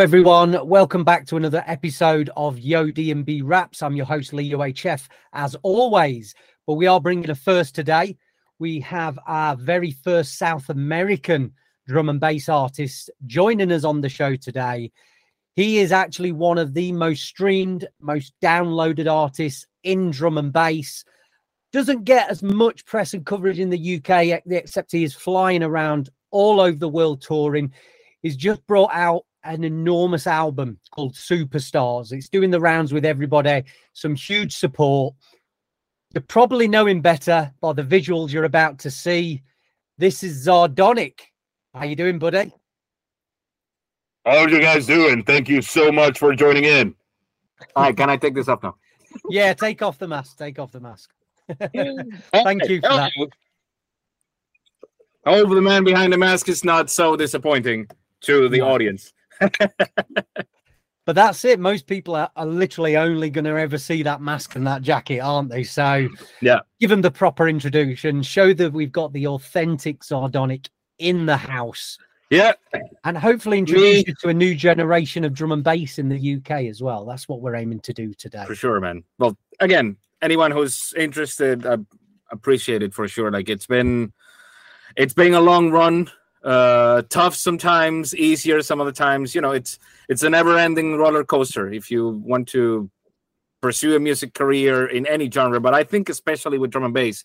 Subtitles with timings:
[0.00, 0.66] Everyone.
[0.66, 3.82] Welcome back to another episode of Yo D&B Wraps.
[3.82, 6.34] I'm your host, Lee UHF, as always.
[6.66, 8.16] But we are bringing a first today.
[8.58, 11.52] We have our very first South American
[11.86, 14.90] drum and bass artist joining us on the show today.
[15.54, 21.04] He is actually one of the most streamed, most downloaded artists in drum and bass.
[21.74, 26.08] Doesn't get as much press and coverage in the UK, except he is flying around
[26.30, 27.70] all over the world touring.
[28.22, 32.12] He's just brought out an enormous album called Superstars.
[32.12, 35.14] It's doing the rounds with everybody, some huge support.
[36.12, 39.42] You're probably know him better by the visuals you're about to see.
[39.98, 41.20] This is Zardonic.
[41.74, 42.52] How you doing, buddy?
[44.26, 45.22] How are you guys doing?
[45.22, 46.94] Thank you so much for joining in.
[47.76, 48.76] All right, can I take this off now?
[49.28, 50.36] yeah, take off the mask.
[50.38, 51.10] Take off the mask.
[51.72, 53.12] Thank you for that.
[55.24, 57.88] However, the man behind the mask is not so disappointing
[58.22, 59.12] to the audience.
[61.06, 61.58] but that's it.
[61.58, 65.20] Most people are, are literally only going to ever see that mask and that jacket,
[65.20, 65.64] aren't they?
[65.64, 66.08] So,
[66.40, 70.68] yeah, give them the proper introduction, show that we've got the authentic Zardonic
[70.98, 71.98] in the house.
[72.30, 72.52] Yeah.
[73.02, 74.04] And hopefully introduce Me.
[74.06, 77.04] you to a new generation of drum and bass in the UK as well.
[77.04, 78.44] That's what we're aiming to do today.
[78.46, 79.02] For sure, man.
[79.18, 81.78] Well, again, anyone who's interested, I
[82.30, 83.32] appreciate it for sure.
[83.32, 84.12] Like it's been
[84.96, 86.10] it's been a long run
[86.42, 89.34] uh tough sometimes easier some of the times.
[89.34, 92.90] You know it's it's a never ending roller coaster if you want to
[93.60, 95.60] pursue a music career in any genre.
[95.60, 97.24] But i think especially with drum and bass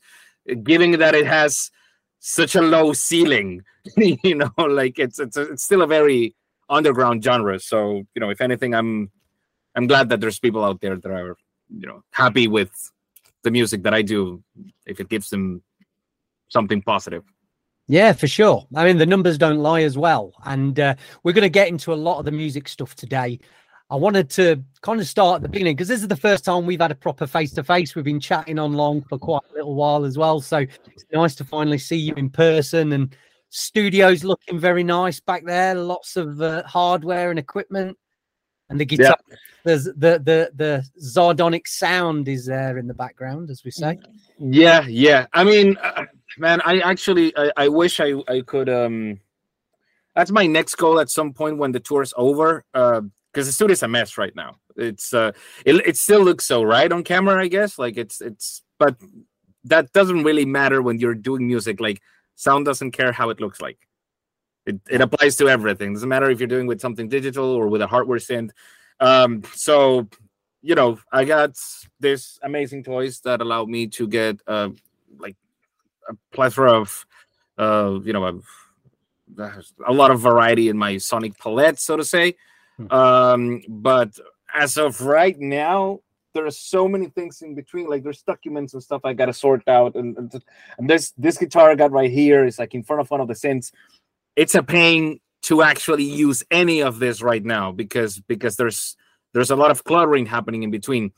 [0.64, 1.72] given that it has
[2.20, 3.64] such a low ceiling
[3.98, 6.36] you know like it's it's, a, it's still a very
[6.70, 7.60] underground genre.
[7.60, 9.12] So you know if anything i'm
[9.76, 11.38] i'm glad that there's people out there that are
[11.70, 12.72] you know happy with
[13.44, 14.44] the music that i do
[14.86, 15.62] if it gives them
[16.48, 17.24] something positive
[17.88, 18.66] yeah, for sure.
[18.76, 20.34] I mean, the numbers don't lie as well.
[20.46, 23.40] And uh, we're going to get into a lot of the music stuff today.
[23.92, 26.66] I wanted to kind of start at the beginning because this is the first time
[26.66, 27.94] we've had a proper face to face.
[27.94, 30.42] We've been chatting on long for quite a little while as well.
[30.42, 32.94] So it's nice to finally see you in person.
[32.94, 33.16] And
[33.50, 35.76] studio's looking very nice back there.
[35.76, 37.96] Lots of uh, hardware and equipment.
[38.70, 39.36] And the guitar, yeah.
[39.64, 44.00] there's the the the Zardonic sound is there in the background, as we say.
[44.40, 45.28] Yeah, yeah.
[45.34, 46.06] I mean, uh,
[46.38, 49.20] man, I actually I, I wish I I could um.
[50.16, 52.64] That's my next goal at some point when the tour is over.
[52.74, 53.02] Uh,
[53.36, 54.56] because the studio's a mess right now.
[54.78, 55.34] It's uh,
[55.66, 57.78] it, it still looks so right on camera, I guess.
[57.78, 58.96] Like it's it's, but
[59.66, 61.82] that doesn't really matter when you're doing music.
[61.82, 62.02] Like
[62.36, 63.78] sound doesn't care how it looks like.
[64.66, 65.92] It, it applies to everything.
[65.92, 68.52] It doesn't matter if you're doing with something digital or with a hardware synth.
[69.02, 70.08] Um, so
[70.62, 71.60] you know, I got
[72.00, 74.70] this amazing toys that allow me to get uh,
[75.20, 75.36] like
[76.10, 77.06] a plethora of
[77.58, 78.42] uh, you know,
[79.38, 79.52] a,
[79.88, 82.36] a lot of variety in my sonic palette, so to say.
[82.78, 82.92] Hmm.
[82.92, 84.18] Um, but
[84.54, 86.02] as of right now,
[86.34, 87.88] there are so many things in between.
[87.88, 90.44] Like there's documents and stuff I gotta sort out, and, and,
[90.78, 93.28] and this this guitar I got right here is like in front of one of
[93.28, 93.72] the synths
[94.36, 98.96] it's a pain to actually use any of this right now because because there's
[99.34, 101.12] there's a lot of cluttering happening in between.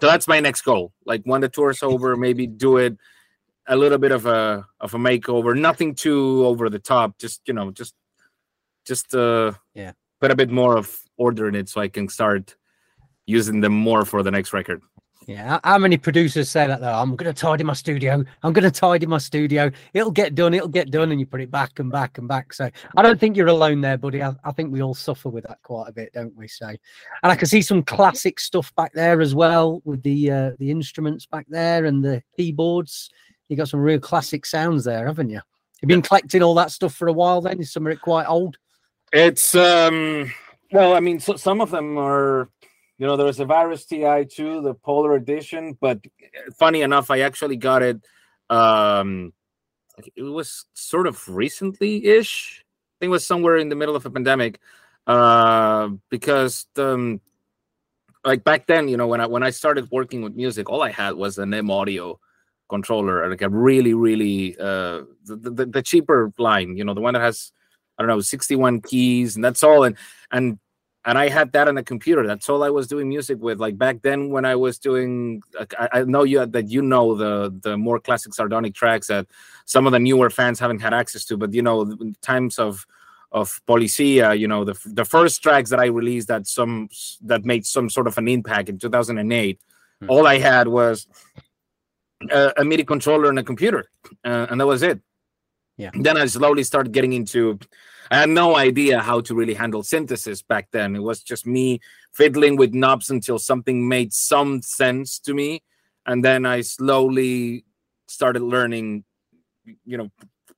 [0.00, 0.92] So that's my next goal.
[1.04, 2.98] Like when the tour's over, maybe do it
[3.68, 5.58] a little bit of a of a makeover.
[5.58, 7.18] Nothing too over the top.
[7.18, 7.94] Just you know, just
[8.84, 12.56] just uh yeah, put a bit more of order in it so I can start
[13.26, 14.82] using them more for the next record.
[15.26, 16.92] Yeah, how many producers say that though?
[16.92, 18.24] I'm going to tidy my studio.
[18.44, 19.72] I'm going to tidy my studio.
[19.92, 20.54] It'll get done.
[20.54, 22.52] It'll get done, and you put it back and back and back.
[22.52, 24.22] So I don't think you're alone there, buddy.
[24.22, 26.46] I, I think we all suffer with that quite a bit, don't we?
[26.46, 26.78] So, and
[27.22, 31.26] I can see some classic stuff back there as well with the uh, the instruments
[31.26, 33.10] back there and the keyboards.
[33.48, 35.40] You got some real classic sounds there, haven't you?
[35.80, 37.40] You've been collecting all that stuff for a while.
[37.40, 38.56] Then is some of it quite old?
[39.12, 40.32] It's um.
[40.72, 42.48] Well, I mean, so, some of them are
[42.98, 46.00] you know, there's a Virus TI2, the Polar Edition, but
[46.58, 48.00] funny enough, I actually got it.
[48.48, 49.34] Um,
[50.14, 52.64] it was sort of recently-ish.
[52.64, 54.60] I think it was somewhere in the middle of a pandemic,
[55.06, 57.20] uh, because um,
[58.24, 60.90] like back then, you know, when I when I started working with music, all I
[60.90, 62.18] had was an M Audio
[62.68, 67.14] controller, like a really, really uh, the, the the cheaper line, you know, the one
[67.14, 67.52] that has
[67.98, 69.84] I don't know 61 keys, and that's all.
[69.84, 69.96] And
[70.30, 70.58] and
[71.04, 72.26] and I had that on the computer.
[72.26, 73.60] That's all I was doing music with.
[73.60, 75.40] Like back then, when I was doing,
[75.78, 79.26] I, I know you that you know the the more classic Zardonic tracks that
[79.66, 81.36] some of the newer fans haven't had access to.
[81.36, 82.86] But you know, times of
[83.32, 86.88] of Policia, you know, the the first tracks that I released that some
[87.22, 89.60] that made some sort of an impact in 2008.
[90.00, 90.10] Hmm.
[90.10, 91.06] All I had was
[92.30, 93.90] a, a, MIDI controller and a computer,
[94.24, 95.00] uh, and that was it.
[95.76, 95.90] Yeah.
[95.94, 97.58] Then I slowly started getting into
[98.10, 100.94] I had no idea how to really handle synthesis back then.
[100.94, 101.80] It was just me
[102.12, 105.62] fiddling with knobs until something made some sense to me,
[106.06, 107.64] and then I slowly
[108.06, 109.04] started learning,
[109.84, 110.10] you know,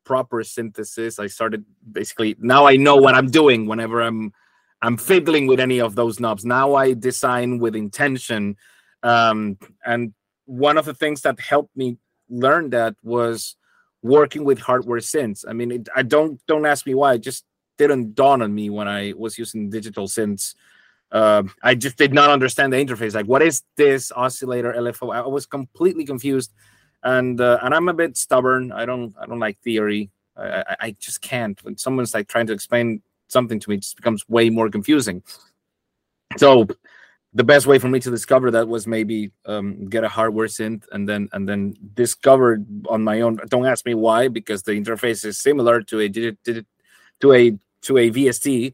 [0.05, 1.19] proper synthesis.
[1.19, 4.33] I started basically now I know what I'm doing whenever I'm
[4.83, 6.45] I'm fiddling with any of those knobs.
[6.45, 8.57] Now I design with intention,
[9.03, 10.13] um, and
[10.49, 11.99] one of the things that helped me
[12.31, 13.57] learn that was
[14.03, 15.45] working with hardware synths.
[15.47, 17.15] I mean, it, I don't don't ask me why.
[17.15, 17.45] It just
[17.77, 20.55] didn't dawn on me when I was using digital synths.
[21.13, 23.15] Uh, I just did not understand the interface.
[23.15, 25.15] Like, what is this oscillator LFO?
[25.15, 26.53] I was completely confused,
[27.03, 28.73] and uh, and I'm a bit stubborn.
[28.73, 30.11] I don't I don't like theory.
[30.37, 31.63] I, I, I just can't.
[31.63, 35.23] When someone's like trying to explain something to me, it just becomes way more confusing.
[36.37, 36.67] So
[37.35, 40.85] the best way for me to discover that was maybe um, get a hardware synth
[40.93, 42.59] and then and then discover
[42.89, 43.39] on my own.
[43.49, 48.11] Don't ask me why, because the interface is similar to a to a to a
[48.11, 48.73] VST,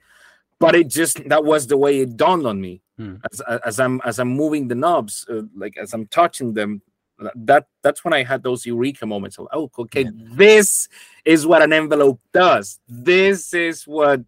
[0.58, 3.16] but it just that was the way it dawned on me hmm.
[3.30, 6.82] as, as I'm as I'm moving the knobs, uh, like as I'm touching them.
[7.36, 10.10] That that's when I had those eureka moments of oh okay, yeah.
[10.32, 10.88] this
[11.24, 12.80] is what an envelope does.
[12.88, 14.20] This is what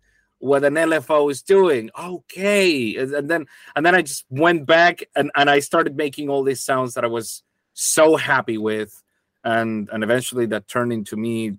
[0.47, 1.91] what an LFO is doing.
[1.99, 2.97] Okay.
[2.97, 6.63] And then and then I just went back and, and I started making all these
[6.63, 7.43] sounds that I was
[7.75, 9.03] so happy with.
[9.45, 11.59] And and eventually that turned into me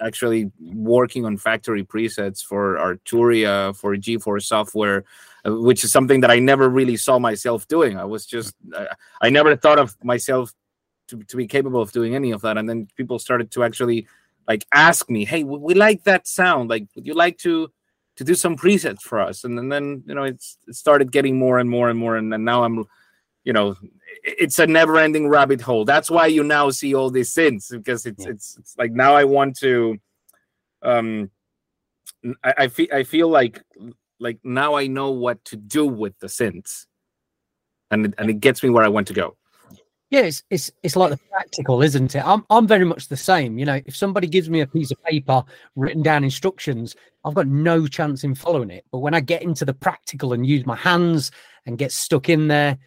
[0.00, 5.04] actually working on factory presets for Arturia, for GForce software,
[5.46, 7.98] uh, which is something that I never really saw myself doing.
[7.98, 8.88] I was just I,
[9.20, 10.52] I never thought of myself
[11.08, 12.56] to, to be capable of doing any of that.
[12.56, 14.06] And then people started to actually
[14.48, 16.70] like ask me, hey, we like that sound.
[16.70, 17.70] Like, would you like to
[18.16, 19.44] to do some presets for us.
[19.44, 22.16] And, and then you know it's it started getting more and more and more.
[22.16, 22.84] And, and now i'm
[23.44, 23.76] you know
[24.22, 25.84] it's a never ending rabbit hole.
[25.84, 28.30] That's why you now see all these synths because it's yeah.
[28.30, 29.98] it's, it's like now i want to
[30.82, 31.30] um
[32.42, 33.62] I, I feel i feel like
[34.18, 36.86] like now i know what to do with the synths.
[37.90, 39.36] And it, and it gets me where i want to go
[40.10, 42.24] yeah, it's it's it's like the practical, isn't it?
[42.24, 43.58] I'm I'm very much the same.
[43.58, 45.42] You know, if somebody gives me a piece of paper
[45.76, 48.84] written down instructions, I've got no chance in following it.
[48.92, 51.30] But when I get into the practical and use my hands
[51.66, 52.78] and get stuck in there,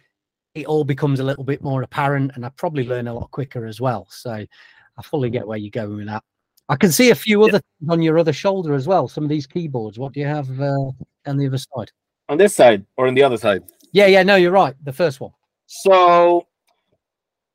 [0.54, 3.66] it all becomes a little bit more apparent, and I probably learn a lot quicker
[3.66, 4.06] as well.
[4.10, 6.22] So I fully get where you're going with that.
[6.68, 9.08] I can see a few other things on your other shoulder as well.
[9.08, 9.98] Some of these keyboards.
[9.98, 10.90] What do you have uh,
[11.26, 11.90] on the other side?
[12.28, 13.64] On this side or on the other side?
[13.92, 14.22] Yeah, yeah.
[14.22, 14.74] No, you're right.
[14.84, 15.32] The first one.
[15.66, 16.46] So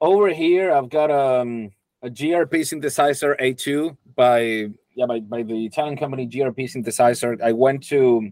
[0.03, 1.71] over here, I've got um,
[2.01, 7.41] a GRP synthesizer A2 by yeah by, by the Italian company GRP synthesizer.
[7.41, 8.29] I went to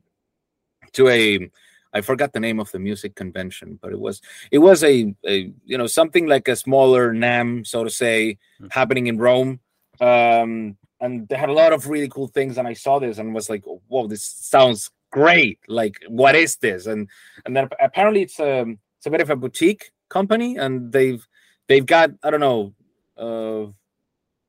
[0.94, 1.50] to a
[1.94, 4.21] I forgot the name of the music convention, but it was
[4.51, 8.67] it was a, a you know something like a smaller NAMM so to say, mm-hmm.
[8.69, 9.62] happening in Rome.
[10.01, 13.33] Um, and they had a lot of really cool things, and I saw this and
[13.33, 15.57] was like, "Whoa, this sounds great!
[15.67, 17.07] Like, what is this?" And
[17.45, 18.65] and then apparently it's a
[18.98, 21.25] it's a bit of a boutique company, and they've
[21.71, 22.73] they've got I don't know
[23.17, 23.71] uh,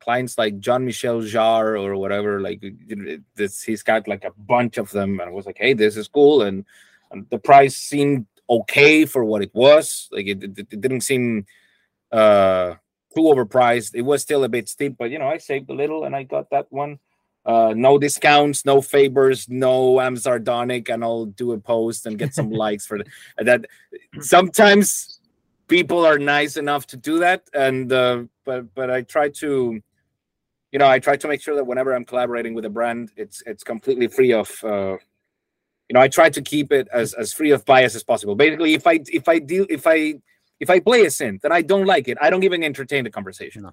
[0.00, 2.40] clients like Jean Michel Jarre or whatever.
[2.40, 2.60] Like
[3.36, 6.08] this, he's got like a bunch of them, and I was like, hey, this is
[6.08, 6.64] cool, and,
[7.12, 10.08] and the price seemed okay for what it was.
[10.10, 11.46] Like it, it, it didn't seem
[12.10, 12.74] uh,
[13.14, 13.94] too overpriced.
[13.94, 16.24] It was still a bit steep, but you know, I saved a little and I
[16.24, 16.98] got that one.
[17.44, 22.34] Uh, no discounts, no favors, no I'm Zardonic, and I'll do a post and get
[22.34, 23.00] some likes for
[23.36, 23.66] that.
[24.20, 25.20] Sometimes
[25.68, 27.48] people are nice enough to do that.
[27.54, 29.80] And uh, but but i try to
[30.72, 33.42] you know i try to make sure that whenever i'm collaborating with a brand it's
[33.46, 34.96] it's completely free of uh,
[35.88, 38.34] you know i try to keep it as as free of bias as possible.
[38.34, 40.14] Basically if i if i deal if i
[40.60, 43.10] if i play a synth and i don't like it i don't even entertain the
[43.10, 43.62] conversation.
[43.62, 43.72] No.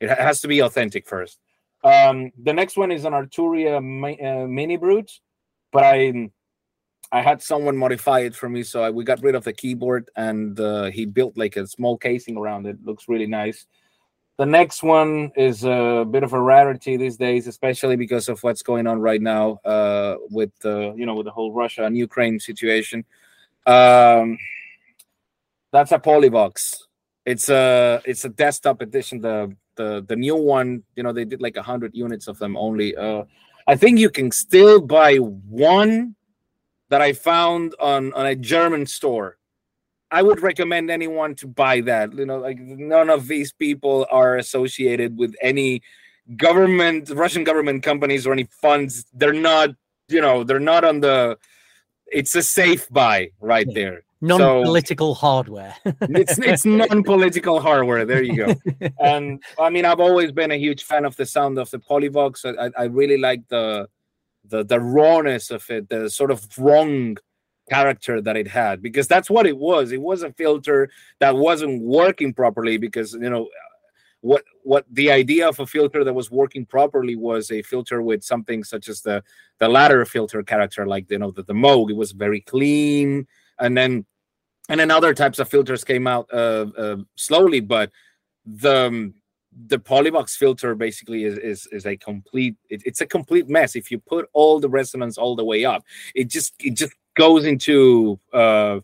[0.00, 1.38] it has to be authentic first.
[1.84, 5.12] Um the next one is an arturia uh, MiniBrute
[5.70, 6.30] but i
[7.10, 10.10] I had someone modify it for me, so I, we got rid of the keyboard
[10.16, 12.84] and uh, he built like a small casing around it.
[12.84, 13.66] Looks really nice.
[14.36, 18.62] The next one is a bit of a rarity these days, especially because of what's
[18.62, 23.04] going on right now uh, with you know with the whole Russia and Ukraine situation.
[23.66, 24.38] Um,
[25.72, 26.76] that's a Polivoks.
[27.26, 29.20] It's a it's a desktop edition.
[29.20, 32.96] The the the new one, you know, they did like hundred units of them only.
[32.96, 33.24] Uh,
[33.66, 36.14] I think you can still buy one
[36.88, 39.36] that I found on, on a German store.
[40.10, 42.14] I would recommend anyone to buy that.
[42.14, 45.82] You know, like none of these people are associated with any
[46.36, 49.04] government, Russian government companies or any funds.
[49.12, 49.70] They're not,
[50.08, 51.38] you know, they're not on the.
[52.06, 54.02] It's a safe buy right there.
[54.20, 55.76] Non-political so, hardware.
[55.84, 58.04] it's it's non-political hardware.
[58.04, 58.54] There you go.
[59.00, 62.44] And I mean, I've always been a huge fan of the sound of the Polivoks.
[62.44, 63.88] I, I really like the
[64.48, 67.16] the the rawness of it, the sort of wrong
[67.68, 69.92] character that it had, because that's what it was.
[69.92, 70.88] It was a filter
[71.20, 73.48] that wasn't working properly because you know
[74.20, 78.24] what what the idea of a filter that was working properly was a filter with
[78.24, 79.22] something such as the
[79.58, 83.26] the ladder filter character like you know the, the moog it was very clean
[83.60, 84.04] and then
[84.68, 87.92] and then other types of filters came out uh, uh, slowly but
[88.44, 89.14] the um,
[89.66, 93.74] the Polivoks filter basically is is, is a complete it, it's a complete mess.
[93.74, 95.84] If you put all the resonance all the way up
[96.14, 98.80] it just it just goes into uh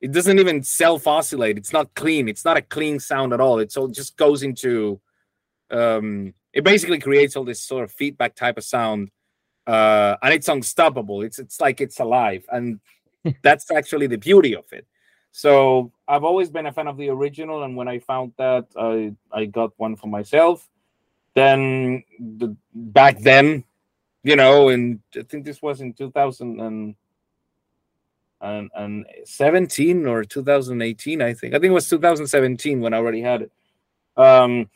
[0.00, 2.28] it doesn't even self oscillate it's not clean.
[2.28, 3.58] It's not a clean sound at all.
[3.60, 5.00] It's all just goes into
[5.70, 9.10] um it basically creates all this sort of feedback type of sound
[9.66, 11.22] uh and it's unstoppable.
[11.22, 12.44] It's it's like it's alive.
[12.50, 12.80] And
[13.42, 14.86] that's actually the beauty of it
[15.38, 19.14] so i've always been a fan of the original and when i found that i
[19.30, 20.68] i got one for myself.
[21.34, 23.62] Then the, back then
[24.24, 26.96] you know and i think this was in 2000 and
[28.40, 31.54] and, and 17 or 2018 i think.
[31.54, 33.52] I think it was 2017 when i already had it.
[34.16, 34.68] Um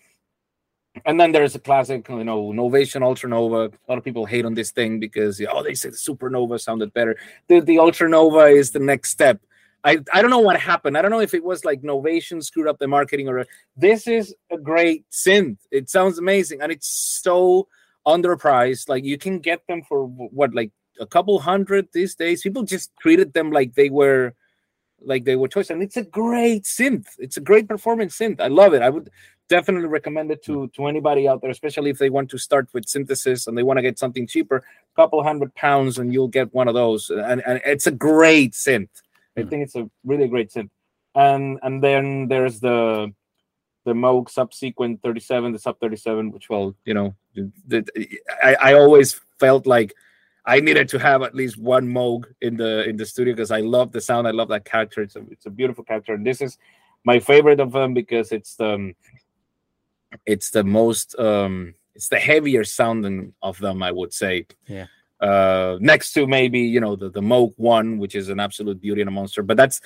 [1.04, 3.73] and then there's a classic you know novation ultranova.
[3.73, 7.16] A lot of people hate on this thing because oh they the supernova sounded better.
[7.49, 9.40] The, the ultranova is the next step
[9.84, 10.96] I, I don't know what happened.
[10.96, 13.44] I don't know if it was like Novation screwed up the marketing or uh,
[13.76, 15.58] this is a great synth.
[15.70, 17.66] It sounds amazing and it's so
[18.06, 18.88] underpriced.
[18.88, 20.70] Like you can get them for what like
[21.00, 22.42] a couple hundred these days.
[22.42, 24.34] People just treated them like they were
[25.04, 27.06] like they were toys, and it's a great synth.
[27.18, 28.40] It's a great performance synth.
[28.40, 28.82] I love it.
[28.82, 29.10] I would
[29.48, 32.88] definitely recommend it to to anybody out there, especially if they want to start with
[32.88, 34.56] synthesis and they want to get something cheaper.
[34.56, 37.10] A couple hundred pounds, and you'll get one of those.
[37.10, 39.01] And, and it's a great synth.
[39.36, 40.70] I think it's a really great synth.
[41.14, 43.12] And and then there's the
[43.84, 48.74] the Moog subsequent 37, the sub 37, which well, you know, the, the, I, I
[48.74, 49.92] always felt like
[50.44, 53.60] I needed to have at least one Moog in the in the studio because I
[53.60, 54.26] love the sound.
[54.26, 55.02] I love that character.
[55.02, 56.58] It's a it's a beautiful character, and this is
[57.04, 58.94] my favorite of them because it's the um,
[60.26, 63.82] it's the most um it's the heavier sounding of them.
[63.82, 64.46] I would say.
[64.66, 64.86] Yeah.
[65.23, 69.00] Uh, next to maybe you know the the Moog one, which is an absolute beauty
[69.00, 69.81] and a monster, but that's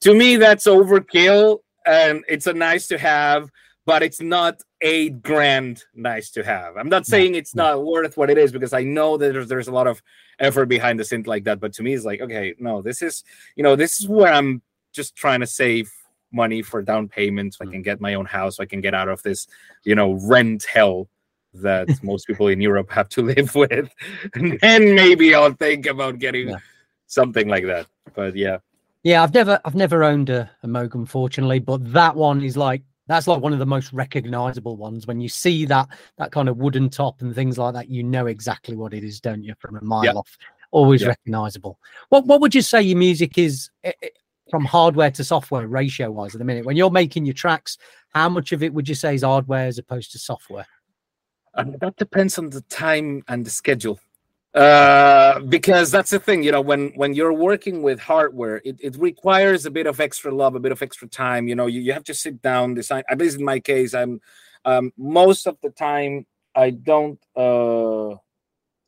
[0.00, 3.48] to me that's overkill, and it's a nice to have
[3.84, 6.76] but it's not eight grand nice to have.
[6.76, 9.68] I'm not saying it's not worth what it is because I know that there's, there's
[9.68, 10.02] a lot of
[10.38, 11.60] effort behind the synth like that.
[11.60, 13.24] But to me, it's like, okay, no, this is,
[13.56, 14.62] you know, this is where I'm
[14.92, 15.90] just trying to save
[16.32, 17.72] money for down payment so I mm.
[17.72, 19.48] can get my own house, so I can get out of this,
[19.84, 21.08] you know, rent hell
[21.54, 23.92] that most people in Europe have to live with.
[24.34, 26.56] And then maybe I'll think about getting yeah.
[27.06, 27.86] something like that.
[28.14, 28.58] But yeah.
[29.02, 32.82] Yeah, I've never I've never owned a, a Moog, unfortunately, but that one is like
[33.08, 36.58] that's like one of the most recognizable ones when you see that that kind of
[36.58, 39.76] wooden top and things like that you know exactly what it is don't you from
[39.76, 40.16] a mile yep.
[40.16, 40.38] off
[40.70, 41.08] always yep.
[41.08, 41.78] recognizable
[42.08, 44.08] what what would you say your music is eh, eh,
[44.50, 47.76] from hardware to software ratio wise at the minute when you're making your tracks
[48.14, 50.66] how much of it would you say is hardware as opposed to software
[51.54, 53.98] um, that depends on the time and the schedule.
[54.54, 58.94] Uh because that's the thing you know when when you're working with hardware it, it
[58.96, 61.48] requires a bit of extra love a bit of extra time.
[61.48, 64.20] You know you, you have to sit down design at least in my case i'm
[64.66, 68.14] um most of the time i don't uh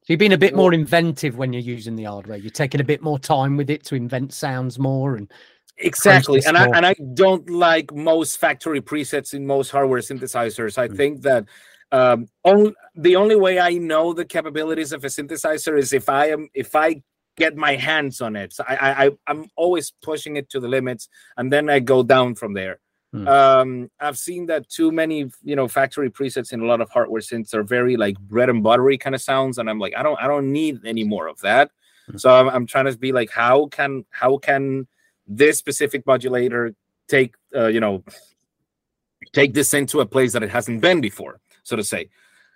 [0.04, 2.37] so you've been a bit more inventive when you're using the hardware.
[2.37, 5.33] You're taking a bit more time with it to invent sounds more and
[5.78, 6.42] exactly.
[6.47, 10.76] and i and i don't like most factory presets in most hardware synthesizers.
[10.76, 10.97] I mm.
[10.97, 11.47] think that
[11.93, 16.29] um, on, the only way I know the capabilities of a synthesizer is if I
[16.29, 17.03] am if I
[17.37, 18.53] get my hands on it.
[18.53, 22.35] So I, I I'm always pushing it to the limits, and then I go down
[22.35, 22.79] from there.
[23.12, 23.29] Hmm.
[23.29, 27.21] Um, I've seen that too many, you know, factory presets in a lot of hardware
[27.21, 30.21] synths are very like bread and buttery kind of sounds, and I'm like, I don't,
[30.21, 31.71] I don't need any more of that.
[32.11, 32.17] Hmm.
[32.17, 34.88] So I'm, I'm trying to be like, how can, how can
[35.29, 36.75] this specific modulator
[37.09, 38.03] take, uh, you know,
[39.33, 41.41] take this into a place that it hasn't been before?
[41.64, 42.09] So to say.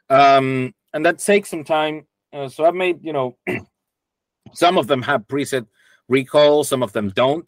[0.09, 2.07] Um, and that takes some time.
[2.33, 3.37] Uh, so I've made, you know,
[4.55, 5.67] some of them have preset
[6.09, 7.47] recall, some of them don't.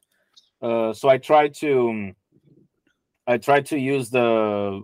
[0.61, 2.13] Uh, so I try to,
[3.27, 4.83] I try to use the,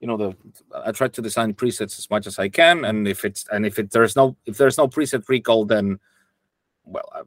[0.00, 0.36] you know, the,
[0.74, 3.78] I try to design presets as much as I can, and if it's, and if
[3.78, 5.98] it there's no, if there's no preset recall, then,
[6.84, 7.22] well, uh,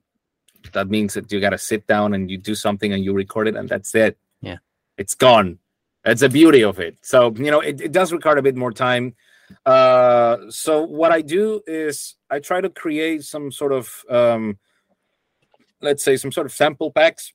[0.74, 3.48] that means that you got to sit down and you do something and you record
[3.48, 4.18] it, and that's it.
[4.42, 4.58] Yeah,
[4.98, 5.60] it's gone.
[6.06, 6.98] It's the beauty of it.
[7.02, 9.16] So, you know, it, it does require a bit more time.
[9.66, 14.58] Uh, so what I do is I try to create some sort of, um,
[15.82, 17.34] let's say some sort of sample packs,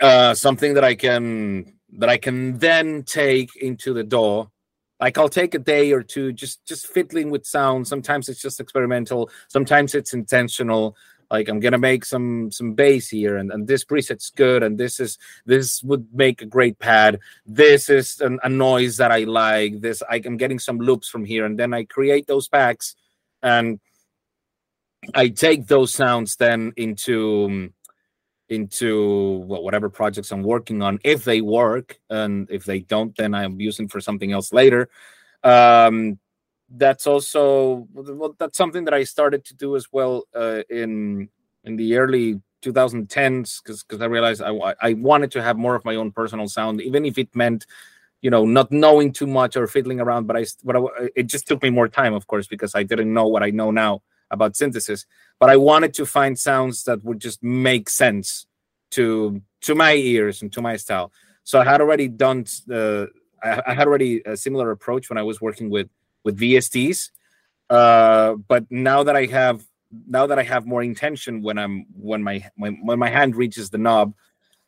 [0.00, 4.46] uh, something that I can, that I can then take into the DAW.
[5.00, 7.88] like I'll take a day or two just just fiddling with sound.
[7.88, 9.30] Sometimes it's just experimental.
[9.48, 10.96] Sometimes it's intentional.
[11.30, 14.98] Like I'm gonna make some some bass here, and, and this preset's good, and this
[14.98, 17.20] is this would make a great pad.
[17.46, 19.80] This is an, a noise that I like.
[19.80, 22.96] This I, I'm getting some loops from here, and then I create those packs,
[23.42, 23.78] and
[25.14, 27.70] I take those sounds then into
[28.48, 33.34] into well, whatever projects I'm working on if they work, and if they don't, then
[33.34, 34.88] I'm using for something else later.
[35.44, 36.18] Um,
[36.70, 41.28] that's also well, that's something that I started to do as well uh, in
[41.64, 45.84] in the early 2010s because because I realized I I wanted to have more of
[45.84, 47.66] my own personal sound, even if it meant
[48.22, 50.26] you know not knowing too much or fiddling around.
[50.26, 53.12] But I but I, it just took me more time, of course, because I didn't
[53.12, 55.06] know what I know now about synthesis.
[55.40, 58.46] But I wanted to find sounds that would just make sense
[58.92, 61.12] to to my ears and to my style.
[61.42, 63.08] So I had already done the
[63.42, 65.88] I, I had already a similar approach when I was working with
[66.24, 67.10] with VSTs.
[67.68, 69.64] Uh, but now that I have
[70.08, 73.70] now that I have more intention when I'm when my when, when my hand reaches
[73.70, 74.14] the knob,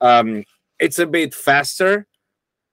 [0.00, 0.44] um,
[0.78, 2.06] it's a bit faster.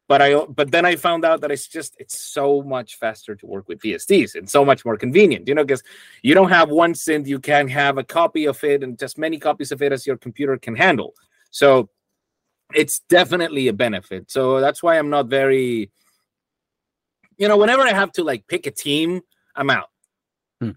[0.08, 3.46] But I but then I found out that it's just it's so much faster to
[3.46, 5.84] work with VSTs and so much more convenient, you know, because
[6.24, 9.38] you don't have one synth, you can have a copy of it and just many
[9.38, 11.14] copies of it as your computer can handle.
[11.52, 11.90] So
[12.74, 14.32] it's definitely a benefit.
[14.32, 15.92] So that's why I'm not very
[17.40, 19.22] you know, whenever I have to like pick a team,
[19.56, 19.90] I'm out.
[20.62, 20.72] Hmm.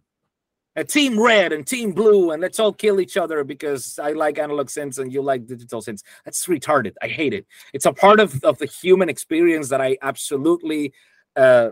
[0.76, 4.38] A team red and team blue, and let's all kill each other because I like
[4.38, 6.02] analog synths and you like digital synths.
[6.24, 6.94] That's retarded.
[7.02, 7.46] I hate it.
[7.74, 10.94] It's a part of, of the human experience that I absolutely
[11.36, 11.70] uh,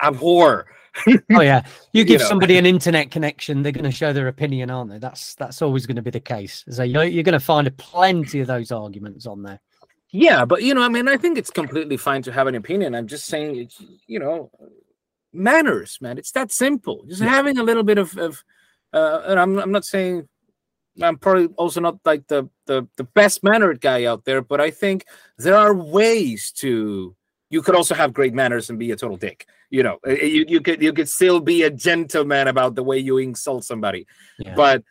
[0.00, 0.66] abhor.
[1.08, 2.28] oh yeah, you give you know.
[2.28, 4.98] somebody an internet connection, they're going to show their opinion, aren't they?
[4.98, 6.62] That's that's always going to be the case.
[6.68, 9.60] So you're, you're going to find plenty of those arguments on there.
[10.12, 12.94] Yeah, but you know, I mean, I think it's completely fine to have an opinion.
[12.94, 14.50] I'm just saying, it's, you know,
[15.32, 16.18] manners, man.
[16.18, 17.04] It's that simple.
[17.08, 17.28] Just yeah.
[17.30, 18.44] having a little bit of, of
[18.92, 20.28] uh, and I'm, I'm not saying
[21.00, 24.70] I'm probably also not like the, the the best mannered guy out there, but I
[24.70, 25.06] think
[25.38, 27.16] there are ways to.
[27.52, 29.46] You could also have great manners and be a total dick.
[29.70, 33.18] You know, you, you could you could still be a gentleman about the way you
[33.18, 34.06] insult somebody,
[34.38, 34.54] yeah.
[34.54, 34.82] but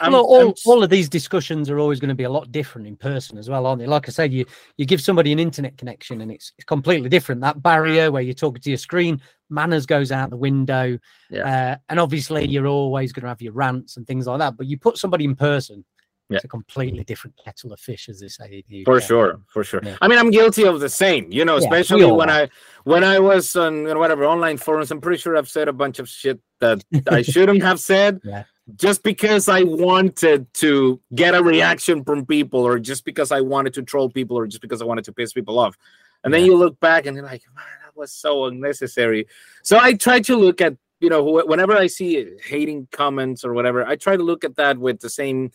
[0.00, 0.54] I'm, well, all, I'm...
[0.66, 3.48] all of these discussions are always going to be a lot different in person as
[3.48, 3.86] well, aren't they?
[3.86, 4.44] Like I said, you
[4.76, 7.40] you give somebody an internet connection and it's, it's completely different.
[7.40, 10.98] That barrier where you're talking to your screen, manners goes out the window.
[11.30, 11.72] Yeah.
[11.72, 14.56] Uh, and obviously, you're always going to have your rants and things like that.
[14.56, 15.84] But you put somebody in person,
[16.30, 16.36] yeah.
[16.36, 18.64] it's a completely different kettle of fish, as they say.
[18.84, 19.80] For sure, for sure.
[19.82, 19.96] Yeah.
[20.00, 21.30] I mean, I'm guilty of the same.
[21.30, 22.42] You know, especially when are.
[22.42, 22.48] I
[22.84, 24.90] when I was on you know, whatever online forums.
[24.90, 28.20] I'm pretty sure I've said a bunch of shit that I shouldn't have said.
[28.24, 28.44] Yeah
[28.76, 33.74] just because I wanted to get a reaction from people, or just because I wanted
[33.74, 35.76] to troll people, or just because I wanted to piss people off.
[36.24, 39.26] And then you look back and you're like, man, that was so unnecessary.
[39.62, 43.86] So I try to look at, you know, whenever I see hating comments or whatever,
[43.86, 45.50] I try to look at that with the same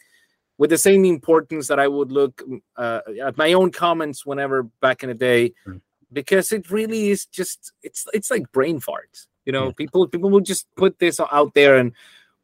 [0.57, 2.41] with the same importance that I would look
[2.77, 5.81] uh, at my own comments whenever back in the day, mm.
[6.13, 9.27] because it really is just it's it's like brain farts.
[9.45, 9.73] You know, yeah.
[9.77, 11.93] people people will just put this out there and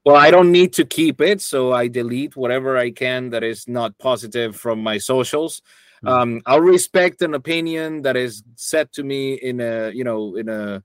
[0.03, 3.67] well i don't need to keep it so i delete whatever i can that is
[3.67, 5.61] not positive from my socials
[6.03, 6.07] mm-hmm.
[6.07, 10.49] um, i'll respect an opinion that is said to me in a you know in
[10.49, 10.83] a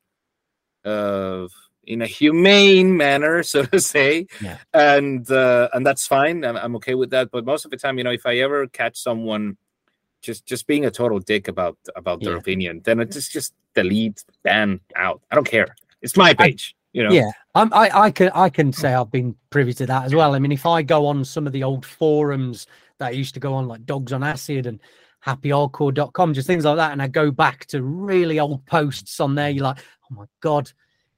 [0.85, 1.49] uh,
[1.87, 4.59] in a humane manner so to say yeah.
[4.75, 7.99] and uh, and that's fine I'm, I'm okay with that but most of the time
[7.99, 9.57] you know if i ever catch someone
[10.23, 12.39] just just being a total dick about about their yeah.
[12.39, 15.69] opinion then it's just just delete ban out i don't care
[16.03, 19.35] it's my page you know yeah I'm, I, I can I can say I've been
[19.49, 20.35] privy to that as well.
[20.35, 22.67] I mean, if I go on some of the old forums
[22.99, 24.79] that I used to go on, like Dogs on Acid and
[25.25, 29.49] happyhardcore.com, just things like that, and I go back to really old posts on there,
[29.49, 30.71] you're like, oh my god,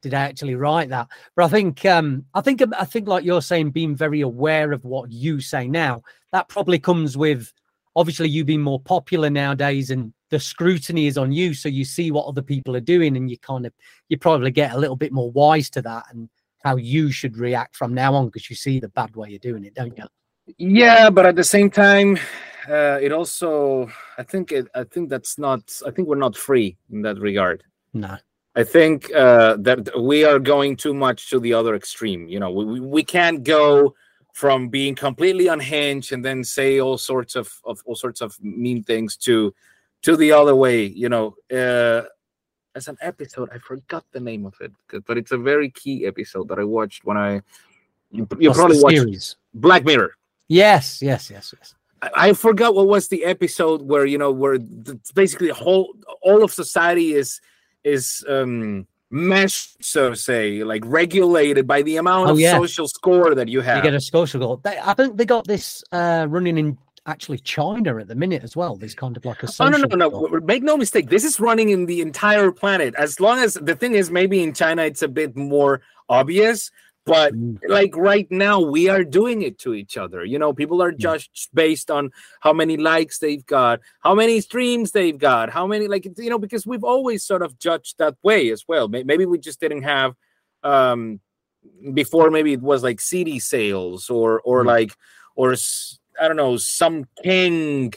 [0.02, 1.08] did I actually write that?
[1.36, 4.84] But I think um I think I think like you're saying, being very aware of
[4.84, 7.52] what you say now, that probably comes with
[7.96, 12.10] obviously you being more popular nowadays and the scrutiny is on you so you see
[12.10, 13.72] what other people are doing and you kind of
[14.08, 16.28] you probably get a little bit more wise to that and
[16.62, 19.64] how you should react from now on because you see the bad way you're doing
[19.64, 20.04] it don't you
[20.58, 22.16] yeah but at the same time
[22.68, 26.76] uh, it also i think it i think that's not i think we're not free
[26.92, 27.64] in that regard.
[27.94, 28.16] No
[28.58, 32.50] i think uh, that we are going too much to the other extreme you know
[32.50, 33.94] we, we can't go
[34.34, 38.82] from being completely unhinged and then say all sorts of, of all sorts of mean
[38.82, 39.54] things to
[40.02, 42.02] to the other way you know uh
[42.74, 44.72] as an episode i forgot the name of it
[45.06, 47.40] but it's a very key episode that i watched when i
[48.10, 49.36] you, you probably watched series?
[49.54, 50.16] black mirror
[50.48, 54.58] yes yes yes yes I, I forgot what was the episode where you know where
[54.58, 57.40] the, basically whole all of society is
[57.84, 62.52] is um meshed, so to say, like regulated by the amount Oh, of yeah.
[62.52, 63.78] social score that you have.
[63.78, 64.60] You get a social goal.
[64.62, 68.54] They, I think they got this uh, running in actually China at the minute as
[68.54, 68.76] well.
[68.76, 70.10] There's kind of like a Oh social no no no!
[70.10, 70.40] goal.
[70.42, 71.08] Make no mistake.
[71.08, 72.94] This is running in the entire planet.
[72.96, 76.70] As long as the thing is, maybe in China it's a bit more obvious,
[77.08, 77.58] but Mm.
[77.68, 80.24] like right now we are doing it to each other.
[80.24, 84.92] You know, people are judged based on how many likes they've got, how many streams
[84.92, 88.50] they've got, how many like you know because we've always sort of judged that way
[88.50, 88.88] as well.
[88.88, 90.14] Maybe we just didn't have
[90.62, 91.20] um
[91.94, 92.30] before.
[92.30, 94.66] Maybe it was like CD sales or or Mm.
[94.66, 94.92] like
[95.36, 95.54] or
[96.20, 97.92] i don't know some king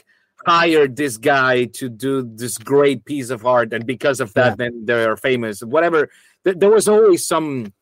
[0.46, 4.54] hired this guy to do this great piece of art and because of that Yeah.
[4.60, 6.08] then they're famous whatever
[6.44, 7.72] there was always some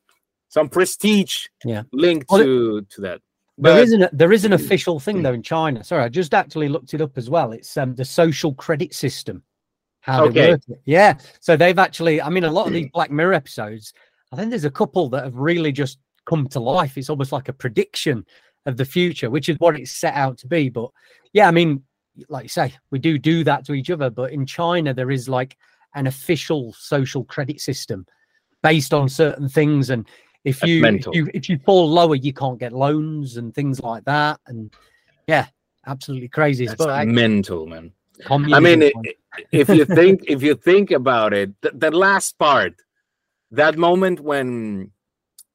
[0.51, 1.85] some prestige Yeah.
[1.93, 3.21] linked Well, to to that
[3.57, 5.83] There But- is an there is an official thing though in China.
[5.83, 7.53] Sorry, I just actually looked it up as well.
[7.53, 9.43] It's um the social credit system.
[10.03, 10.51] How they Okay.
[10.53, 10.81] work it.
[10.87, 11.19] Yeah.
[11.41, 13.93] So they've actually, I mean, a lot of these Black Mirror episodes,
[14.33, 16.97] I think there's a couple that have really just come to life.
[16.97, 18.25] It's almost like a prediction
[18.67, 20.71] of the future, which is what it's set out to be.
[20.71, 20.91] But
[21.35, 21.83] yeah, I mean,
[22.31, 24.09] like you say, we do do that to each other.
[24.09, 25.57] But in China, there is like
[25.95, 28.07] an official social credit system
[28.63, 29.91] based on certain things.
[29.91, 30.07] And
[30.45, 34.05] if you if you if you fall lower, you can't get loans and things like
[34.05, 34.41] that.
[34.47, 34.73] And
[35.27, 35.47] yeah,
[35.87, 36.67] absolutely crazy.
[36.67, 37.93] that's but mental man
[38.29, 38.91] i mean
[39.51, 42.75] if you think if you think about it th- the last part
[43.51, 44.91] that moment when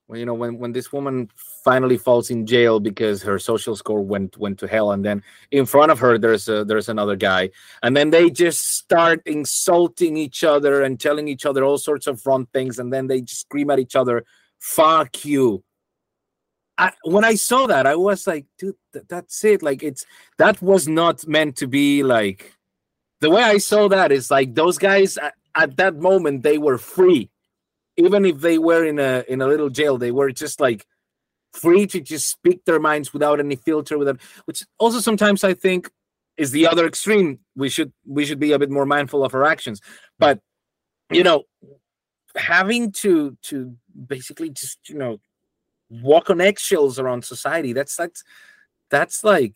[0.08, 1.30] when you know when when this woman
[1.64, 5.22] finally falls in jail because her social score went went to hell and then
[5.52, 7.50] in front of her there's a there's another guy
[7.84, 12.26] and then they just start insulting each other and telling each other all sorts of
[12.26, 14.26] wrong things and then they just scream at each other
[14.60, 15.64] fuck you
[16.78, 19.64] I, when I saw that, I was like, dude, th- that's it.
[19.64, 20.06] Like, it's
[20.38, 22.54] that was not meant to be like
[23.22, 26.78] the way I saw that is like those guys at, at that moment they were
[26.78, 27.30] free,
[27.98, 30.86] even if they were in a in a little jail, they were just like
[31.54, 35.90] free to just speak their minds without any filter, without which also sometimes I think
[36.38, 37.40] is the other extreme.
[37.56, 39.80] We should we should be a bit more mindful of our actions,
[40.20, 40.40] but
[41.10, 41.44] you know,
[42.36, 43.76] having to to
[44.08, 45.20] basically just you know
[45.90, 48.24] walk on eggshells around society that's that's
[48.90, 49.56] that's like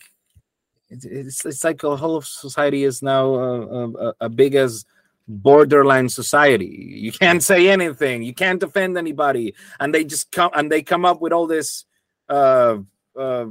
[0.89, 4.85] it's it's, like a whole of society is now a, uh, uh, big as
[5.27, 6.97] borderline society.
[6.99, 8.23] You can't say anything.
[8.23, 9.53] You can't defend anybody.
[9.79, 11.85] And they just come and they come up with all this
[12.27, 12.77] uh
[13.17, 13.45] uh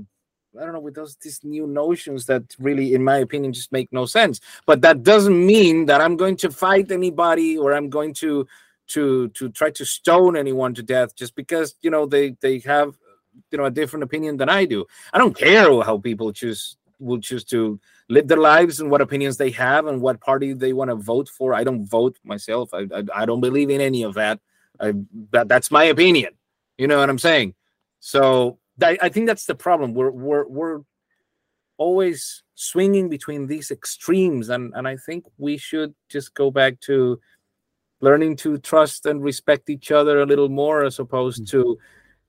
[0.59, 3.93] I don't know with those these new notions that really, in my opinion, just make
[3.93, 4.41] no sense.
[4.67, 8.47] But that doesn't mean that I'm going to fight anybody or I'm going to
[8.89, 12.97] to to try to stone anyone to death just because you know they they have
[13.51, 14.87] you know a different opinion than I do.
[15.13, 19.37] I don't care how people choose will choose to live their lives and what opinions
[19.37, 21.55] they have and what party they want to vote for.
[21.55, 22.71] I don't vote myself.
[22.75, 24.41] I I, I don't believe in any of that.
[24.81, 24.95] I,
[25.33, 26.35] that that's my opinion.
[26.77, 27.55] You know what I'm saying?
[28.01, 29.95] So I, I think that's the problem.
[29.95, 30.81] We're we're we're
[31.77, 37.21] always swinging between these extremes, and and I think we should just go back to
[38.01, 41.51] learning to trust and respect each other a little more, as opposed Mm.
[41.51, 41.79] to,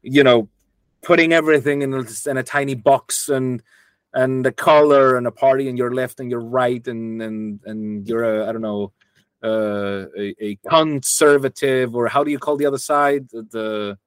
[0.02, 0.50] you know,
[1.02, 3.62] putting everything in a, in a tiny box and
[4.14, 8.08] and the color and a party and your left and your right and and and
[8.08, 8.92] you're a I don't know
[9.44, 13.98] uh, a, a conservative or how do you call the other side the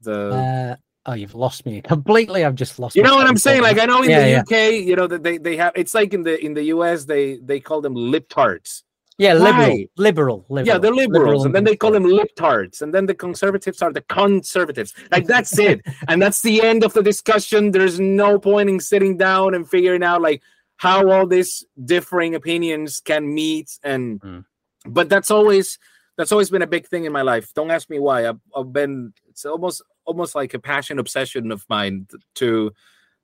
[0.00, 0.76] the, Uh,
[1.06, 2.44] oh, you've lost me completely.
[2.44, 2.94] I've just lost.
[2.94, 3.62] you know what I'm saying?
[3.62, 3.78] Like.
[3.80, 4.40] I know in Yeah, the yeah.
[4.42, 7.38] UK, you know that they, they have it's like in the in the US they
[7.38, 8.84] they call them lip tarts.
[9.18, 9.88] Yeah, liberal, Why?
[9.96, 10.66] liberal, liberal.
[10.66, 13.92] Yeah, they're liberals, and then they call them lip tarts, and then the conservatives are
[13.92, 14.94] the conservatives.
[15.10, 17.72] Like that's it, and that's the end of the discussion.
[17.72, 20.42] There's no point in sitting down and figuring out like
[20.76, 24.44] how all these differing opinions can meet, and Mm.
[24.86, 25.78] but that's always
[26.16, 27.52] that's always been a big thing in my life.
[27.54, 28.28] Don't ask me why.
[28.28, 32.72] I've, I've been it's almost almost like a passion obsession of mine to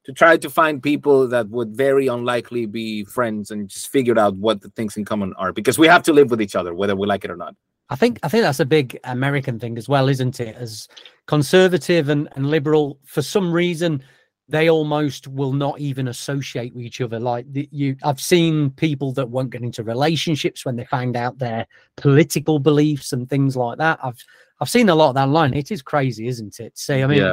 [0.04, 4.36] to try to find people that would very unlikely be friends and just figure out
[4.36, 6.94] what the things in common are because we have to live with each other whether
[6.94, 7.54] we like it or not.
[7.90, 10.56] I think I think that's a big American thing as well, isn't it?
[10.56, 10.88] As
[11.26, 14.02] conservative and, and liberal, for some reason,
[14.48, 17.20] they almost will not even associate with each other.
[17.20, 21.38] Like the, you, I've seen people that won't get into relationships when they find out
[21.38, 23.98] their political beliefs and things like that.
[24.02, 24.22] I've
[24.60, 25.52] I've seen a lot of that online.
[25.52, 26.78] It is crazy, isn't it?
[26.78, 27.32] See, I mean, Yeah.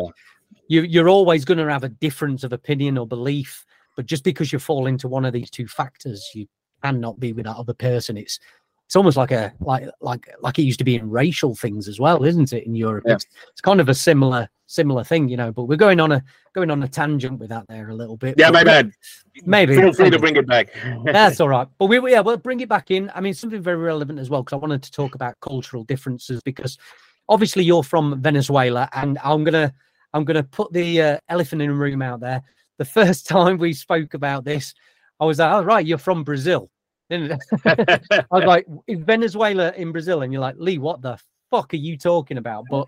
[0.67, 4.51] You you're always going to have a difference of opinion or belief, but just because
[4.53, 6.47] you fall into one of these two factors, you
[6.83, 8.17] cannot be with that other person.
[8.17, 8.39] It's
[8.85, 11.99] it's almost like a like like like it used to be in racial things as
[11.99, 12.65] well, isn't it?
[12.65, 13.13] In Europe, Yeah.
[13.15, 15.51] it's, it's kind of a similar similar thing, you know.
[15.51, 18.35] But we're going on a going on a tangent with that there a little bit.
[18.37, 18.91] Yeah, my bad.
[19.45, 20.69] Maybe Feel free to bring it back.
[21.05, 21.67] That's all right.
[21.77, 23.09] But we we- yeah, we'll bring it back in.
[23.15, 26.41] I mean, something very relevant as well because I wanted to talk about cultural differences
[26.43, 26.77] because
[27.29, 29.73] obviously you're from Venezuela, and I'm gonna
[30.13, 32.41] I'm gonna put the uh, elephant in the room out there.
[32.77, 34.73] The first time we spoke about this,
[35.19, 36.69] I was like, "Oh right, you're from Brazil."
[37.11, 37.37] I
[38.31, 41.17] was like, "Is Venezuela in Brazil?" And you're like, "Lee, what the
[41.49, 42.87] fuck are you talking about?" But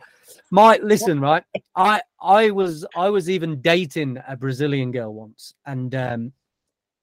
[0.52, 1.44] my listen, right?
[1.76, 6.34] I I was I was even dating a Brazilian girl once, and um,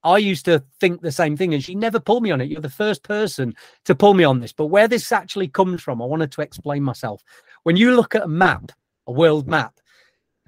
[0.02, 2.48] I used to think the same thing, and she never pulled me on it.
[2.48, 3.54] You're the first person
[3.84, 4.52] to pull me on this.
[4.52, 7.22] But where this actually comes from, I wanted to explain myself.
[7.64, 8.72] When you look at a map,
[9.06, 9.79] a world map,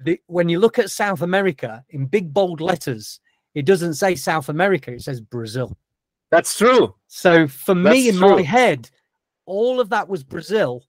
[0.03, 3.19] the, when you look at South America in big bold letters,
[3.55, 5.77] it doesn't say South America; it says Brazil.
[6.31, 6.95] That's true.
[7.07, 8.89] So for me, That's in my head,
[9.45, 10.83] all of that was Brazil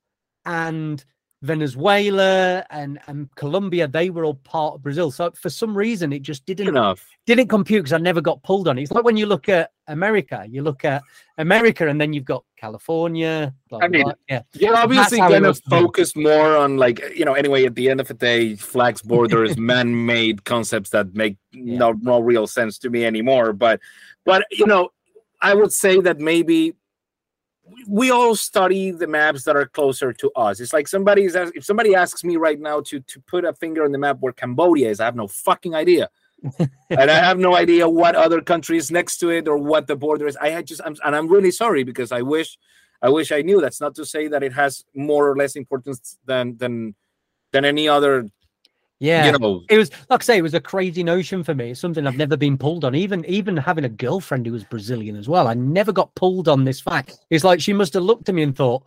[0.47, 1.05] and
[1.45, 3.87] Venezuela and, and Colombia.
[3.87, 5.11] They were all part of Brazil.
[5.11, 7.07] So for some reason, it just didn't Enough.
[7.27, 8.83] didn't compute because I never got pulled on it.
[8.83, 11.03] It's like when you look at America, you look at
[11.37, 13.53] America, and then you've got California.
[13.69, 16.79] Blah, I mean, blah, yeah, You're obviously how it gonna was for focus more on
[16.79, 17.35] like you know.
[17.35, 21.79] Anyway, at the end of the day, flags, borders, man-made concepts that make Yeah.
[21.79, 23.53] no no real sense to me anymore.
[23.53, 23.81] But
[24.25, 24.89] but you know,
[25.43, 26.75] I would say that maybe
[27.89, 30.61] we- all study the maps that are closer to us.
[30.61, 33.85] It's like somebody's ask, if somebody asks me right now to to put a finger
[33.85, 36.11] on the map where Cambodia is, I have no fucking idea.
[36.91, 39.97] and I have no idea what other country is next to it or what the
[39.97, 40.37] border is.
[40.37, 42.59] I had just, I'm, and I'm really sorry because I wish,
[43.01, 43.61] I wish I knew.
[43.61, 46.95] That's not to say that it has more or less importance than than
[47.53, 48.29] than any other.
[49.05, 49.27] Yeah.
[49.27, 51.71] You know, It was like I say, it was a crazy notion for me.
[51.71, 52.95] It's something I've never been pulled on.
[52.95, 56.65] Even even having a girlfriend who was Brazilian as well, I never got pulled on
[56.65, 57.19] this fact.
[57.29, 58.83] It's like she must have looked at me and thought,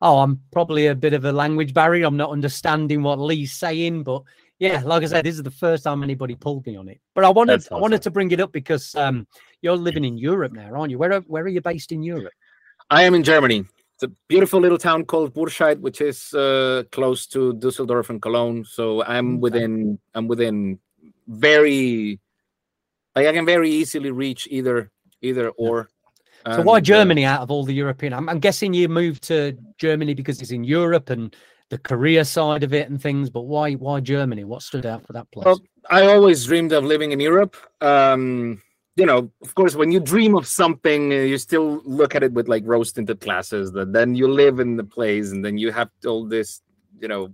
[0.00, 2.06] "Oh, I'm probably a bit of a language barrier.
[2.06, 4.22] I'm not understanding what Lee's saying." But
[4.60, 7.00] yeah, like I said, this is the first time anybody pulled me on it.
[7.16, 9.26] But I wanted That's I wanted to bring it up because um,
[9.60, 10.98] you're living in Europe now, aren't you?
[10.98, 12.32] Where are, where are you based in Europe?
[12.90, 13.66] I am in Germany.
[14.00, 18.64] It's a beautiful little town called Burscheid, which is uh, close to Dusseldorf and Cologne.
[18.64, 20.78] So I'm within, I'm within
[21.26, 22.20] very,
[23.16, 25.88] like I can very easily reach either, either or.
[26.46, 28.12] So why And, uh, Germany out of all the European?
[28.12, 31.34] I'm, I'm guessing you moved to Germany because it's in Europe and
[31.70, 33.30] the career side of it and things.
[33.30, 34.44] But why why Germany?
[34.44, 35.44] What stood out for that place?
[35.44, 37.56] Well, I always dreamed of living in Europe.
[37.80, 38.62] Um,
[38.98, 42.32] you know, of course, when you dream of something, uh, you still look at it
[42.32, 43.70] with like rose tinted glasses.
[43.70, 46.62] That then you live in the place, and then you have all this,
[47.00, 47.32] you know,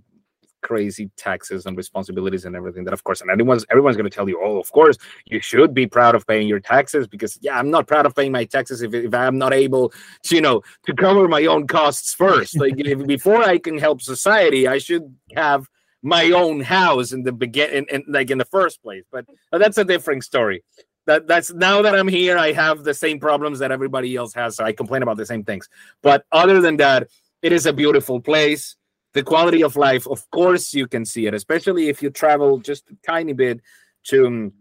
[0.61, 2.83] crazy taxes and responsibilities and everything.
[2.83, 5.73] That of course, and everyone's everyone's going to tell you, oh, of course, you should
[5.73, 8.83] be proud of paying your taxes because yeah, I'm not proud of paying my taxes
[8.83, 9.91] if if I'm not able,
[10.25, 12.55] to, you know, to cover my own costs first.
[12.65, 15.67] Like if, before I can help society, I should have
[16.03, 19.57] my own house in the begin in, in like in the first place but, but
[19.57, 20.63] that's a different story
[21.05, 24.55] that that's now that i'm here i have the same problems that everybody else has
[24.55, 25.69] so i complain about the same things.
[26.01, 27.09] But other than that
[27.41, 28.75] it is a beautiful place.
[29.13, 32.89] The quality of life of course you can see it especially if you travel just
[32.89, 33.61] a tiny bit
[34.05, 34.53] to um,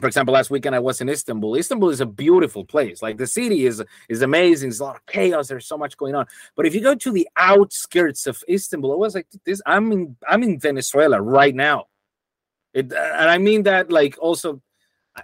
[0.00, 1.56] for example last weekend i was in istanbul.
[1.56, 3.02] Istanbul is a beautiful place.
[3.02, 4.70] Like the city is is amazing.
[4.70, 5.48] There's a lot of chaos.
[5.48, 6.26] There's so much going on.
[6.56, 10.16] But if you go to the outskirts of Istanbul, I was like, "This, I'm in,
[10.26, 11.86] I'm in Venezuela right now."
[12.72, 14.62] It, and I mean that like also.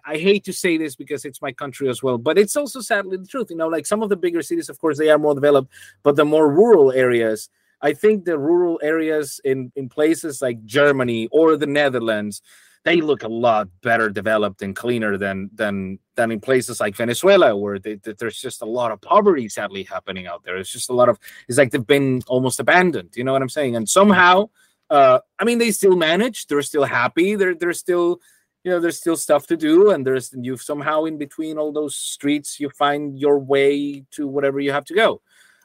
[0.04, 3.16] I- hate to say this because it's my country as well, but it's also sadly
[3.16, 3.48] the truth.
[3.50, 6.16] You know, like some of the bigger cities, of course, they are more developed, but
[6.16, 7.48] the more rural areas,
[7.82, 12.40] I think the rural areas in in places like Germany or the Netherlands,
[12.84, 17.56] they look a lot better developed and cleaner than than than in places like Venezuela,
[17.56, 20.56] where they, that there's just a lot of poverty sadly happening out there.
[20.56, 23.10] It's just a lot of it's like they've been almost abandoned.
[23.16, 23.76] You know what I'm saying?
[23.76, 24.48] And somehow,
[24.90, 26.46] uh, I mean, they still manage.
[26.46, 27.34] They're still happy.
[27.36, 28.20] They're they're still
[28.64, 31.94] you know there's still stuff to do and there's you somehow in between all those
[31.94, 35.20] streets you find your way to whatever you have to go.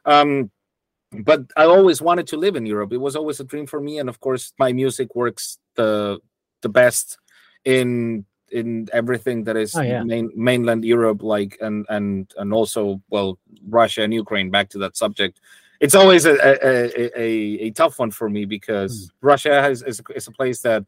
[0.05, 0.51] Um
[1.23, 2.93] but i always wanted to live in europe.
[2.93, 6.19] It was always a dream for me and of course my music works the
[6.61, 7.17] the best
[7.65, 10.03] in in everything that is Oh, yeah.
[10.03, 14.97] main, mainland europe like and and and also well russia and ukraine back to that
[14.97, 15.39] subject.
[15.79, 17.29] It's always a a, a, a,
[17.67, 20.83] a tough one for me because russia has is, is a place that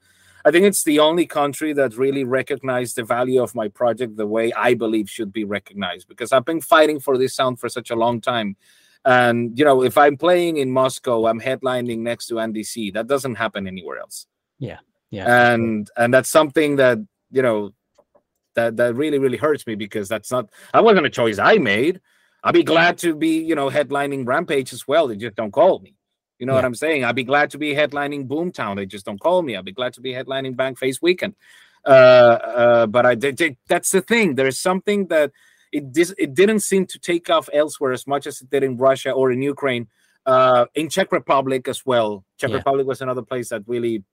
[0.46, 4.28] I think it's the only country that really recognized the value of my project the
[4.28, 7.92] way I believe should be recognized because I've been fighting for this sound for such
[7.92, 8.56] a long time.
[9.06, 12.92] And you know, if I'm playing in Moscow, I'm headlining next to Andy C.
[12.92, 14.28] That doesn't happen anywhere else.
[14.60, 14.80] Yeah.
[15.10, 15.54] Yeah.
[15.54, 17.00] And and that's something that,
[17.32, 17.74] you know,
[18.56, 22.02] that that really really hurts me because that's not that wasn't a choice I made.
[22.44, 25.08] I'd be glad to be, you know, headlining Rampage as well.
[25.08, 25.96] They just don't call me.
[26.42, 26.58] You know yeah.
[26.58, 27.06] what I'm saying?
[27.06, 28.76] I'd be glad to be headlining Boomtown.
[28.76, 29.56] They just don't call me.
[29.56, 31.36] I'd be glad to be headlining Bangface Weekend.
[31.86, 33.58] Uh, uh, but I did.
[33.68, 34.34] That's the thing.
[34.34, 35.32] There's something that
[35.72, 38.76] it dis- it didn't seem to take off elsewhere as much as it did in
[38.76, 39.88] Russia or in Ukraine.
[40.26, 42.26] Uh, in Czech Republic as well.
[42.40, 42.58] Czech yeah.
[42.58, 44.04] Republic was another place that really.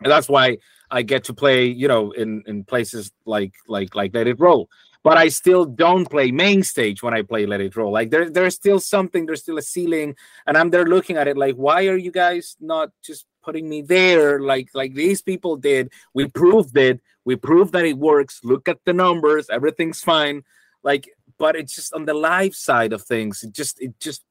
[0.00, 0.58] that's why
[0.90, 4.68] I get to play, you know, in in places like like like Let It Roll
[5.04, 7.92] but I still don't play main stage when I play Let It Roll.
[7.92, 11.36] Like there, there's still something, there's still a ceiling, and I'm there looking at it
[11.36, 15.92] like, why are you guys not just putting me there like like these people did?
[16.14, 17.00] We proved it.
[17.24, 18.40] We proved that it works.
[18.42, 19.48] Look at the numbers.
[19.50, 20.42] Everything's fine.
[20.82, 23.42] Like, but it's just on the live side of things.
[23.42, 24.22] It just, it just,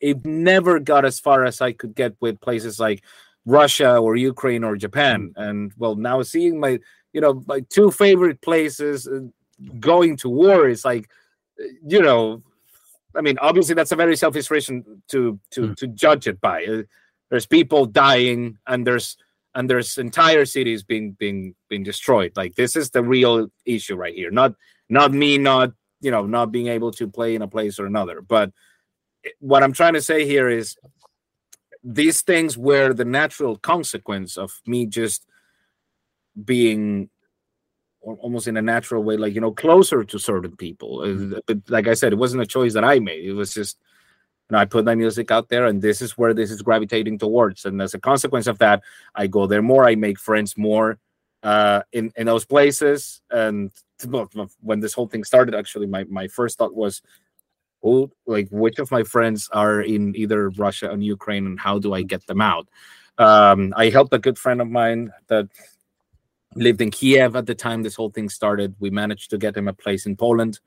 [0.00, 3.02] it never got as far as I could get with places like
[3.44, 5.32] Russia or Ukraine or Japan.
[5.36, 6.78] And well, now seeing my,
[7.12, 9.20] you know, my two favorite places uh,
[9.80, 11.08] going to war is like
[11.86, 12.42] you know
[13.14, 15.76] i mean obviously that's a very selfish reason to to mm.
[15.76, 16.64] to judge it by.
[16.64, 16.82] Uh,
[17.30, 19.16] there's people dying and there's
[19.54, 22.32] and there's entire cities being being being destroyed.
[22.36, 24.30] Like this is the real issue right here.
[24.30, 24.54] Not
[24.88, 28.20] not me not you know not being able to play in a place or another.
[28.20, 28.52] But
[29.40, 30.76] what i'm trying to say here is
[31.82, 35.26] these things were the natural consequence of me just
[36.44, 37.08] being
[38.14, 41.02] almost in a natural way, like you know, closer to certain people.
[41.02, 43.24] Uh, but like I said, it wasn't a choice that I made.
[43.24, 43.78] It was just,
[44.48, 47.18] you know, I put my music out there, and this is where this is gravitating
[47.18, 47.64] towards.
[47.64, 48.82] And as a consequence of that,
[49.14, 49.84] I go there more.
[49.84, 50.98] I make friends more
[51.42, 53.20] uh, in in those places.
[53.30, 53.72] And
[54.60, 57.02] when this whole thing started, actually, my my first thought was,
[57.82, 61.92] who, like, which of my friends are in either Russia and Ukraine, and how do
[61.92, 62.68] I get them out?
[63.18, 65.48] Um, I helped a good friend of mine that
[66.56, 68.74] lived in Kiev at the time this whole thing started.
[68.78, 70.58] We managed to get him a place in Poland.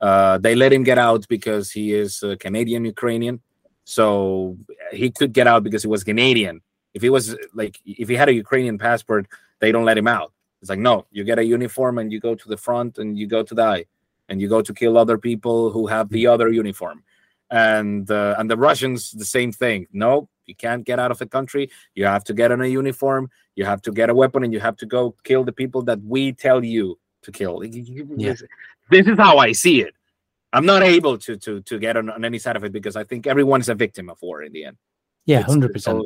[0.00, 3.40] Uh, they let him get out because he is Canadian Ukrainian.
[3.84, 4.56] So
[4.92, 6.60] he could get out because he was Canadian.
[6.92, 9.26] If he was like, if he had a Ukrainian passport,
[9.60, 10.32] they don't let him out.
[10.60, 13.26] It's like, no, you get a uniform and you go to the front and you
[13.26, 13.84] go to die
[14.28, 17.04] and you go to kill other people who have the other uniform.
[17.50, 19.86] And uh, and the Russians, the same thing.
[19.92, 21.70] No, you can't get out of the country.
[21.94, 23.30] You have to get on a uniform.
[23.54, 26.00] You have to get a weapon, and you have to go kill the people that
[26.02, 27.64] we tell you to kill.
[27.64, 28.34] Yeah.
[28.90, 29.94] This is how I see it.
[30.52, 33.04] I'm not able to to to get on, on any side of it because I
[33.04, 34.76] think everyone is a victim of war in the end.
[35.26, 36.02] Yeah, hundred percent.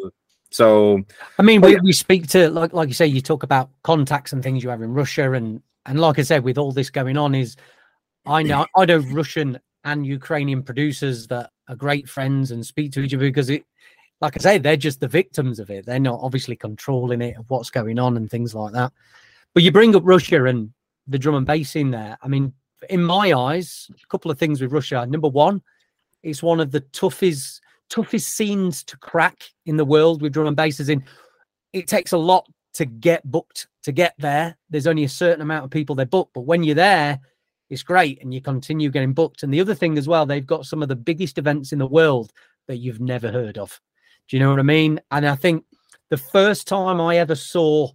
[0.53, 1.03] So,
[1.39, 4.43] I mean, we, we speak to like like you say, you talk about contacts and
[4.43, 7.35] things you have in Russia, and and like I said, with all this going on,
[7.35, 7.57] is
[8.27, 13.01] I know I know Russian and Ukrainian producers that are great friends and speak to
[13.01, 13.65] each other because it
[14.21, 15.87] like I say, they're just the victims of it.
[15.87, 18.93] They're not obviously controlling it of what's going on and things like that.
[19.55, 20.71] But you bring up Russia and
[21.07, 22.19] the drum and bass in there.
[22.23, 22.53] I mean,
[22.89, 25.07] in my eyes, a couple of things with Russia.
[25.07, 25.63] Number one,
[26.23, 30.57] it's one of the toughest toughest scenes to crack in the world with drum and
[30.57, 30.79] bass.
[30.89, 31.03] in
[31.73, 34.57] it takes a lot to get booked to get there.
[34.69, 37.19] There's only a certain amount of people they book, but when you're there,
[37.69, 39.43] it's great and you continue getting booked.
[39.43, 41.87] And the other thing as well, they've got some of the biggest events in the
[41.87, 42.33] world
[42.69, 43.81] that you've never heard of.
[44.31, 45.01] Do you know what I mean?
[45.11, 45.65] And I think
[46.09, 47.91] the first time I ever saw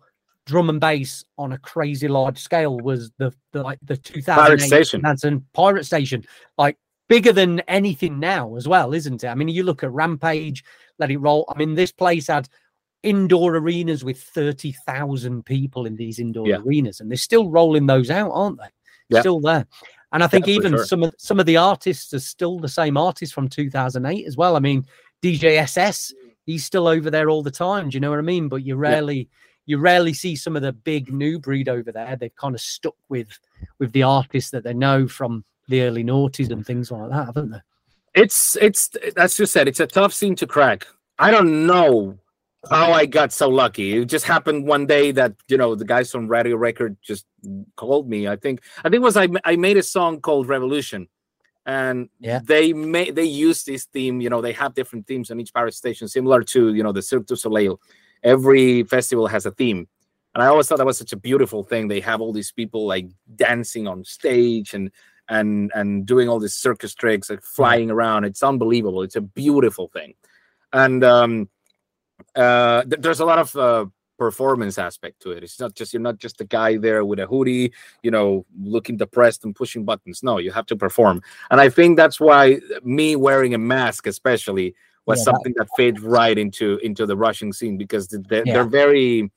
[0.46, 4.62] drum and bass on a crazy large scale was the, the like the 2008 Pirate
[4.62, 5.02] Station.
[5.06, 6.26] and Pirate Station,
[6.58, 9.28] like bigger than anything now as well, isn't it?
[9.28, 10.66] I mean, you look at Rampage,
[11.00, 11.46] Let It Roll.
[11.48, 12.50] I mean, this place had
[13.02, 16.58] indoor arenas with 30,000 people in these indoor yeah.
[16.58, 18.70] arenas, and they're still rolling those out, aren't they?
[19.08, 19.22] Yeah.
[19.22, 19.66] Still there.
[20.12, 20.86] And I think yeah, even sure.
[20.86, 24.56] some of some of the artists are still the same artists from 2008 as well.
[24.56, 24.86] I mean,
[25.22, 26.14] DJ SS
[26.46, 27.90] he's still over there all the time.
[27.90, 28.48] Do you know what I mean?
[28.48, 29.24] But you rarely yeah.
[29.66, 32.16] you rarely see some of the big new breed over there.
[32.16, 33.38] They've kind of stuck with
[33.80, 37.52] with the artists that they know from the early noughties and things like that, haven't
[37.52, 37.62] they?
[38.14, 39.68] It's it's that's just said.
[39.68, 40.88] It's a tough scene to crack.
[41.20, 42.18] I don't know
[42.70, 43.98] how I got so lucky.
[43.98, 47.26] It just happened one day that you know the guys from Radio Record just
[47.76, 48.28] called me.
[48.28, 51.08] I think I think was I I made a song called Revolution
[51.66, 52.40] and yeah.
[52.44, 55.74] they may they use this theme you know they have different themes on each pirate
[55.74, 57.80] station similar to you know the cirque du soleil.
[58.24, 59.88] Every festival has a theme.
[60.34, 61.88] And i always thought that was such a beautiful thing.
[61.88, 64.92] They have all these people like dancing on stage and
[65.30, 68.26] and and doing all these circus tricks like flying around.
[68.26, 69.02] It's unbelievable.
[69.02, 70.14] It's a beautiful thing.
[70.74, 71.50] And um
[72.36, 73.86] uh th- there's a lot of uh
[74.18, 75.44] performance aspect to it.
[75.44, 78.98] It's not just you're not just a guy there with a hoodie, you know, looking
[78.98, 80.24] depressed and pushing buttons.
[80.24, 81.22] No, you have to perform.
[81.52, 85.76] And I think that's why me wearing a mask, especially, was yeah, something that, that
[85.78, 88.54] fit right into into the Russian scene because they're, yeah.
[88.54, 89.30] they're very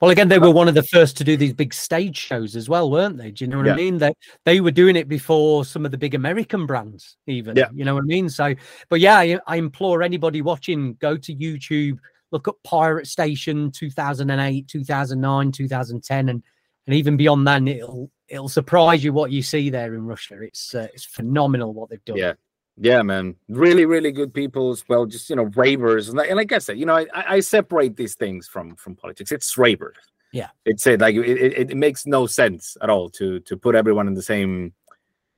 [0.00, 2.54] Well, again, they uh, were one of the first to do these big stage shows
[2.54, 3.30] as well, weren't they?
[3.30, 3.72] Do you know what Yeah.
[3.72, 3.96] I mean?
[3.96, 4.12] They
[4.44, 7.56] they were doing it before some of the big American brands, even.
[7.56, 7.68] Yeah.
[7.72, 8.28] You know what I mean?
[8.28, 8.54] So,
[8.90, 11.96] but yeah, I, I implore anybody watching, go to YouTube,
[12.36, 16.42] look at Pirate Station 2008, 2009, 2010, and
[16.86, 20.40] and even beyond that, it'll it'll surprise you what you see there in Russia.
[20.42, 22.16] It's uh, it's phenomenal what they've done.
[22.16, 22.34] Yeah.
[22.78, 23.36] Yeah, man.
[23.48, 25.06] Really, really good people as well.
[25.06, 27.40] Just you know, ravers, and like, and like I said, you know, I, I I
[27.40, 29.32] separate these things from from politics.
[29.32, 29.96] It's ravers.
[30.32, 30.48] Yeah.
[30.66, 34.06] it's it like it, it, it makes no sense at all to to put everyone
[34.08, 34.74] in the same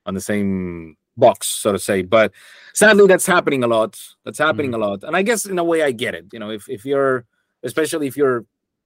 [0.05, 2.01] on the same box, so to say.
[2.01, 2.31] But
[2.73, 3.99] sadly, that's happening a lot.
[4.25, 4.75] That's happening mm.
[4.75, 6.27] a lot, and I guess in a way, I get it.
[6.31, 7.25] You know, if if you're
[7.63, 8.45] especially if you're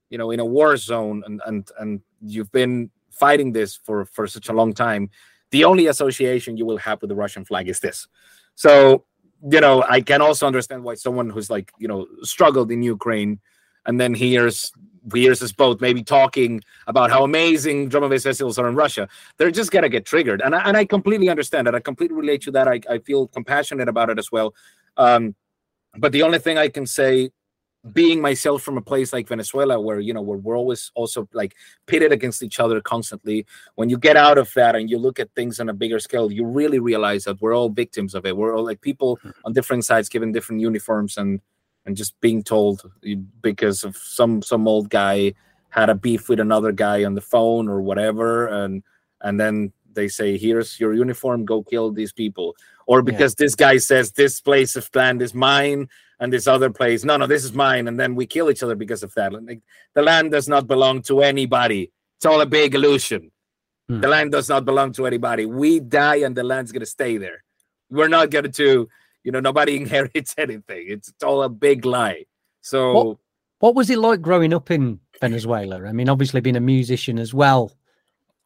[0.09, 4.27] you know in a war zone and and and you've been fighting this for for
[4.27, 5.09] such a long time
[5.51, 8.07] the only association you will have with the russian flag is this
[8.55, 9.05] so
[9.51, 13.39] you know i can also understand why someone who's like you know struggled in ukraine
[13.85, 14.71] and then hears
[15.13, 19.07] hears us both maybe talking about how amazing drum and bass festivals are in russia
[19.37, 22.41] they're just gonna get triggered and I, and I completely understand that i completely relate
[22.43, 24.53] to that I, I feel compassionate about it as well
[24.97, 25.35] um
[25.97, 27.31] but the only thing i can say
[27.91, 31.55] being myself from a place like Venezuela, where you know where we're always also like
[31.85, 33.45] pitted against each other constantly.
[33.75, 36.31] When you get out of that and you look at things on a bigger scale,
[36.31, 38.37] you really realize that we're all victims of it.
[38.37, 41.41] We're all like people on different sides given different uniforms and
[41.85, 42.89] and just being told
[43.41, 45.33] because of some some old guy
[45.69, 48.83] had a beef with another guy on the phone or whatever, and
[49.21, 51.45] and then they say, "Here's your uniform.
[51.45, 52.55] Go kill these people."
[52.85, 55.87] Or because this guy says this place of land is mine,
[56.19, 58.75] and this other place, no, no, this is mine, and then we kill each other
[58.75, 59.33] because of that.
[59.33, 59.61] Like,
[59.93, 61.91] the land does not belong to anybody.
[62.17, 63.31] It's all a big illusion.
[63.89, 63.99] Hmm.
[63.99, 65.45] The land does not belong to anybody.
[65.45, 67.43] We die, and the land's gonna stay there.
[67.89, 68.87] We're not gonna to,
[69.23, 70.85] you know, nobody inherits anything.
[70.89, 72.25] It's, it's all a big lie.
[72.61, 73.17] So What-
[73.59, 75.83] What was it like growing up in Venezuela?
[75.85, 77.71] I mean, obviously being a musician as well.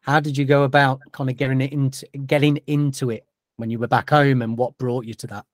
[0.02, 3.26] How did you go about kind of getting it into getting into it
[3.56, 5.44] when you were back home, and what brought you to that?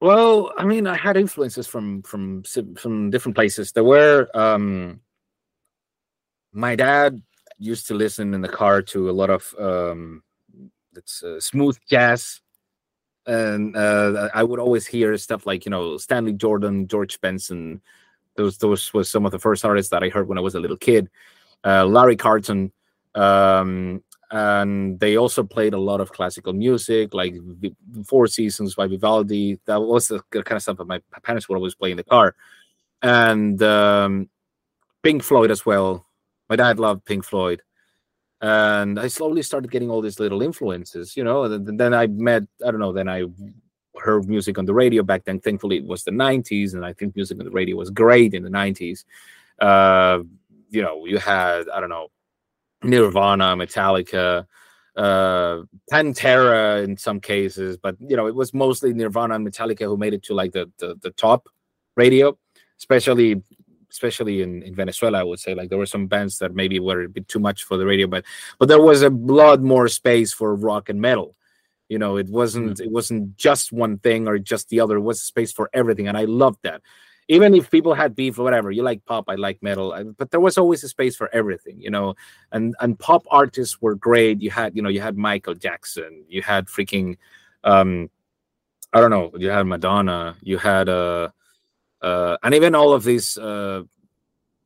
[0.00, 2.44] Well, I mean, I had influences from from
[2.78, 3.72] from different places.
[3.72, 5.00] There were um
[6.52, 7.20] my dad
[7.58, 10.22] used to listen in the car to a lot of um
[10.94, 12.40] it's uh, smooth jazz
[13.26, 17.80] and uh I would always hear stuff like, you know, Stanley Jordan, George Benson.
[18.36, 20.60] Those those was some of the first artists that I heard when I was a
[20.60, 21.08] little kid.
[21.64, 22.72] Uh Larry Carlton
[23.14, 27.34] um and they also played a lot of classical music like
[28.04, 31.76] four seasons by vivaldi that was the kind of stuff that my parents would always
[31.76, 32.34] play in the car
[33.02, 34.28] and um
[35.02, 36.04] pink floyd as well
[36.50, 37.62] my dad loved pink floyd
[38.42, 42.42] and i slowly started getting all these little influences you know and then- i met
[42.66, 43.24] i don't know then i
[43.98, 45.40] heard music on the radio back then.
[45.40, 48.42] Thankfully it was the 90s and i think music on the radio was great in
[48.42, 49.04] the 90s
[49.60, 50.18] uh
[50.68, 52.08] you know you had i don't know
[52.82, 54.46] Nirvana, Metallica,
[54.96, 59.96] uh, Pantera in some cases, but you know it was mostly Nirvana and Metallica who
[59.96, 61.48] made it to like the the, the top
[61.96, 62.36] radio,
[62.78, 63.42] especially
[63.96, 65.20] especially in, in Venezuela.
[65.20, 67.64] I would say like there were some bands that maybe were a bit too much
[67.64, 68.24] for the radio, but
[68.58, 71.34] but there was a lot more space for rock and metal.
[71.88, 74.96] You know, it wasn't it wasn't just one thing or just the other.
[74.96, 76.82] It was space for everything, and I loved that
[77.28, 80.30] even if people had beef or whatever you like pop i like metal I- but
[80.30, 82.14] there was always a space for everything you know
[82.52, 86.42] and and pop artists were great you had you know you had michael jackson you
[86.42, 87.16] had freaking
[87.64, 88.10] um
[88.92, 91.28] i don't know you had madonna you had uh
[92.06, 93.82] uh and even all of these uh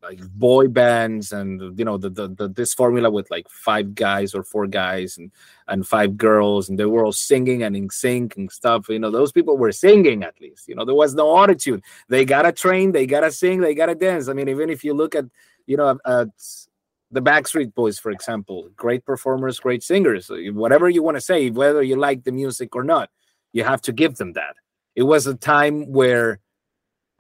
[0.03, 4.35] like boy bands and you know the, the the this formula with like five guys
[4.35, 5.31] or four guys and
[5.69, 9.11] and five girls and they were all singing and in sync and stuff you know
[9.11, 11.83] those people were singing at least you know there was no attitude.
[12.09, 14.29] They gotta train they gotta sing they gotta dance.
[14.29, 15.27] I mean even if you look at
[15.67, 16.29] you know at
[17.11, 20.31] the backstreet boys for example great performers great singers
[20.63, 23.11] whatever you want to say whether you like the music or not
[23.53, 24.55] you have to give them that.
[24.95, 26.41] It was a time where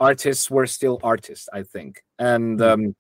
[0.00, 2.02] artists were still artists i think.
[2.18, 2.96] And um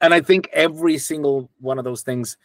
[0.00, 2.36] and i think every single one of those things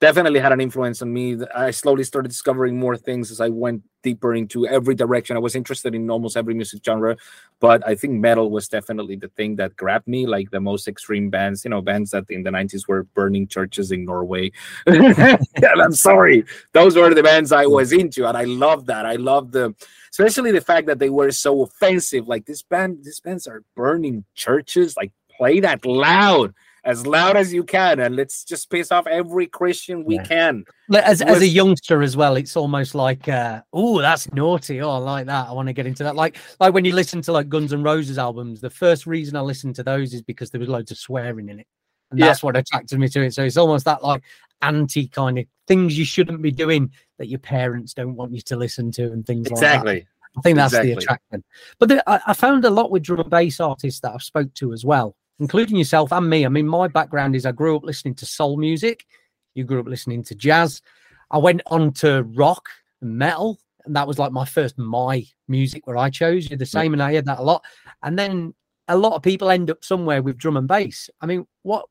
[0.00, 1.38] definitely had an influence on me.
[1.54, 5.36] I slowly started discovering more things as i went deeper into every direction.
[5.36, 7.16] I was interested in almost every music genre
[7.60, 11.30] but i think metal was definitely the thing that grabbed me like the most extreme
[11.30, 14.50] bands you know bands that in the 90s were burning churches in norway.
[14.86, 19.06] I'm sorry those were the bands i was into and i love that.
[19.06, 19.74] I love the
[20.10, 24.24] especially the fact that they were so offensive like this band these bands are burning
[24.34, 24.96] churches?
[24.96, 26.54] Like play that loud
[26.86, 30.24] as loud as you can and let's just piss off every christian we Yeah.
[30.24, 30.64] can
[30.94, 34.80] As, as a youngster as well, it's almost like, uh, oh, that's naughty.
[34.80, 35.48] Oh, I like that.
[35.48, 36.14] I want to get into that.
[36.14, 39.40] Like, like when you listen to like Guns N' Roses albums, the first reason I
[39.40, 41.66] listened to those is because there was loads of swearing in it.
[42.12, 43.34] And that's what attracted me to it.
[43.34, 44.22] So it's almost that like
[44.62, 48.56] anti kind of things you shouldn't be doing that your parents don't want you to
[48.56, 49.58] listen to and things exactly.
[49.58, 49.96] like that.
[49.96, 50.06] Exactly.
[50.36, 50.92] I think that's Exactly.
[50.92, 51.44] the attraction.
[51.80, 54.54] But the, I, I found a lot with drum and bass artists that I've spoke
[54.54, 56.46] to as well, including yourself and me.
[56.46, 59.06] I mean, my background is I grew up listening to soul music.
[59.54, 60.82] You grew up listening to jazz.
[61.30, 62.68] I went on to rock
[63.00, 66.48] and metal, and that was like my first my music where I chose.
[66.48, 67.64] You're the same, and I heard that a lot.
[68.02, 68.54] And then
[68.88, 71.10] a lot of people end up somewhere with drum and bass.
[71.20, 71.86] I mean, what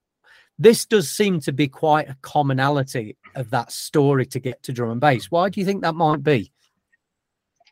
[0.57, 4.91] this does seem to be quite a commonality of that story to get to drum
[4.91, 5.29] and bass.
[5.29, 6.51] Why do you think that might be?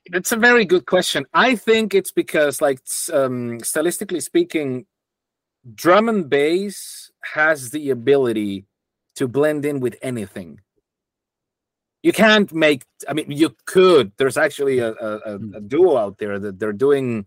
[0.06, 1.26] It's a very good question.
[1.34, 2.80] I think it's because, like,
[3.14, 4.86] um, stylistically speaking,
[5.76, 8.66] drum and bass has the ability
[9.16, 10.60] to blend in with anything.
[12.02, 12.84] You can't make.
[13.08, 14.12] I mean, you could.
[14.18, 17.26] There's actually a, a, a, a duo out there that they're doing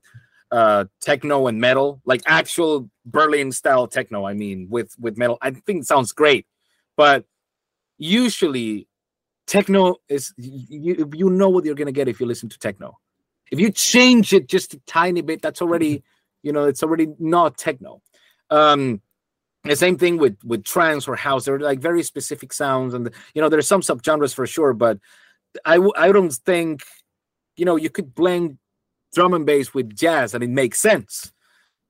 [0.50, 4.26] uh techno and metal, like actual Berlin style techno.
[4.26, 5.38] I mean, with with metal.
[5.40, 6.46] I think it sounds great,
[6.96, 7.24] but
[7.98, 8.86] usually
[9.46, 12.98] techno is you you know what you're gonna get if you listen to techno.
[13.50, 16.02] If you change it just a tiny bit, that's already
[16.42, 18.02] you know it's already not techno.
[18.50, 19.00] Um,
[19.64, 21.44] the same thing with with trance or house.
[21.44, 24.98] They're like very specific sounds, and you know there's some subgenres for sure, but
[25.64, 26.82] I I don't think
[27.56, 28.58] you know you could blend
[29.14, 31.32] drum and bass with jazz and it makes sense.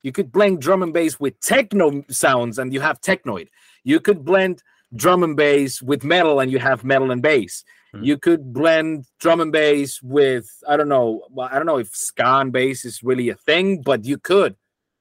[0.02, 3.48] You could blend drum and bass with techno sounds and you have technoid.
[3.84, 4.62] You could blend
[4.94, 7.64] drum and bass with metal and you have metal and bass.
[7.94, 8.04] Mhm.
[8.07, 11.26] You could blend drum and bass with I don't know.
[11.30, 14.57] Well, I don't know if ska and bass is really a thing, but you could.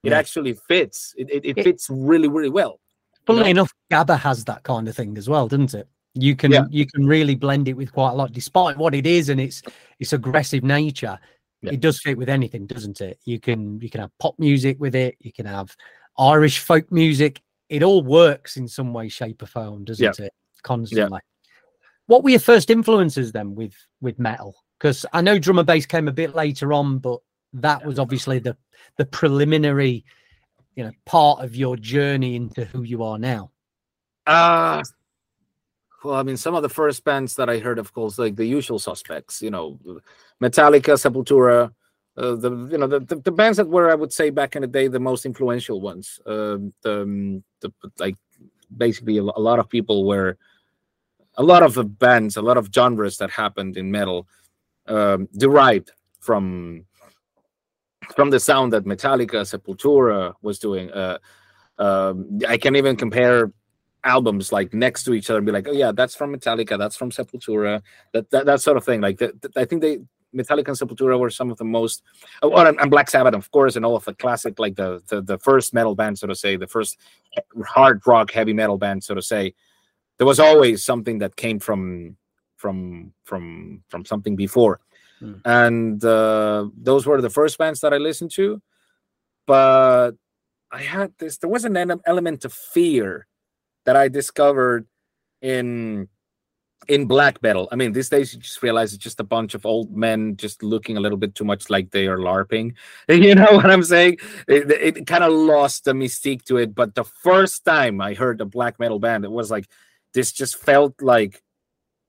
[0.06, 0.18] It Yeah.
[0.20, 1.14] actually fits.
[1.18, 2.80] It, it, it It- fits really really well.
[3.26, 5.88] Funnily enough, Gabba has that kind of thing as well, doesn't it?
[6.14, 6.66] You can Yeah.
[6.70, 9.62] you can really blend it with quite a lot, despite what it is and its
[10.00, 11.20] its aggressive nature.
[11.62, 11.72] Yeah.
[11.74, 13.20] It does fit with anything, doesn't it?
[13.26, 15.16] You can you can have pop music with it.
[15.20, 15.76] You can have
[16.18, 17.42] Irish folk music.
[17.70, 20.34] It all works in some way, shape, or form, doesn't it?
[20.62, 21.20] Constantly.
[22.08, 24.56] What were your first influences then with with metal?
[24.80, 27.20] Because I know drum and bass came a bit later on, but
[27.62, 28.56] that was obviously the
[28.98, 30.06] the preliminary,
[30.76, 33.52] you know, part of your journey into who you are now.
[34.28, 34.84] Uh
[36.04, 38.46] well, I mean, some of the first bands that I heard, of course, like the
[38.46, 39.80] usual suspects, you know,
[40.42, 41.74] Metallica, Sepultura,
[42.18, 44.62] uh, the you know the, the the bands that were, I would say, back in
[44.62, 46.20] the day, the most influential ones.
[46.26, 48.16] Um, the, um, the like
[48.78, 50.38] basically a, a lot of people were,
[51.36, 54.28] a lot of the bands, a lot of genres that happened in metal,
[54.88, 56.86] um, derived from
[58.16, 60.92] from the sound that Metallica, Sepultura was doing.
[60.92, 61.18] Uh,
[61.78, 63.52] um, I can even compare
[64.04, 66.96] albums like next to each other and be like, oh yeah, that's from Metallica, that's
[66.96, 67.82] from Sepultura,
[68.14, 69.02] that that, that sort of thing.
[69.02, 70.00] Like that, that- I think they
[70.36, 72.04] Metallica and Sepultura were some of the most,
[72.42, 75.22] oh, and, and Black Sabbath, of course, and all of the classic, like the, the
[75.22, 77.00] the first metal band, so to say, the first
[77.66, 79.54] hard rock heavy metal band, so to say.
[80.18, 82.16] There was always something that came from
[82.56, 84.80] from from from something before,
[85.22, 85.42] Mm.
[85.46, 88.62] and uh, those were the first bands that I listened to.
[89.48, 90.12] But
[90.72, 91.38] I had this.
[91.38, 93.28] There was an element of fear
[93.86, 94.88] that I discovered
[95.42, 96.10] in
[96.88, 97.68] in black metal.
[97.72, 100.62] I mean, these days you just realize it's just a bunch of old men just
[100.62, 102.74] looking a little bit too much like they are larping.
[103.10, 104.18] You know what I'm saying?
[104.48, 106.76] It, it kind of lost the mystique to it.
[106.76, 109.68] But the first time I heard a black metal band, it was like
[110.14, 110.32] this.
[110.32, 111.42] Just felt like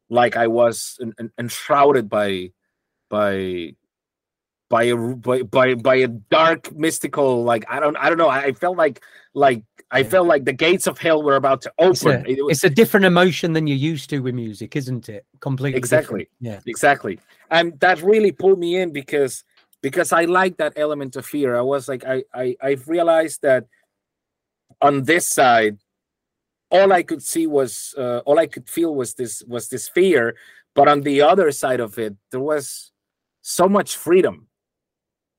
[0.09, 2.53] like I was en- en- enshrouded by
[3.11, 3.75] by
[4.69, 8.53] by a by, by by a dark mystical like I don't I don't know I
[8.53, 9.03] felt like
[9.35, 12.27] like I felt like the gates of hell were about to It's open.
[12.27, 15.25] a, It was- it's a different emotion than you're used to with music, isn't it?
[15.41, 16.25] Completely Exactly.
[16.41, 16.65] different.
[16.65, 16.71] Yeah.
[16.73, 19.45] exactly and that really pulled me in because
[19.83, 23.67] because i like that element of fear i was like i i i've realized that
[24.83, 25.79] on this side
[26.71, 30.35] all i could see was uh, all i could feel was this was this fear
[30.75, 32.91] but on the other side of it there was
[33.47, 34.49] so much freedom.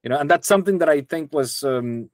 [0.04, 2.10] You know and that's something that i think was um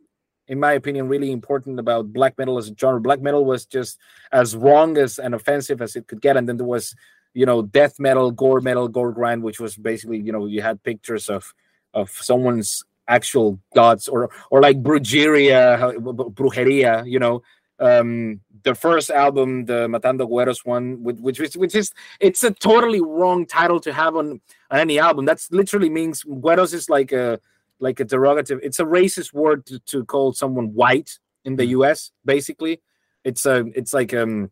[0.47, 2.99] in my opinion really important about black metal as a genre.
[2.99, 3.99] Black metal was just
[4.31, 6.35] as wrong as and offensive as it could get.
[6.35, 6.95] And then there was
[7.33, 10.81] you know death metal gore metal gore grind which was basically you know you had
[10.83, 11.53] pictures of
[11.93, 15.93] of someone's actual gods or or like brujeria
[16.33, 17.41] brujeria you know
[17.79, 22.51] um the first album the matando gueros one with, which is which is it's a
[22.51, 24.39] totally wrong title to have on,
[24.71, 25.25] on any album.
[25.25, 27.39] That's literally means gueros is like a
[27.79, 28.59] like a derogative.
[28.63, 32.81] It's a racist word to, to call someone white in the us basically.
[33.23, 34.51] It's a it's like um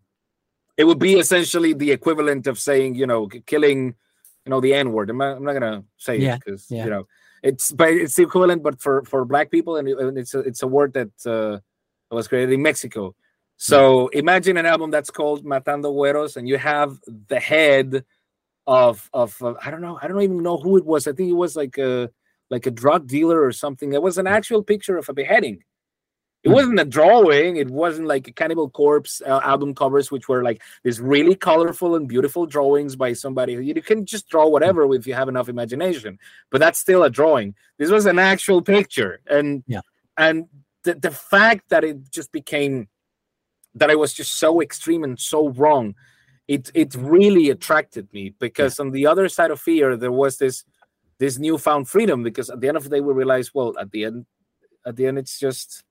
[0.78, 3.96] it would be essentially the equivalent of saying you know killing
[4.46, 5.10] you know the n word.
[5.10, 6.86] I'm not, I'm not gonna say Yeah, it because yeah.
[6.86, 7.08] you know
[7.44, 10.68] it's but it's equivalent but for for black people and, and it's a, it's a
[10.68, 11.60] word that uh
[12.16, 13.14] was created in mexico
[13.58, 16.98] So imagine an album that's called Matando Güeros, and you have
[17.34, 18.04] the head
[18.66, 21.02] of of uh, I don't know, I don't even know who it was.
[21.08, 22.10] I think it was like a
[22.50, 23.94] like a drug dealer or something.
[23.94, 25.58] It was an actual picture of a beheading.
[26.44, 26.56] It Hmm.
[26.58, 27.52] wasn't a drawing.
[27.64, 31.92] It wasn't like a Cannibal Corpse uh, album covers, which were like these really colorful
[31.98, 33.54] and beautiful drawings by somebody.
[33.54, 36.18] You can just draw whatever if you have enough imagination,
[36.52, 37.54] but that's still a drawing.
[37.78, 39.84] This was an actual picture, and Yeah.
[40.18, 40.38] and
[40.84, 42.88] the the fact that it just became
[43.76, 45.96] that I was just so extreme and so wrong,
[46.48, 50.66] it it really attracted me because on the other side of fear there was this
[51.20, 54.06] this newfound freedom because at the end of the day we realized well at the
[54.06, 54.26] end
[54.86, 55.84] at the end it's just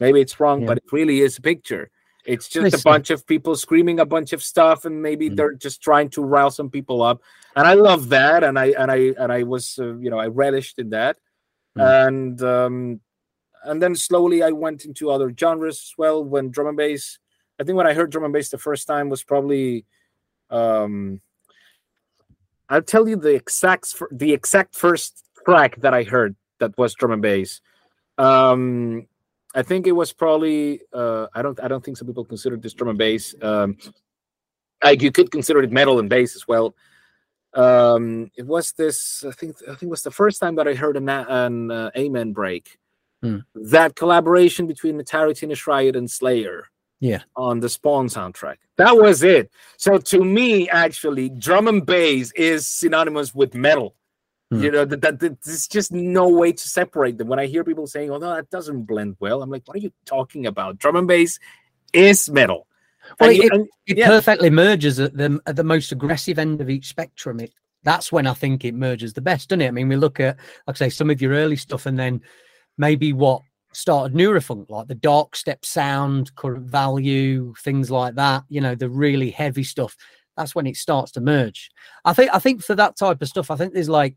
[0.00, 0.66] maybe it's wrong Yeah.
[0.68, 1.90] but it really is a picture
[2.26, 5.36] it's just a bunch of people screaming a bunch of stuff and maybe Mm.
[5.36, 7.22] they're just trying to rile some people up
[7.56, 10.26] and i love that and i and i and i was uh, you know i
[10.28, 11.16] relished in that
[11.76, 12.06] Mm.
[12.06, 13.00] and um
[13.64, 17.18] and then slowly i went into other genres as well when drum and bass.
[17.58, 19.84] I think when i heard drum and bass the first time was probably
[20.50, 21.20] um
[22.68, 27.12] i'll tell you the exact the exact first track that i heard that was drum
[27.12, 27.60] and bass.
[28.18, 29.06] Um
[29.54, 32.74] i think it was probably uh i don't i don't think some people consider this
[32.74, 33.76] drum and bass um
[34.98, 36.74] you could consider it metal and bass as well.
[37.54, 40.74] Um it was this i think i think it was the first time that i
[40.74, 42.78] heard an, an uh, amen break
[43.24, 43.38] Hmm.
[43.54, 46.66] that collaboration between Teenage Riot and Slayer
[47.00, 47.22] Yeah.
[47.36, 48.56] on the Spawn soundtrack.
[48.76, 49.50] That was it.
[49.78, 53.94] So to me, actually, drum and bass is synonymous with metal.
[54.50, 54.62] Hmm.
[54.62, 57.28] You know, that, that, that there's just no way to separate them.
[57.28, 59.80] When I hear people saying, "Oh no, that doesn't blend well," I'm like, "What are
[59.80, 61.38] you talking about?" Drum and bass
[61.94, 62.66] is metal.
[63.20, 64.08] Well, And you- it- and- It Yeah.
[64.08, 67.40] perfectly merges at the at the most aggressive end of each spectrum.
[67.40, 67.52] It
[67.84, 69.68] that's when I think it merges the best, doesn't it?
[69.68, 72.20] I mean, we look at like I say some of your early stuff, and then
[72.78, 78.44] maybe what started Neurofunk, like the dark step sound, current value, things like that.
[78.48, 79.96] You know, the really heavy stuff.
[80.36, 81.70] That's when it starts to merge.
[82.04, 82.30] I think.
[82.34, 84.16] I think for that type of stuff, I think there's like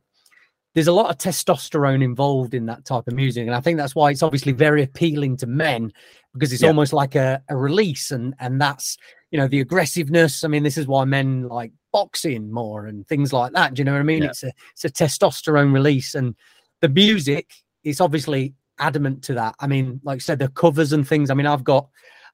[0.74, 3.96] there's a lot of testosterone involved in that type of music, and I think that's
[3.96, 5.92] why it's obviously very appealing to men
[6.34, 6.68] because it's Yeah.
[6.70, 8.98] almost like a, a release, and and that's
[9.32, 10.44] you know the aggressiveness.
[10.44, 13.74] I mean, this is why men like boxing more and things like that.
[13.74, 14.24] Do you know what I mean?
[14.24, 14.30] Yeah.
[14.30, 16.36] It's a it's a testosterone release, and
[16.82, 17.52] the music
[17.88, 19.56] is obviously adamant to that.
[19.60, 21.30] I mean, like I said, the covers and things.
[21.30, 21.88] I mean, I've got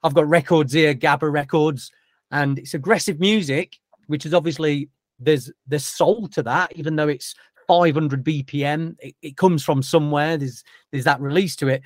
[0.03, 1.91] I've got records here, Gabba records,
[2.31, 3.77] and it's aggressive music,
[4.07, 4.89] which is obviously
[5.19, 7.35] there's there's soul to that, even though it's
[7.67, 8.95] 500 BPM.
[8.99, 10.37] It, it comes from somewhere.
[10.37, 11.83] There's there's that release to it,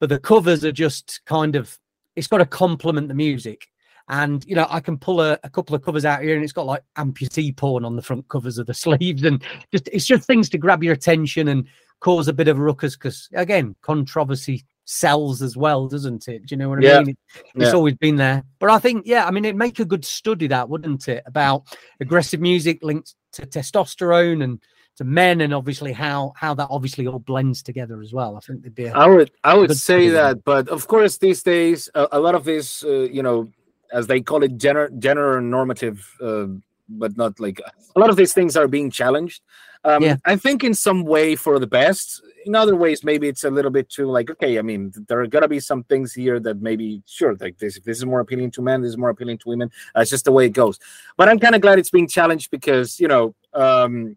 [0.00, 1.78] but the covers are just kind of
[2.14, 3.66] it's got to complement the music.
[4.10, 6.52] And you know, I can pull a, a couple of covers out here, and it's
[6.52, 9.42] got like amputee porn on the front covers of the sleeves, and
[9.72, 11.66] just it's just things to grab your attention and
[12.00, 12.96] cause a bit of a ruckus.
[12.96, 16.46] Because again, controversy sells as well, doesn't it?
[16.46, 16.98] Do you know what I Yeah.
[17.00, 17.10] mean?
[17.10, 17.18] It-
[17.54, 17.72] it's Yeah.
[17.72, 18.42] always been there.
[18.58, 21.22] But I think, yeah, I mean, it'd make a good study that, wouldn't it?
[21.26, 21.64] About
[22.00, 24.58] aggressive music linked to testosterone and
[24.96, 28.36] to men, and obviously how how that obviously all blends together as well.
[28.36, 31.42] I think there'd be a, I would I would say that, but of course these
[31.42, 33.48] days a, a lot of this, uh, you know,
[33.92, 36.46] as they call it, gender gender normative, uh,
[36.88, 37.60] but not like
[37.94, 39.42] a lot of these things are being challenged.
[39.84, 40.16] Um, Yeah.
[40.24, 42.22] I think in some way for the best.
[42.46, 44.58] In other ways, maybe it's a little bit too like okay.
[44.58, 47.76] I mean, there are gonna be some things here that maybe sure like this.
[47.76, 49.70] If this is more appealing to men, this is more appealing to women.
[49.94, 50.78] That's just the way it goes.
[51.16, 54.16] But I'm kind of glad it's being challenged because you know, um,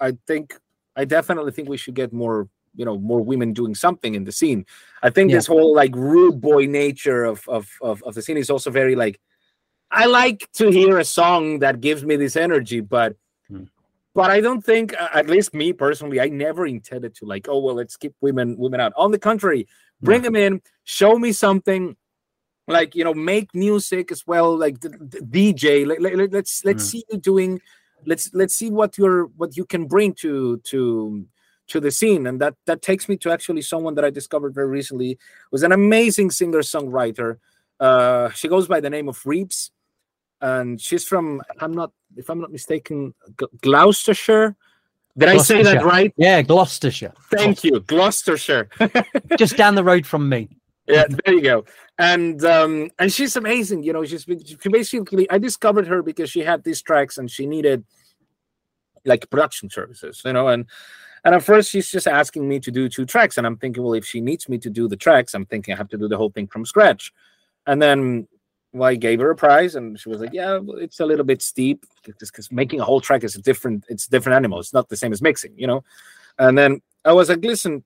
[0.00, 0.54] I think
[0.96, 4.32] I definitely think we should get more you know more women doing something in the
[4.32, 4.64] scene
[5.02, 5.36] i think Yeah.
[5.36, 8.96] this whole like rude boy nature of, of of of the scene is also very
[8.96, 9.20] like
[9.90, 13.14] i like to hear a song that gives me this energy but.
[14.14, 17.58] But i don't think uh, at least me personally i never intended to like oh
[17.58, 18.92] well let's keep women women out.
[18.96, 19.66] On the contrary
[20.00, 21.96] bring them in show me something
[22.68, 26.64] like you know make music as well like the, the dj let, let, let- let's
[26.64, 26.90] let's Mm.
[26.90, 27.60] see you doing
[28.06, 31.26] let's let's see what you're what you can bring to to
[31.68, 32.26] to the scene.
[32.26, 35.18] And that that takes me to actually someone that i discovered very recently
[35.52, 37.38] was an amazing singer songwriter
[37.80, 39.70] uh she goes by the name of reeps
[40.42, 43.14] and she's from i'm not if i'm not mistaken
[43.62, 44.54] gloucestershire?
[45.16, 46.12] Did i say that right?
[46.16, 48.68] Yeah, Gloucestershire, thank you gloucestershire.
[49.38, 50.48] Just down the road from me.
[50.86, 51.64] yeah there you go.
[51.98, 56.40] And um and she's amazing you know she's she basically i discovered her because she
[56.40, 57.84] had these tracks and she needed
[59.04, 60.66] like production services you know and
[61.24, 63.94] and at first she's just asking me to do two tracks and i'm thinking well
[63.94, 66.16] if she needs me to do the tracks i'm thinking i have to do the
[66.16, 67.12] whole thing from scratch.
[67.66, 68.26] And then
[68.72, 71.42] well, I gave her a prize, and she was like, "Yeah, it's a little bit
[71.42, 71.84] steep
[72.18, 74.60] Just because making a whole track is a different, it's a different animal.
[74.60, 75.84] It's not the same as mixing, you know."
[76.38, 77.84] And then I was like, "Listen,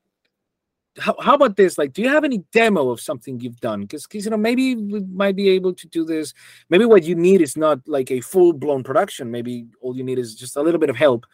[0.99, 1.79] how, how about this?
[1.79, 3.83] Like, do you have any demo of something you've done?
[3.83, 6.33] Because you know maybe we might be able to do this.
[6.71, 9.31] Maybe what you need is not like a full blown production.
[9.31, 11.27] Maybe all you need is just a little bit of help.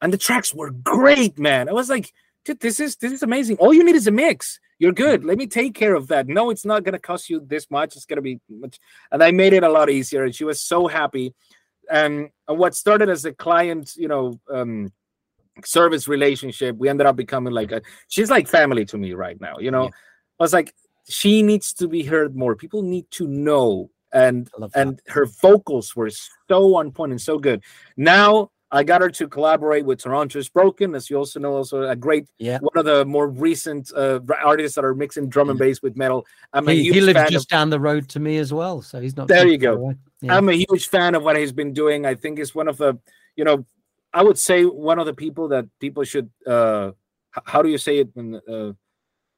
[0.00, 1.68] And the tracks were great, man.
[1.68, 2.12] I was like,
[2.44, 3.56] dude, this is this is amazing.
[3.58, 4.60] All you need is a mix.
[4.82, 5.24] You're good.
[5.24, 6.26] Let me take care of that.
[6.26, 7.94] No, it's not gonna cost you this much.
[7.94, 8.80] It's gonna be much.
[9.12, 10.24] And I made it a lot easier.
[10.24, 11.34] And she was so happy.
[11.88, 14.92] And what started as a client, you know, um,
[15.64, 19.58] service relationship we ended up becoming like a she's like family to me right now
[19.58, 19.90] you know yeah.
[20.40, 20.74] i was like
[21.06, 26.10] she needs to be heard more people need to know and and her vocals were
[26.48, 27.62] so on point and so good
[27.98, 31.82] now I got her to collaborate with Toronto is Broken, as you also know, also
[31.82, 32.58] a great yeah.
[32.58, 36.26] one of the more recent uh, artists that are mixing drum and bass with metal.
[36.54, 39.14] I'm he, he lives just of, down the road to me as well, so he's
[39.14, 39.28] not.
[39.28, 39.94] There you go.
[40.22, 40.36] Yeah.
[40.36, 42.06] I'm a huge fan of what he's been doing.
[42.06, 42.98] I think it's one of the,
[43.36, 43.66] you know,
[44.14, 46.92] I would say one of the people that people should uh
[47.44, 48.08] how do you say it
[48.48, 48.72] uh,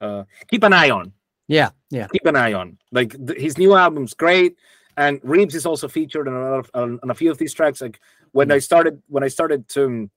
[0.00, 1.12] uh keep an eye on.
[1.48, 2.06] Yeah, yeah.
[2.06, 2.78] Keep an eye on.
[2.92, 4.56] Like th- his new album's great
[4.96, 8.00] and Reeves is also featured on a, of, on a few of these tracks like
[8.34, 8.50] when.
[8.52, 10.10] I started when I started to um,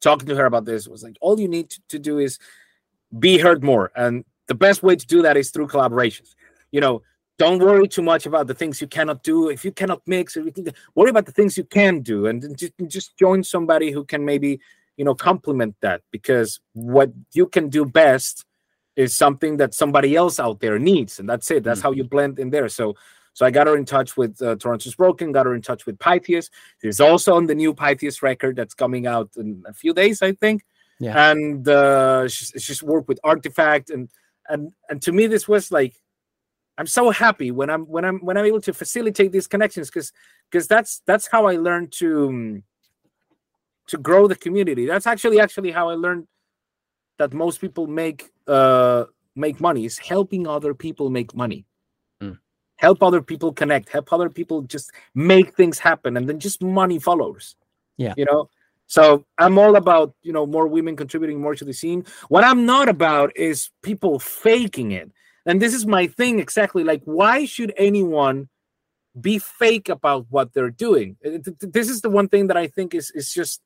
[0.00, 2.38] talking to her about this was like all you need to, to do is
[3.18, 6.34] be heard more and the best way to do that is through collaborations.
[6.72, 7.02] You know,
[7.38, 10.66] don't worry too much about the things you cannot do if you cannot mix everything
[10.94, 14.60] worry about the things you can do and just, just join somebody who can maybe
[14.96, 18.44] you know complement that because what you can do best
[18.94, 21.88] is something that somebody else out there needs and that's it that's mm-hmm.
[21.88, 22.94] how you blend in there so
[23.34, 25.98] so I got her in touch with uh, Toronto's Broken, got her in touch with
[25.98, 26.50] Pythius.
[26.82, 30.32] She's also on the new Pythius record that's coming out in a few days, I
[30.32, 30.64] think.
[31.00, 31.30] Yeah.
[31.30, 34.08] And uh, she's, she's worked with Artifact, and
[34.48, 35.94] and and to me, this was like
[36.78, 40.12] I'm so happy when I'm when I'm when I'm able to facilitate these connections because
[40.50, 42.62] because that's that's how I learned to um,
[43.88, 44.86] to grow the community.
[44.86, 46.26] That's actually actually how I learned
[47.18, 49.04] that most people make uh
[49.34, 51.66] make money is helping other people make money.
[52.82, 56.98] Help other people connect, help other people just make things happen and then just money
[56.98, 57.56] follows.
[57.96, 58.14] Yeah.
[58.16, 58.50] You know,
[58.86, 62.04] so I'm all about, you know, more women contributing more to the scene.
[62.28, 65.10] What I'm not about is people faking it
[65.46, 66.84] and this is my thing exactly.
[66.84, 68.48] Like, why should anyone
[69.20, 71.16] be fake about what they're doing?
[71.22, 73.60] This is the one thing that I think is is just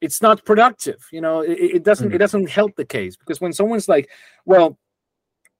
[0.00, 1.06] it's not productive.
[1.12, 2.14] You know, it, it doesn't mm-hmm.
[2.14, 4.10] it doesn't help the case because when someone's like,
[4.44, 4.78] well,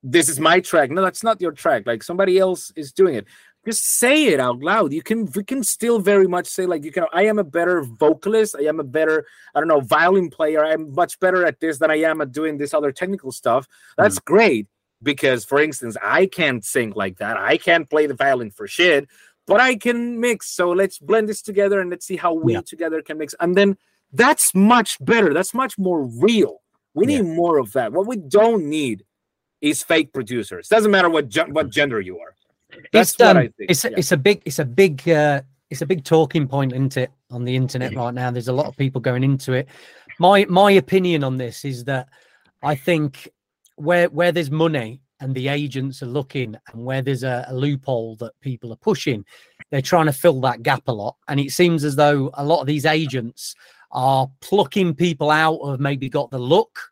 [0.02, 0.90] this is my track.
[0.90, 1.86] No, that's not your track.
[1.86, 3.26] Like somebody else is doing it.
[3.64, 4.92] Just say it out loud.
[4.92, 7.06] You can we can still very much say like you can.
[7.12, 8.56] I am a better vocalist.
[8.58, 9.24] I am a better
[9.54, 10.64] I don't know violin player.
[10.64, 13.68] I'm much better at this than I am at doing this other technical stuff.
[13.96, 14.34] That's mm-hmm.
[14.34, 14.68] great
[15.02, 19.08] because for instance i can't sing like that i can't play the violin for shit
[19.46, 22.60] but i can mix so let's blend this together and let's see how we yeah.
[22.60, 23.76] together can mix and then
[24.12, 26.62] that's much better that's much more real
[26.94, 29.04] we need more of that what we don't need
[29.62, 30.68] is fake producers.
[30.68, 32.34] Doesn't matter what ge- what gender you are.
[32.92, 33.70] That's it's, um, what I think.
[33.70, 33.90] it's, yeah.
[33.96, 37.44] it's a big it's a big uh it's a big talking point isn't it on
[37.44, 38.30] the internet right now?
[38.30, 39.68] There's a lot of people going into it.
[40.18, 42.08] My my opinion on this is that
[42.64, 43.28] i think
[43.76, 48.16] where where there's money and the agents are looking and where there's a, a, loophole
[48.16, 49.24] that people are pushing
[49.72, 51.16] they're trying to fill that gap a lot.
[51.26, 53.54] And it seems as though a lot of these agents
[53.90, 56.91] are plucking people out of maybe got the look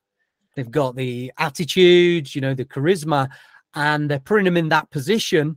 [0.60, 3.28] they've got the attitude you know the charisma
[3.74, 5.56] and they're putting them in that position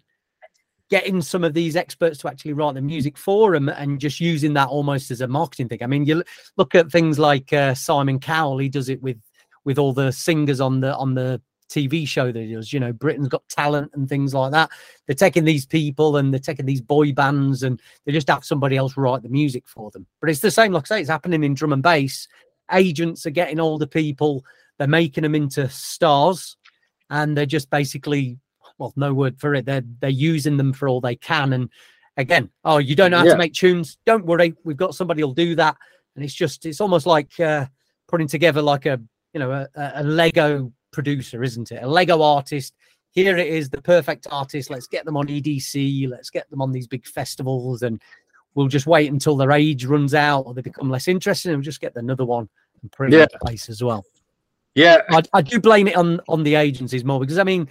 [0.89, 4.53] getting some of these experts to actually write the music for them and just using
[4.53, 6.23] that almost as a marketing thing i mean you
[6.55, 9.19] look at things like uh, simon cowell he does it with
[9.65, 11.41] with all the singers on the on the
[11.73, 12.71] TV show that he does.
[12.71, 14.69] You know, Britain's Got Talent and things like that.
[15.07, 18.77] They're taking these people and they're taking these boy bands and they just have somebody
[18.77, 20.05] else write the music for them.
[20.21, 22.27] But it's the same, like I say, it's happening in drum and bass.
[22.71, 24.45] Agents are getting older people,
[24.77, 26.57] they're making them into stars,
[27.09, 28.39] and they're just basically,
[28.77, 29.65] well, no word for it.
[29.65, 31.53] They're they're using them for all they can.
[31.53, 31.69] And
[32.17, 33.33] again, oh, you don't know how yeah.
[33.33, 33.97] to make tunes.
[34.05, 35.77] Don't worry, we've got somebody who'll do that.
[36.15, 37.65] And it's just, it's almost like uh,
[38.07, 39.01] putting together like a
[39.33, 41.83] you know a, a Lego producer, isn't it?
[41.83, 42.73] A Lego artist.
[43.11, 44.69] Here it is, the perfect artist.
[44.71, 46.09] Let's get them on EDC.
[46.09, 48.01] Let's get them on these big festivals, and
[48.55, 51.63] we'll just wait until their age runs out or they become less interested, and we'll
[51.63, 52.49] just get another one
[52.81, 53.23] and put it yeah.
[53.23, 54.03] in place as well.
[54.75, 57.69] Yeah, I, I do blame it on on the agencies more because I mean,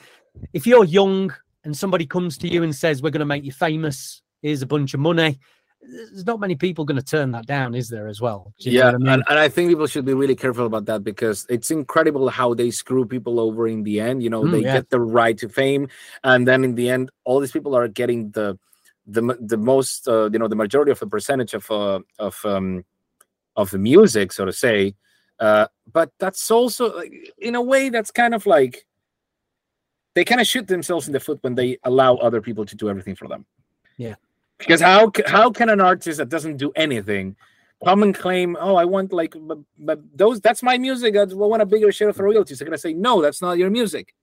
[0.53, 1.35] if you're young
[1.65, 4.67] and somebody comes to you and says, "We're going to make you famous," here's a
[4.67, 5.39] bunch of money
[5.83, 8.53] there's not many people going to turn that down, is there, as well?
[8.59, 9.09] Yeah, I mean?
[9.09, 12.55] and, and, I think people should be really careful about that because it's incredible how
[12.55, 14.23] they screw people over in the end.
[14.23, 14.75] You know, mm, they yeah.
[14.75, 15.89] get the right to fame,
[16.23, 18.59] and then in the end, all these people are getting the
[19.07, 22.85] the the most, uh, you know, the majority of the percentage of uh, of um,
[23.57, 24.95] of the music, so to say.
[25.43, 28.87] Uh, but that's also like, in a way that's kind of like
[30.15, 32.89] they kind of shoot themselves in the foot when they allow other people to do
[32.89, 33.45] everything for them.
[33.97, 34.15] Yeah.
[34.59, 37.35] Because how how can an artist that doesn't do anything
[37.85, 41.17] come and claim, oh, I want like, but, but those that's my music.
[41.17, 42.59] I want a bigger share of the royalties.
[42.61, 44.15] They're gonna say, no, that's not your music.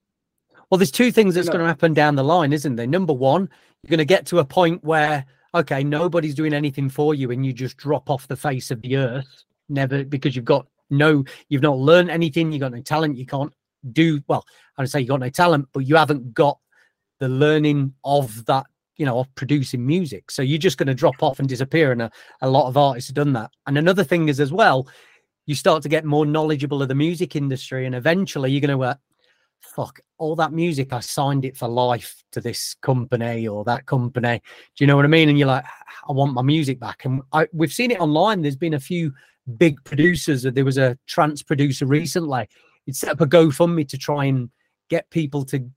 [0.70, 2.86] Well, there's two things that's going to happen down the line, isn't there?
[2.86, 3.50] Number one,
[3.82, 7.44] you're going to get to a point where, okay, nobody's doing anything for you and
[7.44, 11.62] you just drop off the face of the earth, never because you've got no, you've
[11.62, 13.54] not learned anything, you've got no talent, you can't
[13.92, 14.46] do, well,
[14.78, 16.58] I would say you got no talent, but you haven't got
[17.20, 18.66] the learning of that,
[18.98, 20.32] you know, of producing music.
[20.32, 21.92] So you're just going to drop off and disappear.
[21.92, 22.12] And a,
[22.42, 23.52] a lot of artists have done that.
[23.68, 24.88] And another thing is as well,
[25.46, 28.84] you start to get more knowledgeable of the music industry and eventually you're going to,
[28.84, 28.96] uh,
[29.62, 34.42] fuck all that music i signed it for life to this company or that company
[34.76, 35.66] do you know what i mean and you're like
[36.08, 39.14] i want my music back and I, we've seen it online there's been a few
[39.58, 42.48] big producers there was a trance producer recently.
[42.86, 44.50] He set up a gofundme to try and
[44.90, 45.70] get people to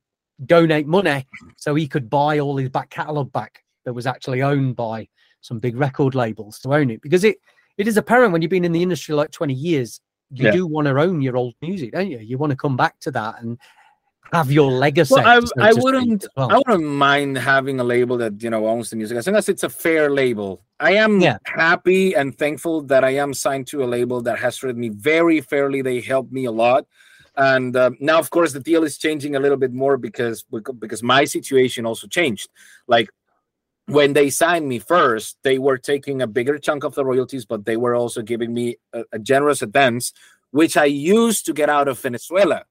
[0.46, 4.76] donate money so he could buy all his back catalogue back that was actually owned
[4.76, 5.06] by
[5.40, 7.00] some big record labels to own it.
[7.02, 7.36] Because it
[7.78, 10.00] it is apparent when you've been in the industry like 20 years
[10.30, 10.52] you Yeah.
[10.52, 12.18] do want to own your old music don't you?
[12.18, 13.58] You want to come back to that and
[14.32, 16.50] have your legacy Well, I, so I wouldn't well.
[16.50, 19.48] I wouldn't mind having a label that you know owns the music as long as
[19.48, 20.62] it's a fair label.
[20.80, 21.36] I am Yeah.
[21.44, 25.40] happy and thankful that I am signed to a label that has treated me very
[25.40, 25.82] fairly.
[25.82, 26.86] They helped me a lot,
[27.36, 30.44] and uh, now of course the deal is changing a little bit more because
[30.78, 32.48] because my situation also changed.
[32.86, 33.10] Like
[33.86, 37.64] when they signed me first, they were taking a bigger chunk of the royalties, but
[37.66, 40.12] they were also giving me a, a generous advance,
[40.52, 42.64] which I used to get out of Venezuela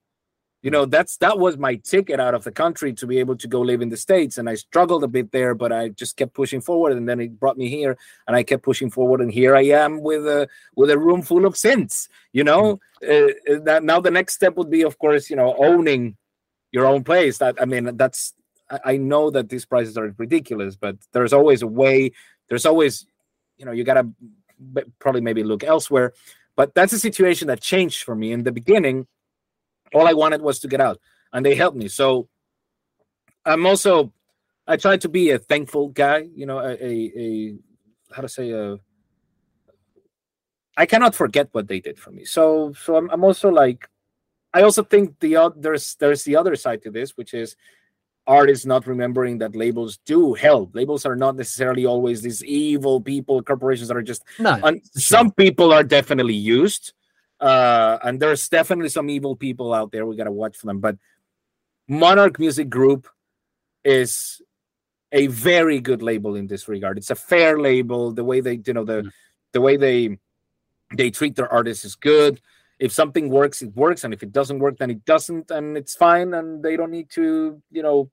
[0.61, 3.47] you know that's that was my ticket out of the country to be able to
[3.47, 6.33] go live in the states and i struggled a bit there but i just kept
[6.33, 7.97] pushing forward and then it brought me here
[8.27, 11.45] and i kept pushing forward and here i am with a with a room full
[11.45, 12.79] of synths you know?
[13.03, 13.33] Uh,
[13.63, 16.15] that now the next step would be of course you know owning
[16.71, 17.39] your own place.
[17.39, 18.33] That i mean that's
[18.69, 22.11] I, I know that these prices are ridiculous but there's always a way
[22.49, 23.05] there's always
[23.57, 24.07] you know you gotta
[24.99, 26.13] probably maybe look elsewhere
[26.55, 29.07] but that's a situation that changed for me in the beginning
[29.93, 30.99] all I wanted was to get out,
[31.33, 31.87] and they helped me.
[31.87, 32.27] So
[33.45, 34.13] I'm also
[34.67, 36.27] I try to be a thankful guy.
[36.33, 37.55] You know, a a, a
[38.13, 38.77] how to say a.
[40.77, 42.25] I cannot forget what they did for me.
[42.25, 43.89] So so I'm, I'm also like,
[44.53, 47.55] I also think the oth- there's there's the other side to this, which is
[48.27, 50.75] artists not remembering that labels do help.
[50.75, 55.01] Labels are not necessarily always these evil people, corporations that are just no and sure.
[55.01, 56.93] some people are definitely used
[57.41, 60.05] uh and there's definitely some evil people out there.
[60.05, 60.79] We got to watch for them.
[60.79, 60.97] But
[61.87, 63.07] monarch music group
[63.83, 64.41] is
[65.11, 66.97] a very good label in this regard.
[66.97, 68.11] It's a fair label.
[68.13, 69.11] The way they you know the Mm.
[69.53, 70.17] the way they
[70.95, 72.39] they treat their artists is good.
[72.79, 74.03] If something works it works.
[74.03, 76.33] And if it doesn't work then it doesn't and it's fine.
[76.33, 78.09] And they don't need to you know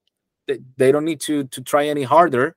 [0.46, 2.56] they, they don't need to to try any harder.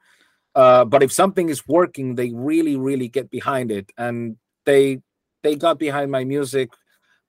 [0.55, 3.91] Uh, but if something is working they really really get behind it.
[3.97, 5.01] And they
[5.43, 6.71] they got behind my music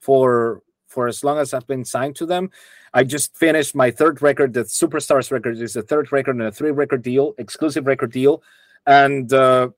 [0.00, 2.50] for for as long as i've been signed to them.
[2.94, 5.58] I just finished my third record the superstars record.
[5.58, 8.42] Is a third record and a three record deal exclusive record deal.
[8.86, 9.70] And uh,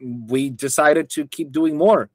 [0.00, 2.10] we decided to keep doing more.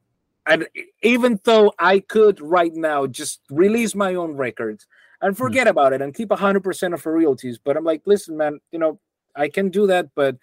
[0.46, 0.66] And
[1.02, 4.86] even though i could right now just release my own records
[5.20, 8.58] and forget about it and keep 100% of the royalties but i'm like listen man
[8.72, 8.98] you know
[9.36, 10.36] i can do that but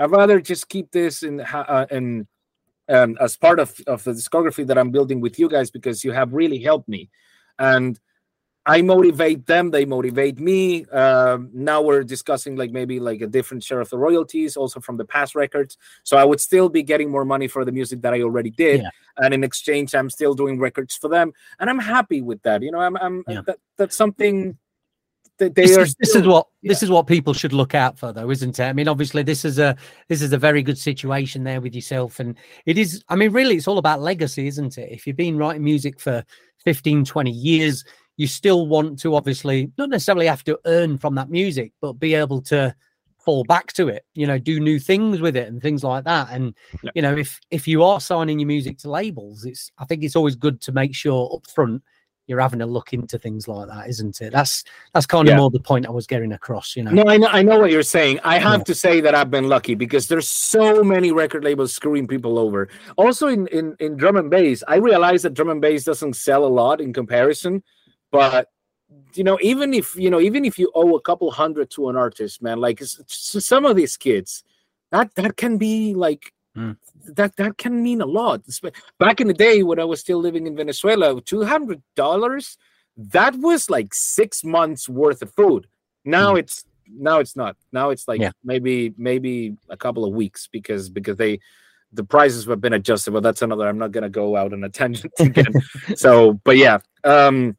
[0.00, 2.26] I'd rather just keep this in uh, in
[2.90, 6.12] um, as part of, of the discography that I'm building with you guys because you
[6.12, 7.08] have really helped me,
[7.58, 7.98] and
[8.66, 9.70] I motivate them.
[9.70, 10.84] They motivate me.
[10.86, 14.98] Um, now we're discussing like maybe like a different share of the royalties, also from
[14.98, 15.78] the past records.
[16.02, 18.82] So I would still be getting more money for the music that I already did,
[18.82, 18.90] Yeah.
[19.16, 22.62] and in exchange, I'm still doing records for them, and I'm happy with that.
[22.62, 23.42] You know, I'm, I'm Yeah.
[23.46, 24.58] that, that's something
[25.48, 25.80] they this, are.
[25.82, 28.58] is, this still- is what this is what people should look out for though isn't
[28.58, 29.74] it i mean obviously this is a
[30.08, 32.36] this is a very good situation there with yourself and
[32.66, 35.64] it is i mean really it's all about legacy isn't it if you've been writing
[35.64, 36.22] music for
[36.64, 37.84] 15 20 years
[38.16, 42.14] you still want to obviously not necessarily have to earn from that music but be
[42.14, 42.74] able to
[43.18, 46.28] fall back to it you know do new things with it and things like that
[46.30, 46.90] and Yeah.
[46.94, 50.16] you know if if you are signing your music to labels it's i think it's
[50.16, 51.82] always good to make sure up front
[52.30, 54.64] you're having a look into things like that isn't it that's
[54.94, 55.38] that's kind of Yeah.
[55.38, 56.92] more the point I was getting across, you know.
[56.92, 58.20] No, I know, I know what you're saying.
[58.24, 58.64] I have Yeah.
[58.70, 62.68] to say that I've been lucky because there's so many record labels screwing people over.
[62.96, 66.44] Also, in, in, in drum and bass, I realize that drum and bass doesn't sell
[66.44, 67.62] a lot in comparison,
[68.12, 68.48] but
[69.14, 71.96] you know, even if you know, even if you owe a couple hundred to an
[71.96, 74.44] artist, man, like some of these kids,
[74.92, 76.76] that that can be like Mm.
[77.16, 78.42] That that can mean a lot.
[78.98, 82.56] Back in the day when I was still living in Venezuela, two hundred dollars
[82.96, 85.66] that was like six months worth of food.
[86.04, 86.40] Now mm.
[86.40, 87.56] it's now it's not.
[87.72, 88.32] Now it's like yeah.
[88.44, 91.40] maybe maybe a couple of weeks because because they
[91.92, 93.12] the prices have been adjusted.
[93.12, 93.66] But that's another.
[93.66, 95.52] I'm not gonna go out on a tangent again.
[95.94, 96.78] so, but yeah.
[97.04, 97.56] Um,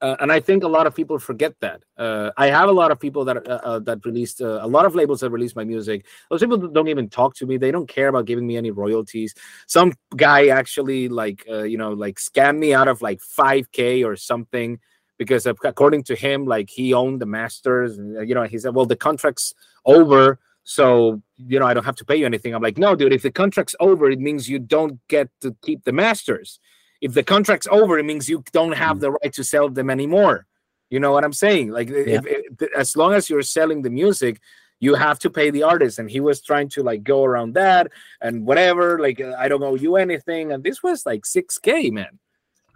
[0.00, 1.82] uh, and I think a lot of people forget that.
[1.96, 4.84] Uh, I have a lot of people that uh, uh that released uh, a lot
[4.86, 6.06] of labels that released my music.
[6.30, 7.56] Those people don't even talk to me.
[7.56, 9.34] They don't care about giving me any royalties.
[9.66, 14.02] Some guy actually like uh, you know like scammed me out of like five k
[14.02, 14.78] or something
[15.20, 17.98] because according to him, like he owned the masters.
[17.98, 19.52] And, you know, he said, well, the contract's
[19.84, 20.38] over.
[20.64, 22.54] So, you know, I don't have to pay you anything.
[22.54, 25.84] I'm like, no, dude, if the contract's over, it means you don't get to keep
[25.84, 26.58] the masters
[27.00, 29.00] if the contract's over, it means you don't have mm.
[29.00, 30.46] the right to sell them anymore.
[30.90, 31.70] You know what I'm saying?
[31.70, 31.96] Like, yeah.
[31.96, 34.40] if, if, as long as you're selling the music,
[34.80, 35.98] you have to pay the artist.
[35.98, 38.98] And he was trying to like go around that and whatever.
[38.98, 40.52] Like, I don't owe you anything.
[40.52, 42.18] And this was like 6K, man.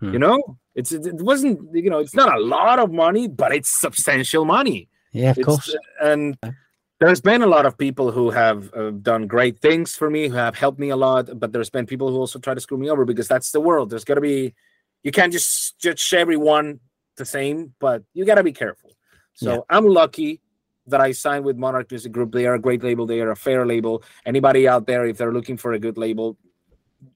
[0.00, 0.12] Hmm.
[0.12, 3.70] You know, it's it wasn't you know it's not a lot of money, but it's
[3.70, 4.88] substantial money.
[5.12, 5.76] Yeah, of it's, course.
[6.02, 6.36] And
[7.04, 10.36] there's been a lot of people who have uh, done great things for me, who
[10.36, 11.38] have helped me a lot.
[11.38, 13.90] But there's been people who also try to screw me over because that's the world.
[13.90, 14.54] There's got to be,
[15.02, 16.80] you can't just judge everyone
[17.16, 18.90] the same, but you got to be careful.
[19.34, 19.58] So yeah.
[19.68, 20.40] I'm lucky
[20.86, 22.32] that I signed with Monarch Music Group.
[22.32, 23.06] They are a great label.
[23.06, 24.02] They are a fair label.
[24.24, 26.38] Anybody out there, if they're looking for a good label,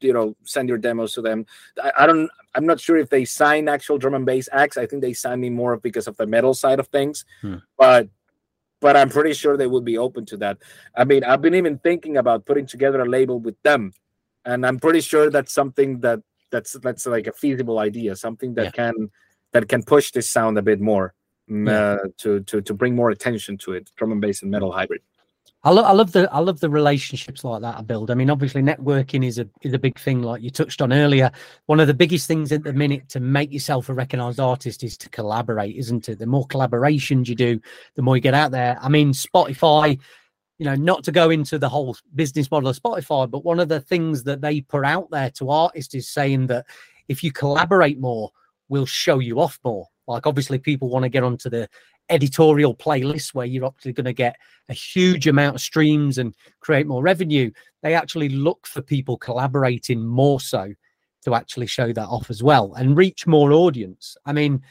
[0.00, 1.46] you know, send your demos to them.
[1.82, 2.28] I, I don't.
[2.54, 4.76] I'm not sure if they sign actual drum and bass acts.
[4.76, 7.24] I think they signed me more because of the metal side of things.
[7.40, 7.56] Hmm.
[7.78, 8.08] But
[8.80, 10.58] but I'm pretty sure they would be open to that.
[10.96, 13.92] I mean, I've been even thinking about putting together a label with them,
[14.44, 16.20] and I'm pretty sure that's something that
[16.50, 18.70] that's that's like a feasible idea, something that yeah.
[18.70, 19.10] can
[19.52, 21.14] that can push this sound a bit more
[21.48, 21.70] yeah.
[21.70, 25.02] uh, to to to bring more attention to it, drum and bass and metal hybrid.
[25.68, 28.10] I, lo- I love the I love the relationships like that I build.
[28.10, 31.30] I mean, obviously, networking is a is a big thing, like you touched on earlier.
[31.66, 34.96] One of the biggest things at the minute to make yourself a recognized artist is
[34.96, 36.20] to collaborate, isn't it?
[36.20, 37.60] The more collaborations you do,
[37.96, 38.78] the more you get out there.
[38.80, 40.00] I mean, Spotify,
[40.56, 43.68] you know, not to go into the whole business model of Spotify, but one of
[43.68, 46.64] the things that they put out there to artists is saying that
[47.08, 48.30] if you collaborate more,
[48.70, 49.86] we'll show you off more.
[50.06, 51.68] Like obviously people want to get onto the
[52.10, 54.36] editorial playlist where you're actually going to get
[54.68, 57.50] a huge amount of streams and create more revenue.
[57.82, 60.72] They actually look for people collaborating more so
[61.24, 64.16] to actually show that off as well and reach more audience.
[64.24, 64.62] I mean,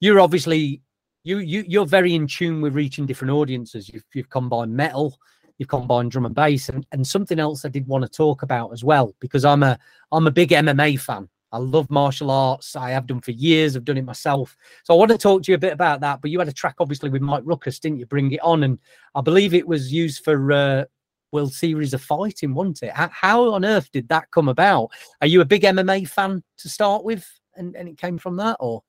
[0.00, 0.82] you're obviously
[1.24, 3.88] you you you're very in tune with reaching different audiences.
[3.88, 5.18] You've you've combined metal,
[5.58, 8.72] you've combined drum and bass, and, and something else I did want to talk about
[8.72, 9.78] as well because I'm a
[10.12, 11.28] I'm a big MMA fan.
[11.50, 12.76] I love martial arts.
[12.76, 13.76] I have done for years.
[13.76, 14.56] I've done it myself.
[14.84, 16.20] So I want to talk to you a bit about that.
[16.20, 18.06] But you had a track, obviously, with Mike Ruckus, didn't you?
[18.06, 18.78] Bring it on, and
[19.14, 20.84] I believe it was used for uh,
[21.32, 22.92] World Series of Fighting, wasn't it?
[22.92, 24.90] How on earth did that come about?
[25.20, 27.26] Are you a big MMA fan to start with,
[27.56, 28.82] and, and it came from that, or?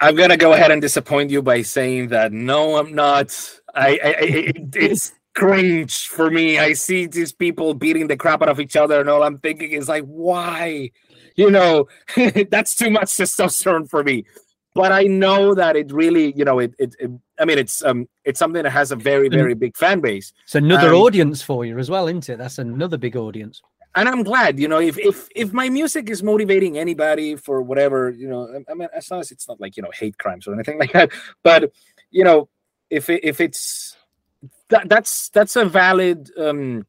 [0.00, 3.34] I'm gonna go ahead and disappoint you by saying that no, I'm not.
[3.74, 6.58] I, I, I it's cringe for me.
[6.58, 9.72] I see these people beating the crap out of each other, and all I'm thinking
[9.72, 10.90] is like, why?
[11.36, 11.88] You know,
[12.50, 14.24] that's too much testosterone for me.
[14.74, 18.08] But I know that it really, you know, it, it, it I mean, it's um,
[18.24, 20.34] it's something that has a very, very big fan base.
[20.44, 22.36] It's another um, audience for you as well, isn't it?
[22.36, 23.62] That's another big audience.
[23.94, 28.10] And I'm glad, you know, if if if my music is motivating anybody for whatever,
[28.10, 30.52] you know, I mean, as long as it's not like you know hate crimes or
[30.52, 31.10] anything like that,
[31.42, 31.72] but
[32.10, 32.50] you know,
[32.90, 33.96] if it, if it's
[34.68, 36.86] that that's that's a valid um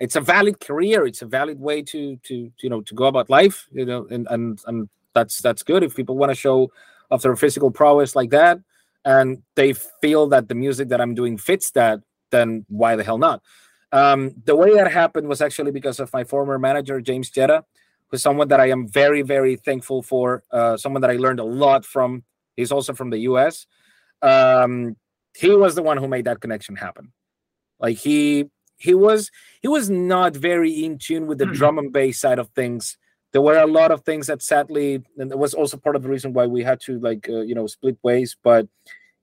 [0.00, 3.28] it's a valid career it's a valid way to to you know to go about
[3.28, 4.88] life you know and and and
[5.18, 5.82] that's that's good.
[5.82, 6.70] If people want to show
[7.10, 8.60] off their physical prowess like that
[9.04, 13.18] and they feel that the music that i'm doing fits that then why the hell
[13.18, 13.42] not?
[13.90, 17.64] Um, the way that happened was actually because of my former manager james jetta
[18.08, 21.44] who's someone that i am very very thankful for uh, someone that i learned a
[21.44, 22.22] lot from.
[22.54, 23.66] He's also from the us
[24.20, 24.96] um,
[25.36, 27.12] he was the one who made that connection happen.
[27.78, 31.52] Like he he was he was not very in tune with the mm.
[31.52, 32.96] drum and bass side of things
[33.32, 36.08] there were a lot of things that sadly and it was also part of the
[36.08, 38.66] reason why we had to like uh, you know split ways but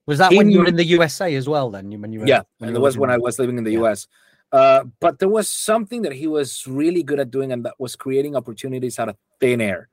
[0.06, 2.42] was that when you were in the usa as well then when you were yeah
[2.58, 3.82] when and it was when i was living in the yeah.
[3.82, 4.06] us
[4.52, 7.96] uh, but there was something that he was really good at doing and that was
[7.96, 9.88] creating opportunities out of thin air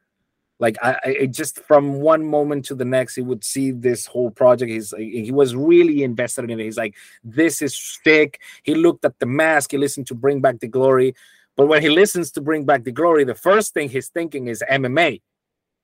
[0.59, 4.31] like I, I just from one moment to the next he would see this whole
[4.31, 4.71] project.
[4.71, 6.63] He's he was really invested in it.
[6.63, 8.39] He's like this is thick.
[8.63, 9.71] He looked at the mask.
[9.71, 11.15] He listened to bring back the glory.
[11.55, 14.63] But when he listens to bring back the glory the first thing he's thinking is
[14.71, 15.21] mma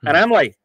[0.01, 0.07] hmm.
[0.07, 0.57] and i'm like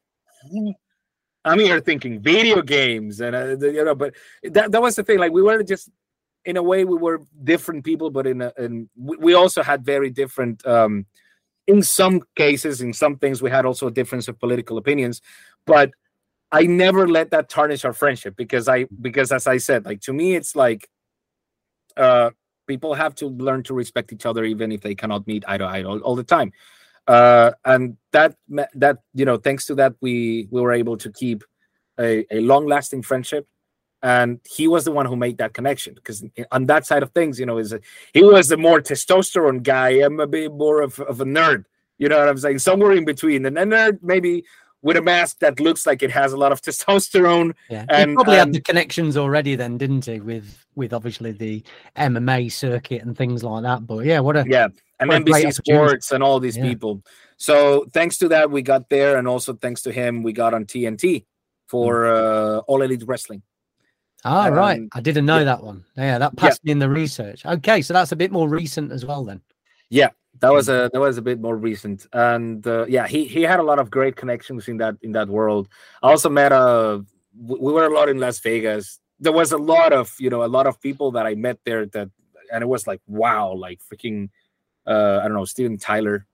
[1.44, 5.18] i'm here thinking video games and uh, you know but that, that was the thing.
[5.18, 5.90] Like we were just
[6.44, 10.10] in a way we were different people, but in a, in we also had very
[10.10, 10.64] different.
[10.66, 11.06] Um,
[11.66, 15.20] in some cases, in some things, we had also a difference of political opinions,
[15.66, 15.92] but
[16.52, 20.12] I never let that tarnish our friendship because I because as I said, like to
[20.12, 20.88] me, it's like
[21.96, 22.30] uh
[22.66, 25.64] people have to learn to respect each other even if they cannot meet eye to
[25.64, 26.52] eye all, all the time.
[27.08, 28.36] Uh and that
[28.74, 31.42] that you know, thanks to that we we were able to keep
[31.98, 33.48] a, a long lasting friendship
[34.04, 37.40] and he was the one who made that connection because on that side of things
[37.40, 37.74] you know is
[38.12, 41.64] he was the more testosterone guy i'm a bit more of, of a nerd
[41.98, 42.58] you know what i'm saying?
[42.58, 43.46] Somewhere in between.
[43.46, 44.44] And a nerd maybe
[44.82, 48.14] with a mask that looks like it has a lot of testosterone yeah and he
[48.14, 51.62] probably and, had the connections already then didn't he with with obviously the
[51.96, 53.86] mma circuit and things like that.
[53.86, 54.68] But yeah what a yeah
[55.00, 56.64] and what a great nbc sports and all these Yeah.
[56.64, 57.02] people.
[57.36, 60.66] So thanks to that we got there and also thanks to him we got on
[60.66, 61.24] tnt
[61.66, 63.42] for uh, all elite wrestling
[64.24, 64.80] Ah, right.
[64.80, 65.44] Um, I didn't know yeah.
[65.44, 65.84] that one.
[65.96, 67.44] Yeah, that passed me in the research.
[67.44, 69.42] Okay, so that's a bit more recent as well then.
[69.90, 70.10] Yeah,
[70.40, 73.60] that was a that was a bit more recent, and uh, yeah, he he had
[73.60, 75.68] a lot of great connections in that in that world.
[76.02, 77.04] I also met a
[77.38, 78.98] we we were a lot in Las Vegas.
[79.20, 81.86] There was a lot of you know a lot of people that I met there
[81.86, 82.10] that,
[82.52, 84.30] and it was like wow, like freaking
[84.86, 86.26] uh, I don't know Steven Tyler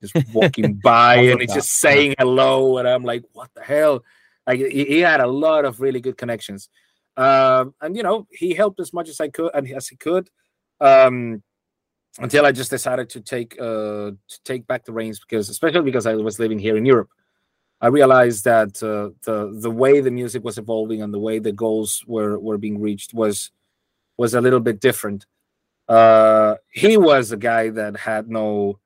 [0.00, 4.02] just walking by and he's just saying hello, and I'm like, what the hell?
[4.46, 6.68] Like he, he had a lot of really good connections,
[7.16, 10.28] um, and you know he helped as much as I could and as he could.
[10.80, 11.42] Um,
[12.18, 16.06] until I just decided to take uh, to take back the reins because, especially because
[16.06, 17.10] I was living here in Europe,
[17.80, 21.52] I realized that uh, the the way the music was evolving and the way the
[21.52, 23.50] goals were were being reached was
[24.16, 25.26] was a little bit different.
[25.88, 28.78] Uh, he was a guy that had no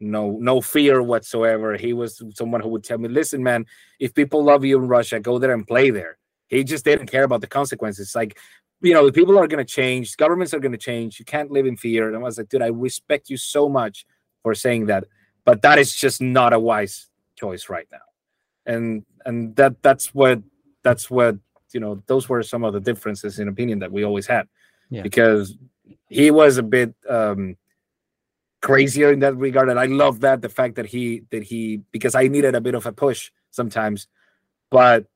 [0.00, 1.76] no no fear whatsoever.
[1.76, 3.66] He was someone who would tell me, "Listen, man,
[4.00, 6.18] if people love you in Russia, go there and play there."
[6.52, 8.14] He just didn't care about the consequences.
[8.14, 8.38] Like
[8.82, 11.18] you know, the people are going to change, governments are going to change.
[11.18, 12.08] You can't live in fear.
[12.08, 14.04] And I was like, dude, I respect you so much
[14.42, 15.04] for saying that,
[15.44, 18.06] but that is just not a wise choice right now.
[18.66, 20.42] And and that that's what
[20.82, 21.36] that's what
[21.72, 22.02] you know.
[22.06, 24.48] Those were some of the differences in opinion that we always had,
[24.90, 25.02] Yeah.
[25.02, 25.56] because
[26.08, 27.56] he was a bit um
[28.60, 32.14] crazier in that regard, and I love that the fact that he that he because
[32.14, 34.08] I needed a bit of a push sometimes,
[34.70, 35.06] but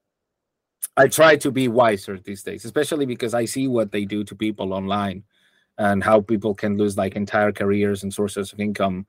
[0.96, 4.34] I try to be wiser these days, especially because I see what they do to
[4.34, 5.24] people online
[5.78, 9.06] and how people can lose like entire careers and sources of income.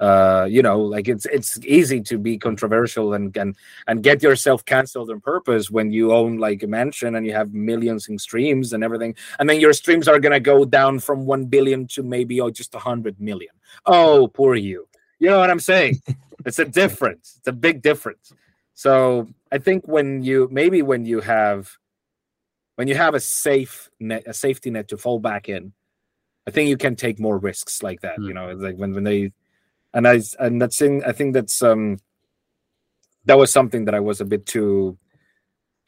[0.00, 3.56] Uh, you know, like it's it's easy to be controversial and and
[3.88, 7.52] and get yourself canceled on purpose when you own like a mansion and you have
[7.52, 11.46] millions in streams and everything, and then your streams are gonna go down from one
[11.46, 13.50] billion to maybe oh just a hundred million.
[13.86, 14.86] Oh, poor you.
[15.18, 16.00] You know what I'm saying?
[16.46, 17.34] it's a difference.
[17.38, 18.32] It's a big difference.
[18.78, 21.68] So I think when you maybe when you have
[22.76, 25.72] when you have a safe net, a safety net to fall back in,
[26.46, 28.18] I think you can take more risks like that.
[28.18, 28.26] Hmm.
[28.28, 29.32] You know, like when when they
[29.92, 31.98] and I and that's in I think that's um
[33.24, 34.96] that was something that I was a bit too.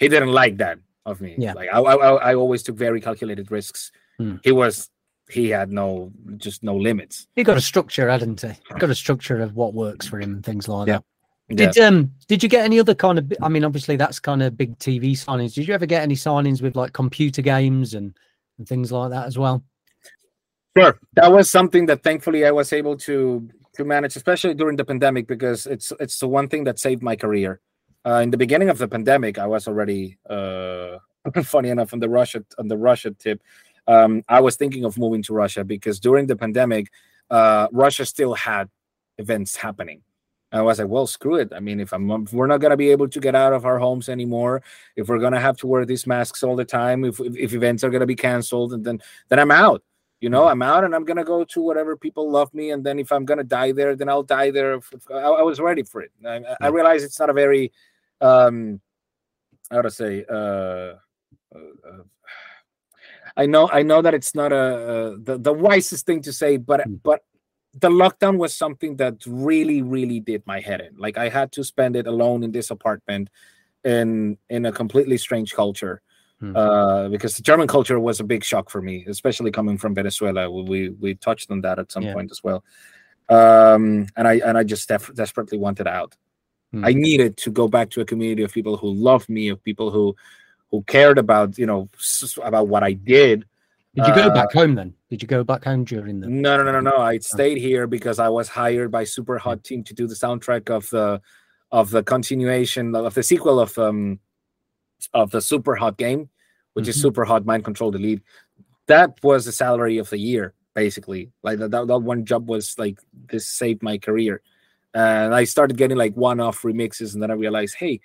[0.00, 1.36] He didn't like that of me.
[1.38, 1.52] Yeah.
[1.52, 3.92] like I I, I always took very calculated risks.
[4.18, 4.38] Hmm.
[4.42, 4.90] He was
[5.30, 7.28] he had no just no limits.
[7.36, 8.50] He got a structure, hadn't he?
[8.80, 10.94] Got a structure of what works for him and things like Yeah.
[10.96, 11.04] that.
[11.54, 14.56] Did um did you get any other kind of I mean obviously that's kind of
[14.56, 15.54] big TV signings.
[15.54, 18.16] Did you ever get any signings with like computer games and,
[18.58, 19.64] and things like that as well?
[20.76, 24.84] Sure, that was something that thankfully I was able to to manage, especially during the
[24.84, 27.60] pandemic, because it's it's the one thing that saved my career.
[28.06, 30.98] Uh, in the beginning of the pandemic, I was already uh,
[31.42, 33.42] funny enough on the Russia on the Russia tip.
[33.88, 36.92] Um, I was thinking of moving to Russia because during the pandemic,
[37.30, 38.68] uh, Russia still had
[39.18, 40.02] events happening.
[40.52, 41.52] I was like, well, screw it.
[41.54, 43.78] I mean, if I'm if we're not gonna be able to get out of our
[43.78, 44.62] homes anymore,
[44.96, 47.84] if we're gonna have to wear these masks all the time, if if, if events
[47.84, 49.82] are gonna be canceled, and then then I'm out
[50.20, 52.98] you know i'm out and i'm gonna go to whatever people love me and then
[52.98, 54.78] if i'm gonna die there then i'll die there
[55.10, 57.72] I, I was ready for it i, I realize it's not a very
[58.20, 58.80] um
[59.70, 60.96] how to say uh, uh,
[61.54, 62.02] uh
[63.36, 66.56] i know i know that it's not a, uh the, the wisest thing to say
[66.56, 67.00] but Mm.
[67.02, 67.22] but
[67.74, 71.62] the lockdown was something that really really did my head in like i had to
[71.62, 73.30] spend it alone in this apartment
[73.84, 76.02] in in a completely strange culture
[76.40, 76.56] Hmm.
[76.56, 80.50] uh, because the German culture was a big shock for me, especially coming from Venezuela.
[80.50, 82.14] We we touched on that at some Yeah.
[82.14, 82.64] point as well,
[83.28, 86.16] um, and I and I just def- desperately wanted out.
[86.72, 86.82] Hmm.
[86.82, 89.90] I needed to go back to a community of people who loved me, of people
[89.90, 90.16] who
[90.70, 91.90] who cared about you know
[92.42, 93.44] about what I did.
[93.94, 94.94] Did you go Uh, back home then?
[95.08, 96.98] Did you go back home during the No, no, no, no, no.
[96.98, 100.88] I stayed here because I was hired by Superhot Team to do the soundtrack of
[100.90, 101.20] the
[101.72, 104.20] of the continuation of the sequel of um
[105.14, 106.28] of the Superhot game,
[106.74, 107.10] which is Mhm.
[107.10, 108.22] Superhot Mind Control Delete.
[108.86, 111.30] that was the salary of the year basically.
[111.42, 112.98] Like that, that, that one job was like
[113.30, 114.40] this saved my career.
[114.94, 118.00] And I started getting like one-off remixes, and then I realized, hey,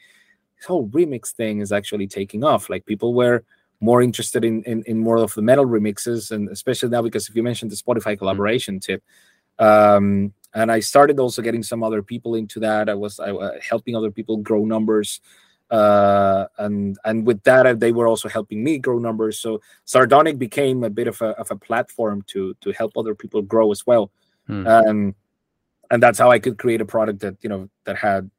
[0.58, 2.70] this whole remix thing is actually taking off.
[2.70, 3.44] Like people were
[3.80, 7.36] more interested in, in, in more of the metal remixes, and especially now because if
[7.36, 8.20] you mentioned the Spotify Mm.
[8.20, 9.04] collaboration tip,
[9.60, 12.90] um, and I started also getting some other people into that.
[12.90, 15.20] I was I, uh, helping other people grow numbers,
[15.70, 19.40] uh, and and with that uh, they were also helping me grow numbers.
[19.40, 23.42] So Zardonic became a bit of a of a platform to to help other people
[23.42, 24.12] grow as well,
[24.48, 24.68] Hmm.
[24.68, 25.16] um,
[25.92, 28.30] and that's how I could create a product that you know that had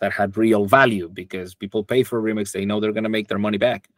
[0.00, 3.10] that had real value because people pay for a remix they know they're going to
[3.10, 3.88] make their money back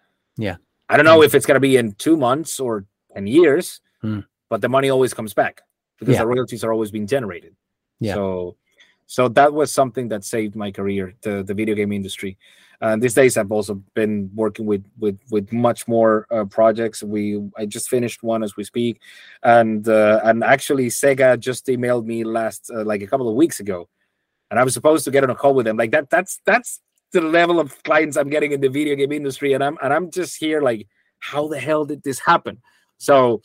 [0.40, 0.56] Yeah.
[0.88, 2.84] i don't know if it's going to be in two months or
[3.14, 4.20] 10 years Hmm.
[4.50, 5.54] but the money always comes back
[5.98, 6.22] because Yeah.
[6.22, 7.52] the royalties are always being generated
[8.00, 8.14] Yeah.
[8.14, 8.56] so
[9.16, 12.32] so that was something that saved my career the, the video game industry
[12.80, 17.22] and these days i've also been working with with with much more uh, projects we
[17.60, 18.94] i just finished one as we speak
[19.42, 23.60] and uh, and actually sega just emailed me last uh, like a couple of weeks
[23.60, 23.78] ago
[24.50, 25.76] and I was supposed to get on a call with them.
[25.76, 26.80] Like that, that's that's
[27.12, 30.10] the level of clients I'm getting in the video game industry, and I'm and I'm
[30.10, 30.86] just here like,
[31.18, 32.58] how the hell did this happen?
[32.98, 33.42] So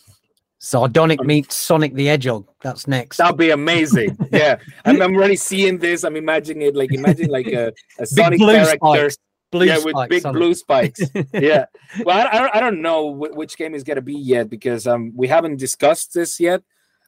[0.61, 2.47] Zardonic meets Sonic the Hedgehog.
[2.61, 3.17] That's next.
[3.17, 4.17] that'd be amazing.
[4.31, 6.03] yeah, I'm, I'm already seeing this.
[6.03, 6.75] I'm imagining it.
[6.75, 9.17] Like imagine like a, a Sonic blue character, spikes.
[9.51, 10.39] Blue yeah, with big Sonic.
[10.39, 11.01] blue spikes.
[11.33, 11.65] yeah.
[12.03, 15.11] Well, I, I don't, I don't know which game is gonna be yet because um
[15.15, 16.61] we haven't discussed this yet.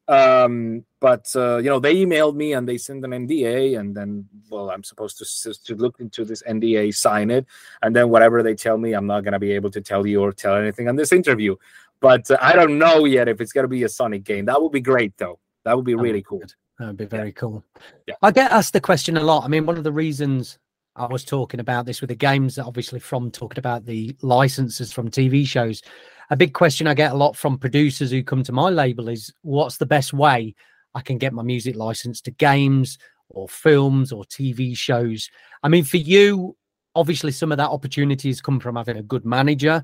[0.08, 4.28] Um, but uh, you know they emailed me and they sent an NDA, and then
[4.50, 7.46] well, I'm supposed to to look into this NDA, sign it,
[7.82, 10.32] and then whatever they tell me, I'm not gonna be able to tell you or
[10.32, 11.56] tell anything on this interview.
[12.00, 14.46] But uh, I don't know yet if it's gonna be a Sonic game.
[14.46, 15.40] That would be great, though.
[15.66, 16.44] That would be really cool.
[16.80, 17.64] That would be very cool.
[18.08, 18.16] Yeah.
[18.22, 19.44] I get asked the question a lot.
[19.44, 20.58] I mean, one of the reasons
[20.96, 25.10] I was talking about this with the games, obviously from talking about the licenses from
[25.10, 25.82] TV shows,
[26.30, 29.34] a big question I get a lot from producers who come to my label is
[29.42, 30.56] what's the best way
[30.94, 32.98] I can get my music license to games
[33.30, 35.30] or films or TV shows?
[35.64, 36.56] I mean, for you,
[36.96, 39.84] obviously some of that opportunity has come from having a good manager,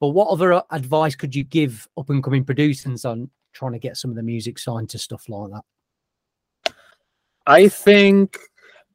[0.00, 3.96] but what other advice could you give up and coming producers on trying to get
[3.96, 6.74] some of the music signed to stuff like that?
[7.46, 8.38] I think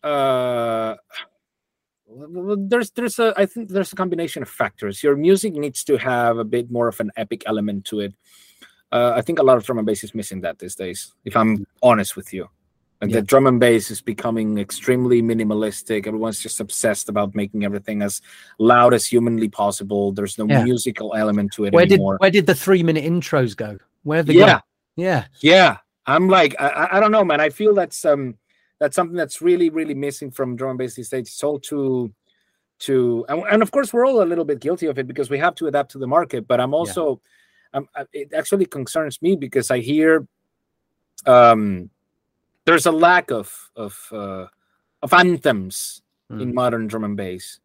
[0.04, 0.96] uh
[2.10, 5.04] there's there's a I think there's a combination of factors.
[5.04, 8.14] Your music needs to have a bit more of an epic element to it.
[8.92, 11.14] Uh, I think a lot of drum and bass is missing that these days.
[11.26, 12.48] If I'm honest with you,
[13.02, 13.18] like Yeah.
[13.18, 16.08] the drum and bass is becoming extremely minimalistic.
[16.08, 18.22] Everyone's just obsessed about making everything as
[18.60, 20.14] loud as humanly possible.
[20.14, 20.64] There's no Yeah.
[20.64, 23.78] musical element to it Where did where did the three minute intros go?
[24.04, 24.62] Where have they yeah?
[24.96, 25.26] Yeah.
[25.42, 27.42] yeah, I'm like, I, I- I don't know, man.
[27.42, 28.36] I feel that's um
[28.80, 31.28] that's something that's really, really missing from drum and bass these days.
[31.28, 32.14] It's all too
[32.80, 35.40] to and, and of course we're all a little bit guilty of it because we
[35.40, 36.48] have to adapt to the market.
[36.48, 37.20] But I'm also
[37.74, 40.28] um I- it actually concerns me because I hear
[41.26, 41.90] um
[42.66, 44.46] there's a lack of of uh
[45.02, 46.54] of anthems in Mm.
[46.54, 47.60] modern drum and bass.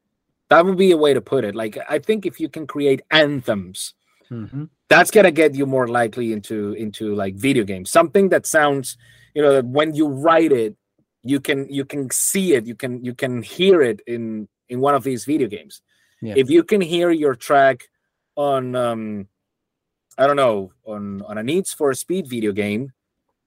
[0.48, 1.54] That would be a way to put it.
[1.56, 3.94] Like I think if you can create anthems
[4.30, 4.70] Mhm.
[4.88, 8.96] that's gonna get you more likely into into like video games something that sounds
[9.34, 10.74] you know that when you write it
[11.24, 14.94] you can you can see it you can you can hear it in in one
[14.94, 15.82] of these video games.
[16.20, 16.34] Yeah.
[16.36, 17.88] if you can hear your track
[18.36, 19.26] on um
[20.16, 22.92] i don't know on on a needs for a speed video game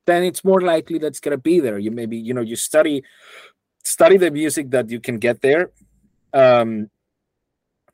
[0.06, 1.78] then it's more likely that's gonna be there.
[1.78, 3.04] You maybe you know you study
[3.84, 5.72] study the music that you can get there.
[6.34, 6.90] Um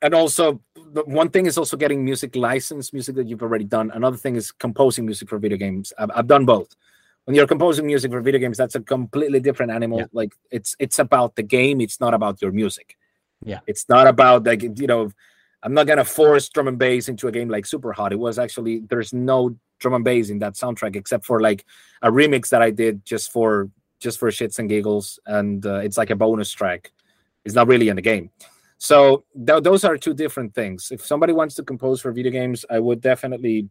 [0.00, 0.60] and also
[0.92, 3.90] the one thing is also getting music licensed music that you've already done.
[3.94, 5.92] Another thing is composing music for video games.
[5.98, 6.74] I've, I've done both
[7.24, 10.06] when you're composing music for video games that's a completely different animal Yeah.
[10.12, 12.96] like it's it's about the game it's not about your music
[13.44, 13.60] Yeah.
[13.66, 15.10] it's not about like you know
[15.62, 18.80] i'm not gonna force drum and bass into a game like superhot it was actually
[18.90, 21.64] there's no drum and bass in that soundtrack except for like
[22.02, 23.70] a remix that i did just for
[24.00, 26.90] just for shits and giggles and uh, it's like a bonus track
[27.44, 28.30] it's not really in the game
[28.78, 30.90] so th- those are two different things.
[30.90, 33.68] If somebody wants to compose for video games, I would definitely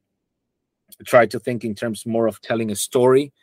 [1.06, 3.34] try to think in terms more of telling a story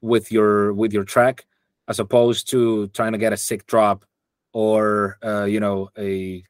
[0.00, 1.44] with your with your track,
[1.88, 4.04] as opposed to trying to get a sick drop
[4.52, 6.42] or uh, you know a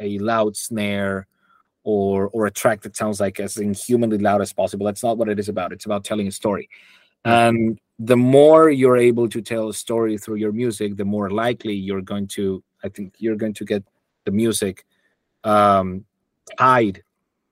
[0.00, 1.26] a loud snare
[1.84, 4.86] or or a track that sounds like as inhumanly loud as possible.
[4.86, 5.72] That's not what it is about.
[5.72, 6.68] It's about telling a story.
[7.24, 11.74] And the more you're able to tell a story through your music, the more likely
[11.74, 13.84] you're going to, I think, you're going to get
[14.24, 14.86] the music
[15.44, 16.06] um,
[16.58, 17.02] tied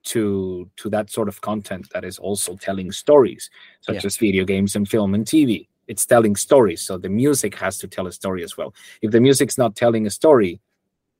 [0.03, 3.49] to to that sort of content that is also telling stories,
[3.81, 4.01] such Yeah.
[4.05, 5.67] as video games and film and TV.
[5.87, 8.73] It's telling stories, so the music has to tell a story as well.
[9.01, 10.59] If the music's not telling a story,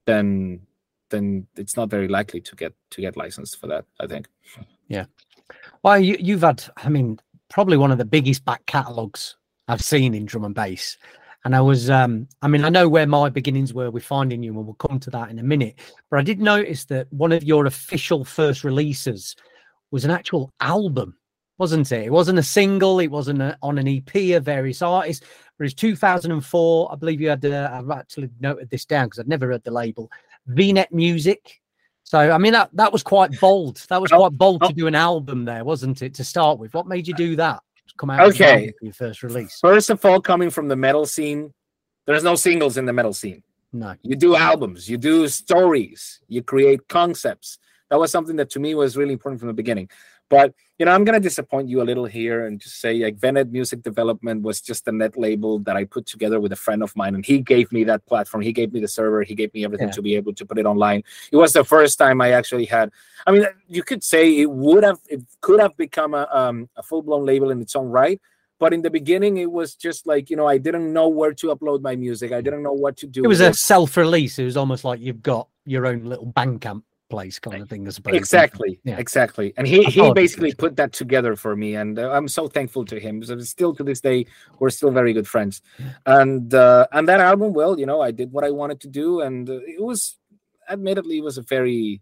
[0.06, 0.62] then
[1.10, 3.86] then it's not very likely to get to get licensed for that.
[4.00, 4.28] I think.
[4.88, 5.06] Yeah.
[5.84, 7.20] Well, you, you've had, I mean,
[7.50, 9.38] probably one of the biggest back catalogues
[9.68, 10.98] I've seen in drum and bass.
[11.46, 14.54] And I was, um, I mean, I know where my beginnings were with finding you,
[14.58, 15.80] and we'll come to that in a minute.
[16.10, 19.36] But I did notice that one of your official first releases
[19.92, 21.16] was an actual album,
[21.58, 22.06] wasn't it?
[22.08, 25.26] It wasn't a single, it wasn't a, on an EP of various artists.
[25.60, 26.92] It's 2004.
[26.92, 29.72] I believe you had, uh, I've actually noted this down because I'd never heard the
[29.72, 30.12] label
[30.50, 31.62] VNet Music.
[32.04, 33.86] So, I mean, that, that was quite bold.
[33.90, 34.68] That was Oh, quite bold oh.
[34.68, 36.74] to do an album there, wasn't it, to start with?
[36.74, 37.62] What made you do that?
[38.00, 38.72] Come out Okay.
[38.94, 39.60] first release.
[39.60, 41.54] First of all, coming from the metal scene,
[42.08, 43.44] there's no singles in the metal scene.
[43.74, 43.94] No.
[44.02, 47.60] You do albums, you do stories, you create concepts.
[47.90, 49.90] That was something that to me was really important from the beginning.
[50.30, 53.52] But you know, I'm gonna disappoint you a little here and just say like Venet
[53.52, 56.96] Music Development was just a net label that I put together with a friend of
[56.96, 58.42] mine, and he gave me that platform.
[58.42, 59.94] He gave me the server, he gave me everything Yeah.
[59.96, 61.04] to be able to put it online.
[61.34, 62.92] It was the first time I actually had.
[63.28, 66.82] I mean, you could say it would have, it could have become a um, a
[66.82, 68.20] full blown label in its own right.
[68.58, 71.48] But in the beginning, it was just like you know, I didn't know where to
[71.48, 72.32] upload my music.
[72.32, 73.22] I didn't know what to do.
[73.26, 74.40] It was a self-release.
[74.40, 77.92] It was almost like you've got your own little Bandcamp place kind of thing, I
[77.92, 78.16] suppose.
[78.16, 78.98] exactly Yeah.
[79.00, 82.12] exactly and he he thought it was basically put that together for me and uh,
[82.12, 84.26] i'm so thankful to him so still to this day
[84.60, 85.62] we're still very good friends
[86.06, 89.22] and uh and that album well you know i did what i wanted to do
[89.22, 90.18] and uh, it was
[90.70, 92.00] admittedly it was a very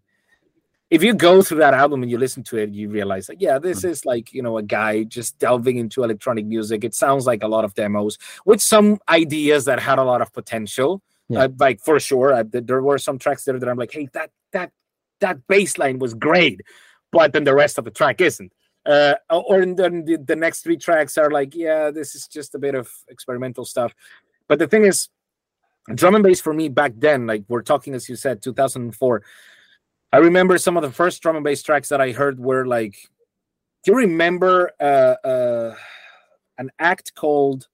[0.90, 3.58] if you go through that album and you listen to it you realize like yeah
[3.60, 3.90] this Mm.
[3.92, 7.48] is like you know a guy just delving into electronic music it sounds like a
[7.48, 11.44] lot of demos with some ideas that had a lot of potential Yeah.
[11.44, 14.30] uh, like for sure I, there were some tracks there that i'm like hey that
[14.56, 14.72] that
[15.22, 16.62] that bass line was great,
[17.12, 18.52] but then the rest of the track isn't.
[18.86, 22.60] Uh, or then the, the next three tracks are like, yeah, this is just a
[22.60, 23.94] bit of experimental stuff.
[24.48, 25.10] But the thing is,
[25.94, 29.24] drum and bass for me back then, like we're talking, as you said, 2004.
[30.14, 32.96] I remember some of the first drum and bass tracks that I heard were like,
[33.84, 35.76] do you remember uh, uh,
[36.58, 37.68] an act called,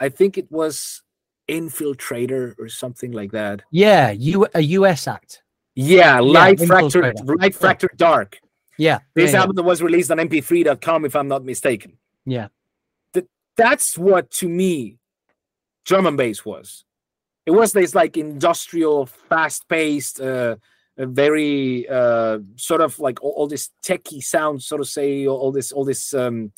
[0.00, 1.02] I think it was
[1.48, 3.62] Infiltrator or something like that?
[3.70, 5.42] Yeah, you a US act.
[5.76, 7.38] Yeah, Light Fracture, Infiltrator.
[7.40, 8.40] Light Fracture Dark.
[8.78, 9.00] Yeah.
[9.14, 9.42] This yeah, yeah.
[9.42, 11.98] album was released on mp3.com, if I'm not mistaken.
[12.24, 12.48] Yeah.
[13.12, 13.26] Th-
[13.56, 14.98] that's what to me
[15.84, 16.84] drum and bass was.
[17.44, 20.56] It was this like industrial, fast-paced, uh,
[20.98, 25.52] very uh, sort of like all, all this techie sound, so to say, all, all
[25.52, 26.12] this, all this.
[26.12, 26.52] Um,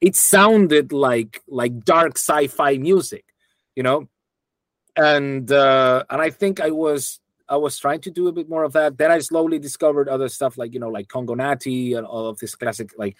[0.00, 3.24] it sounded like like dark sci-fi music,
[3.74, 4.08] you know,
[4.96, 8.64] and uh, and I think I was I was trying to do a bit more
[8.64, 8.98] of that.
[8.98, 12.38] Then I slowly discovered other stuff like you know like Congo Natty and all of
[12.38, 13.16] this classic like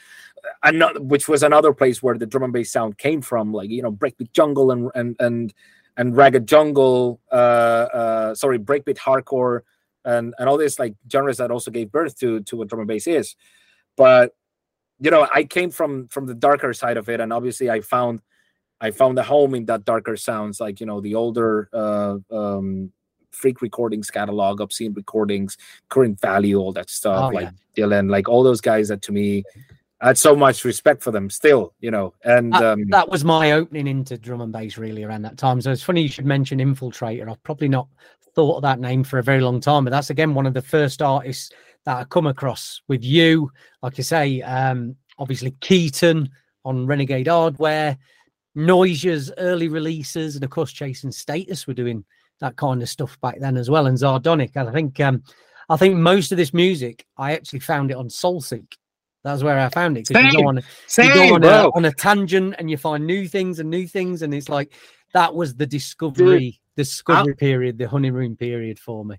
[0.63, 3.83] another which was another place where the drum and bass sound came from, like you
[3.83, 5.55] know breakbeat jungle and and and
[5.97, 9.63] and ragga jungle, uh, uh, sorry breakbeat hardcore
[10.05, 12.89] and and all this like genres that also gave birth to to what drum and
[12.89, 13.37] bass is.
[13.97, 14.35] But
[15.01, 18.21] you know I came from from the darker side of it, and obviously I found
[18.81, 22.93] I found a home in that darker sounds, like you know the older uh, um,
[23.31, 25.57] Freak Recordings catalog, Obscene Recordings,
[25.89, 29.45] Current Value, all that stuff, Oh, like Dylan, like all those guys that to me,
[30.01, 32.15] I had so much respect for them still, you know.
[32.25, 35.61] And That, um, that was my opening into drum and bass really around that time.
[35.61, 37.29] So it's funny you should mention Infiltrator.
[37.29, 37.89] I've probably not
[38.35, 40.63] thought of that name for a very long time, but that's again one of the
[40.63, 41.51] first artists
[41.85, 43.51] that I come across with you.
[43.83, 46.31] Like I say, um, obviously Keaton
[46.65, 47.97] on Renegade Hardware,
[48.55, 52.05] Noisia's early releases, and of course Chasing Status were doing
[52.41, 53.87] that kind of stuff back then as well.
[53.87, 54.53] And Zardonic.
[54.55, 55.23] And I think um,
[55.69, 58.75] I think most of this music I actually found it on Soulseek.
[59.25, 60.07] That's where I found it.
[60.09, 60.57] 'cause you go on
[61.09, 64.23] you go on a, on a tangent and you find new things and new things
[64.23, 64.73] and it's like
[65.13, 69.17] that was the discovery discovery period the honeymoon period for me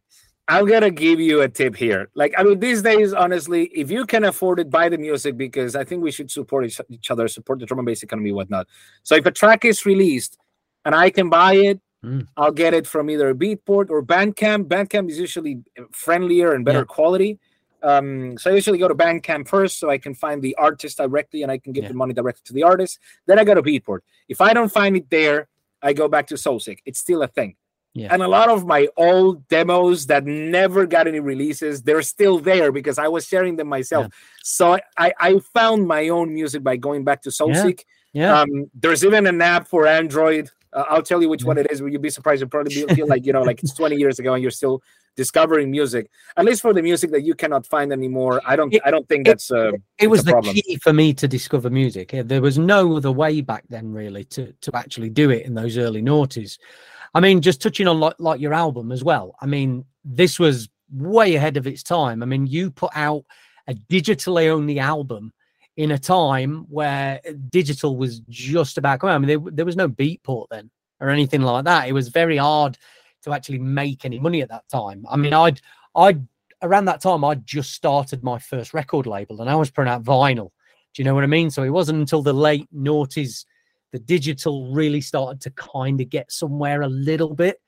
[0.47, 2.09] I'm gonna give you a tip here.
[2.15, 5.75] Like, I mean, these days, honestly, if you can afford it, buy the music because
[5.75, 8.65] I think we should support each, each other, support the drum and bass economy, whatnot.
[9.03, 10.39] So if a track is released
[10.85, 12.27] and I can buy it, Mm.
[12.37, 14.65] I'll get it from either Beatport or Bandcamp.
[14.67, 15.61] Bandcamp is usually
[15.91, 16.85] friendlier and better Yeah.
[16.85, 17.39] quality.
[17.81, 21.43] Um, so I usually go to Bandcamp first so I can find the artist directly
[21.43, 21.89] and I can give Yeah.
[21.89, 22.99] the money directly to the artist.
[23.25, 23.99] Then I go to Beatport.
[24.27, 25.47] If I don't find it there,
[25.81, 26.79] I go back to Soulseek.
[26.85, 27.55] It's still a thing.
[27.93, 28.13] Yeah.
[28.13, 32.71] And a lot of my old demos that never got any releases, they're still there
[32.71, 34.07] because I was sharing them myself.
[34.43, 37.83] So I, I found my own music by going back to Soulseek.
[38.13, 40.49] yeah Um, there's even an app for Android.
[40.71, 41.79] Uh, I'll tell you which one it is.
[41.79, 42.41] You'll be surprised.
[42.41, 44.81] You'll probably feel like you know, like it's 20 years ago, and you're still
[45.15, 46.09] discovering music.
[46.37, 48.41] At least for the music that you cannot find anymore.
[48.45, 48.73] I don't.
[48.73, 49.51] It- I don't think it- that's.
[49.51, 50.55] Uh, it was the problem.
[50.55, 54.53] key for me to discover music there was no other way back then really to
[54.61, 56.57] to actually do it in those early noughties
[57.13, 60.69] i mean just touching on like, like your album as well i mean this was
[60.91, 63.25] way ahead of its time i mean you put out
[63.67, 65.33] a digitally only album
[65.79, 69.15] in a time where digital was just about coming.
[69.15, 70.69] I mean, there, there was no Beatport then
[70.99, 71.87] or anything like that.
[71.87, 72.77] It was very hard
[73.23, 75.05] to actually make any money at that time.
[75.09, 75.61] I mean, I'd
[75.95, 76.27] I'd
[76.61, 80.03] around that time I'd just started my first record label and I was putting out
[80.03, 80.51] vinyl.
[80.93, 81.49] Do you know what I mean?
[81.49, 83.45] So it wasn't until the late noughties
[83.93, 87.61] the digital really started to kind of get somewhere a little bit.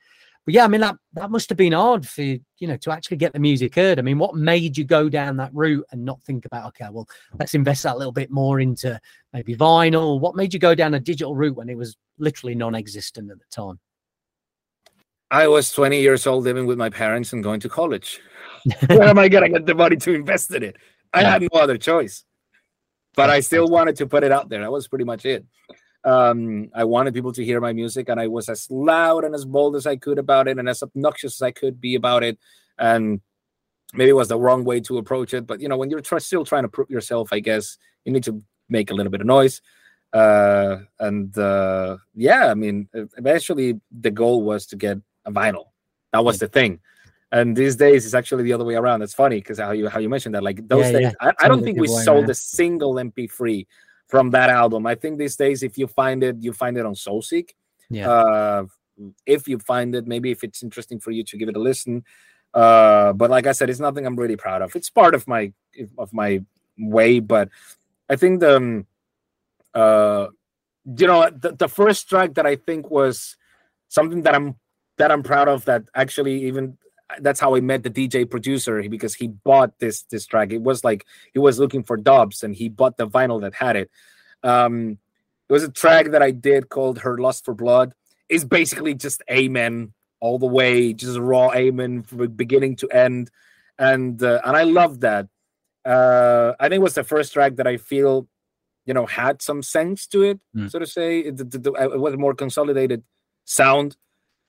[0.46, 3.18] But yeah, I mean that that must have been hard for you know to actually
[3.18, 4.00] get the music heard.
[4.00, 7.08] I mean, what made you go down that route and not think about okay, well,
[7.40, 9.00] let's invest that a little bit more into
[9.34, 10.20] maybe vinyl?
[10.20, 13.46] What made you go down a digital route when it was literally non-existent at the
[13.52, 13.80] time?
[15.30, 18.20] I was 20 years old, living with my parents and going to college.
[18.88, 20.76] Where am I gonna get the money to invest in it?
[21.14, 22.24] I had no other choice,
[23.16, 24.62] but I still wanted to put it out there.
[24.62, 25.46] That was pretty much it.
[26.04, 29.46] Um, I wanted people to hear my music, and I was as loud and as
[29.46, 32.40] bold as I could about it, and as obnoxious as I could be about it.
[32.78, 33.22] And
[33.94, 36.20] maybe it was the wrong way to approach it, but you know, when you're try-
[36.20, 39.28] still trying to prove yourself, I guess you need to make a little bit of
[39.28, 39.62] noise.
[40.14, 45.66] Uh, and uh, yeah, I mean, eventually the goal was to get a vinyl.
[46.14, 46.80] That was the thing.
[47.32, 49.02] And these days it's actually the other way around.
[49.04, 50.44] It's funny because how you how you mentioned that.
[50.44, 51.32] Like those Yeah, days, yeah.
[51.40, 52.32] I, I don't think we sold man.
[52.32, 53.66] a single MP3
[54.12, 54.86] from that album.
[54.86, 57.52] I think these days, if you find it, you find it on SoulSeek.
[57.90, 58.12] Yeah.
[58.12, 58.66] Uh,
[59.26, 62.04] if you find it, maybe if it's interesting for you to give it a listen.
[62.54, 64.76] Uh, but like I said, it's nothing I'm really proud of.
[64.76, 65.54] It's part of my
[65.98, 66.44] of my
[66.78, 67.48] way, but
[68.10, 68.86] I think the um,
[69.74, 70.28] uh,
[70.98, 73.38] you know the, the first track that I think was
[73.88, 74.56] something that I'm
[74.98, 75.64] that I'm proud of.
[75.64, 76.78] That actually even
[77.20, 80.52] that's how I met the DJ producer because he bought this this track.
[80.52, 83.76] It was like he was looking for dubs and he bought the vinyl that had
[83.76, 83.90] it.
[84.44, 84.98] Um,
[85.50, 87.94] it was a track that I did called "Her Lust for Blood."
[88.30, 93.30] It's basically just Amen all the way, just raw Amen from beginning to end,
[93.78, 95.28] and uh, and I love that.
[95.84, 98.28] Uh, I think it was the first track that I feel,
[98.86, 100.70] you know, had some sense to it, Mm.
[100.70, 101.20] so to say.
[101.20, 103.04] It, the- it was a more consolidated
[103.46, 103.98] sound.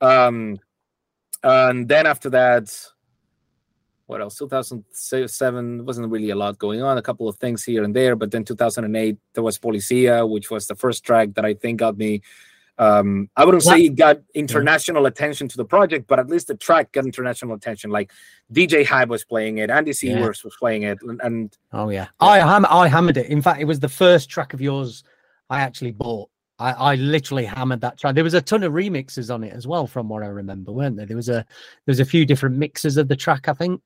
[0.01, 0.59] Um,
[1.43, 2.74] and then after that,
[4.06, 4.36] what else?
[4.36, 6.98] 2007 wasn't really a lot going on.
[6.98, 10.66] A couple of things here and there, but then 2008 there was Policia, which was
[10.66, 12.20] the first track that I think got me.
[12.78, 16.56] Um, I wouldn't say it got international attention to the project, but at least the
[16.56, 17.90] track got international attention.
[17.90, 18.10] Like
[18.52, 19.94] DJ Hype was playing it, Andy Yeah.
[19.94, 23.27] Seaworth was playing it, and, and Oh yeah, I ham- I hammered it.
[23.27, 25.05] In fact, it was the first track of yours
[25.48, 26.28] I actually bought.
[26.62, 28.14] I, I literally hammered that track.
[28.14, 30.97] There was a ton of remixes on it as well, from what I remember, weren't
[30.97, 31.06] there?
[31.06, 31.32] There was a
[31.84, 33.48] there was a few different mixes of the track.
[33.48, 33.80] I think.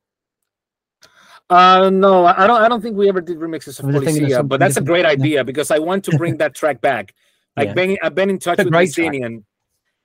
[1.48, 2.60] Uh no, I don't.
[2.62, 5.70] I don't think we ever did remixes of Policia, but that's a great idea because
[5.70, 7.14] I want to bring that track back.
[7.56, 7.74] I've Yeah.
[7.74, 8.88] been I've been in touch with track.
[8.88, 9.44] Messinian.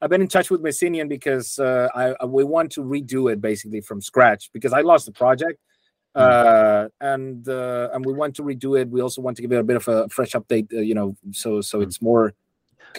[0.01, 3.41] I've been in touch with Messinian because uh, I, I we want to redo it
[3.41, 5.59] basically from scratch because I lost the project,
[6.15, 6.21] Hmm.
[6.21, 8.89] uh, and uh, and we want to redo it.
[8.89, 11.15] We also want to give it a bit of a fresh update, uh, you know,
[11.31, 11.61] so Hmm.
[11.61, 12.33] so it's more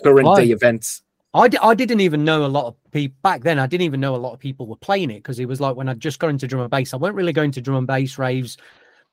[0.02, 1.02] current day events.
[1.34, 3.58] I, I didn't even know a lot of people back then.
[3.58, 5.76] I didn't even know a lot of people were playing it because it was like
[5.76, 6.92] when I just got into drum and bass.
[6.92, 8.58] I weren't really going to drum and bass raves.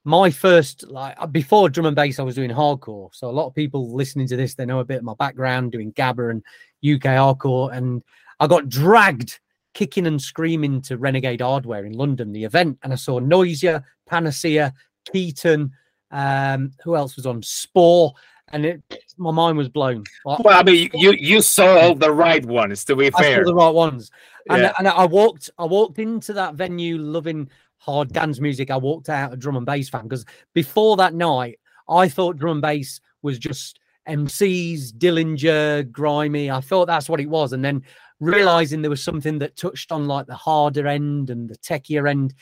[0.03, 3.09] My first like uh, before drum and bass, I was doing hardcore.
[3.13, 5.71] So a lot of people listening to this, they know a bit of my background
[5.71, 6.43] doing gabber and
[6.83, 7.73] UK hardcore.
[7.73, 8.03] And
[8.39, 9.39] I got dragged
[9.73, 14.73] kicking and screaming to Renegade Hardware in London, the event, and I saw Noisia, Panacea,
[15.11, 15.71] Keaton.
[16.11, 18.13] Um, who else was on Spore?
[18.51, 18.81] And it,
[19.17, 20.03] my mind was blown.
[20.25, 22.83] Like, Well, I mean, you you saw all the right ones.
[22.85, 24.11] To be I saw fair, the right ones.
[24.49, 24.73] And, Yeah.
[24.77, 28.71] and I walked, I walked into that venue loving hard dance music.
[28.71, 32.53] I walked out a drum and bass fan because before that night, I thought drum
[32.53, 36.49] and bass was just MCs, Dillinja, grimy.
[36.49, 37.83] I thought that's what it was, and then
[38.19, 42.33] realizing there was something that touched on like the harder end and the techier end,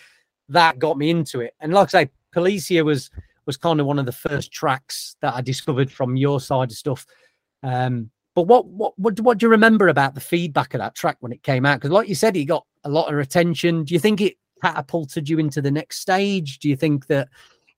[0.49, 1.53] that got me into it.
[1.59, 3.09] And like I say, Policia was
[3.47, 6.77] was kind of one of the first tracks that I discovered from your side of
[6.77, 7.05] stuff.
[7.63, 10.93] Um, but what what what do- what do you remember about the feedback of that
[10.93, 11.79] track when it came out?
[11.79, 13.83] Because like you said, it got a lot of attention.
[13.83, 16.59] Do you think it catapulted you into the next stage?
[16.59, 17.29] Do you think that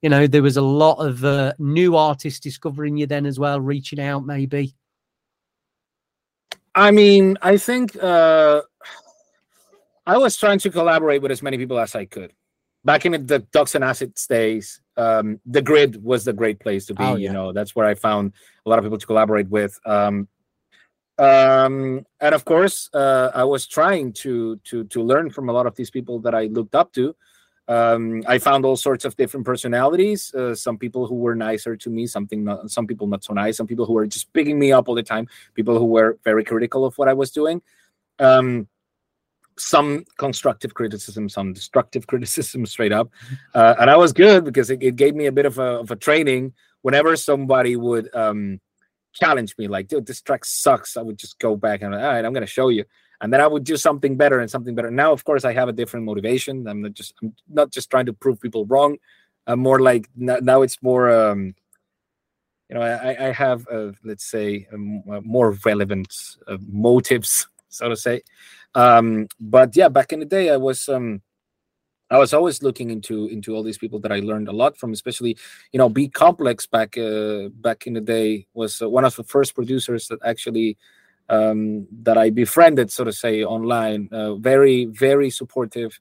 [0.01, 3.61] you know there was a lot of uh, new artists discovering you then as well,
[3.61, 4.75] reaching out maybe?
[6.75, 8.61] I mean, I think uh,
[10.05, 12.33] I was trying to collaborate with as many people as I could.
[12.83, 16.93] Back in the Dogs on Acid days, um, the grid was the great place to
[16.93, 17.03] be.
[17.03, 18.33] Oh, You know, that's where I found
[18.65, 19.79] a lot of people to collaborate with.
[19.85, 20.27] Um,
[21.17, 25.65] um, and of course, uh, I was trying to to to learn from a lot
[25.65, 27.15] of these people that I looked up to.
[27.67, 30.33] Um, I found all sorts of different personalities.
[30.33, 33.57] Uh, some people who were nicer to me, something not, some people not so nice.
[33.57, 35.27] Some people who were just picking me up all the time.
[35.53, 37.61] People who were very critical of what I was doing.
[38.17, 38.67] Um,
[39.59, 43.09] some constructive criticism, some destructive criticism, straight up.
[43.53, 45.91] Uh, and I was good because it, it, gave me a bit of a, of
[45.91, 46.53] a training.
[46.81, 48.61] Whenever somebody would um,
[49.13, 52.23] challenge me, like, dude, this track sucks, I would just go back and, all right,
[52.23, 52.85] I'm going to show you.
[53.21, 54.89] And then I would do something better and something better.
[54.89, 56.67] Now, of course, I have a different motivation.
[56.67, 58.97] I'm not just, I'm not just trying to prove people wrong.
[59.45, 61.55] I'm more like now it's more, um,
[62.69, 66.13] you know, I, I have, uh, let's say, um, more relevant
[66.47, 68.21] uh, motives, so to say.
[68.75, 71.21] Um, but yeah, back in the day, I was um,
[72.11, 74.93] I was always looking into into all these people that I learned a lot from,
[74.93, 75.37] especially
[75.71, 79.23] you know, B Complex back uh, back in the day was uh, one of the
[79.23, 80.77] first producers that actually
[81.29, 84.09] um, that I befriended, so to say, online.
[84.11, 85.99] Uh, very very supportive.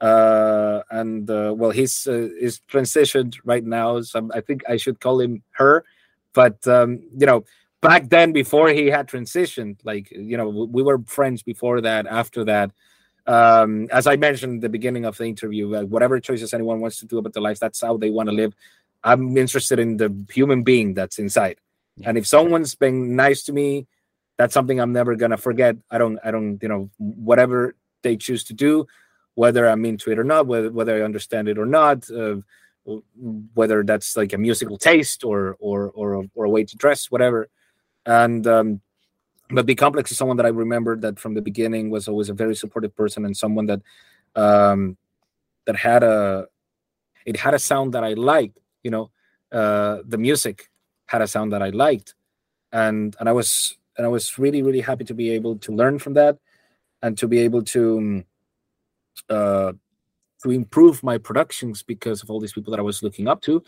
[0.00, 5.00] Uh, and uh, well, he's uh, he's transitioned right now, so I think I should
[5.00, 5.84] call him her.
[6.32, 7.44] But um, you know,
[7.82, 12.44] back then before he had transitioned like you know we were friends before that after
[12.44, 12.70] that.
[13.26, 16.98] Um as i mentioned at the beginning of the interview like whatever choices anyone wants
[17.00, 18.54] to do about their lives that's how they want to live.
[19.04, 21.58] I'm interested in the human being that's inside.
[21.96, 22.08] Yeah.
[22.08, 23.86] and if someone's been nice to me
[24.38, 25.76] that's something i'm never gonna forget.
[25.90, 28.86] I don't i don't you know whatever they choose to do
[29.34, 32.36] whether i'm into it or not whether, whether i understand it or not uh,
[33.54, 37.48] whether that's like a musical taste or or or, or a way to dress whatever
[38.06, 38.80] and um,
[39.50, 42.34] but B Complex is someone that I remember that from the beginning was always a
[42.34, 43.80] very supportive person and someone that
[44.34, 44.96] um,
[45.66, 46.46] that had a
[47.26, 48.58] it had a sound that I liked.
[48.82, 49.10] You know,
[49.52, 50.70] uh, the music
[51.06, 52.14] had a sound that I liked,
[52.72, 55.98] and and I was and I was really really happy to be able to learn
[55.98, 56.38] from that
[57.02, 58.24] and to be able to um,
[59.28, 59.72] uh,
[60.42, 63.62] to improve my productions because of all these people that I was looking up to.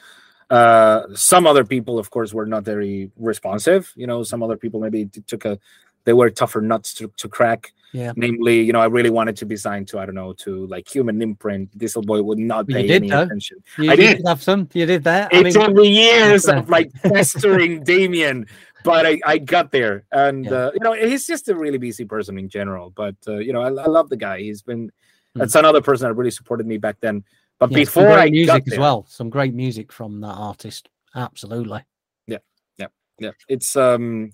[0.50, 3.92] Uh, some other people, of course, were not very responsive.
[3.96, 5.58] You know, some other people maybe took a
[6.04, 7.72] they were tougher nuts to, to crack.
[7.92, 8.12] Yeah.
[8.16, 10.88] Namely, you know, I really wanted to be signed to I don't know to like
[10.92, 11.76] Human Imprint.
[11.78, 13.22] Dieselboy would not pay did, any though.
[13.22, 13.62] attention.
[13.78, 14.20] You I did.
[14.26, 14.68] have some.
[14.72, 15.32] You did that.
[15.32, 18.46] It took me years of like pestering Damien,
[18.82, 20.04] but I, I got there.
[20.10, 20.52] And yeah.
[20.52, 22.90] uh, you know, he's just a really busy person in general.
[22.90, 24.40] But uh, you know, I, I love the guy.
[24.40, 24.88] He's been.
[25.36, 25.40] Mm.
[25.40, 27.24] That's another person that really supported me back then.
[27.58, 30.88] But yeah, before I music there, as well, some great music from that artist.
[31.14, 31.80] Absolutely.
[32.26, 32.38] Yeah,
[32.78, 33.30] yeah, yeah.
[33.48, 34.32] It's um,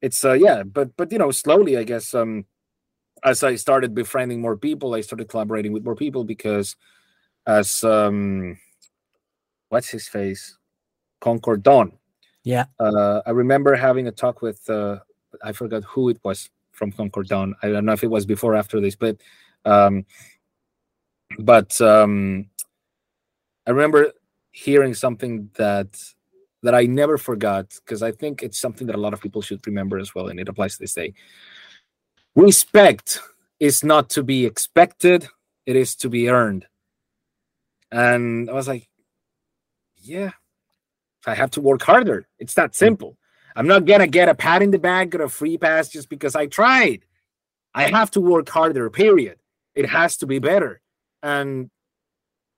[0.00, 2.44] it's uh, yeah, but but you know, slowly, I guess um,
[3.24, 6.76] as I started befriending more people, I started collaborating with more people because
[7.46, 8.58] as um,
[9.68, 10.58] what's his face,
[11.20, 11.92] Concord Dawn.
[12.44, 12.66] Yeah.
[12.78, 14.98] Uh, I remember having a talk with uh,
[15.42, 17.54] I forgot who it was from Concord Dawn.
[17.62, 19.16] I don't know if it was before or after this, but
[19.64, 20.04] um,
[21.38, 22.46] but um,
[23.66, 24.12] I remember
[24.52, 25.98] hearing something that
[26.62, 29.66] that I never forgot because I think it's something that a lot of people should
[29.66, 31.14] remember as well, and it applies to this day.
[32.36, 33.20] Respect
[33.58, 35.28] is not to be expected;
[35.66, 36.66] it is to be earned.
[37.90, 38.88] And I was like,
[39.96, 40.32] "Yeah,
[41.26, 42.26] I have to work harder.
[42.38, 43.16] It's that simple.
[43.54, 46.34] I'm not gonna get a pat in the back or a free pass just because
[46.36, 47.04] I tried.
[47.74, 48.90] I have to work harder.
[48.90, 49.38] Period.
[49.74, 50.81] It has to be better."
[51.22, 51.70] And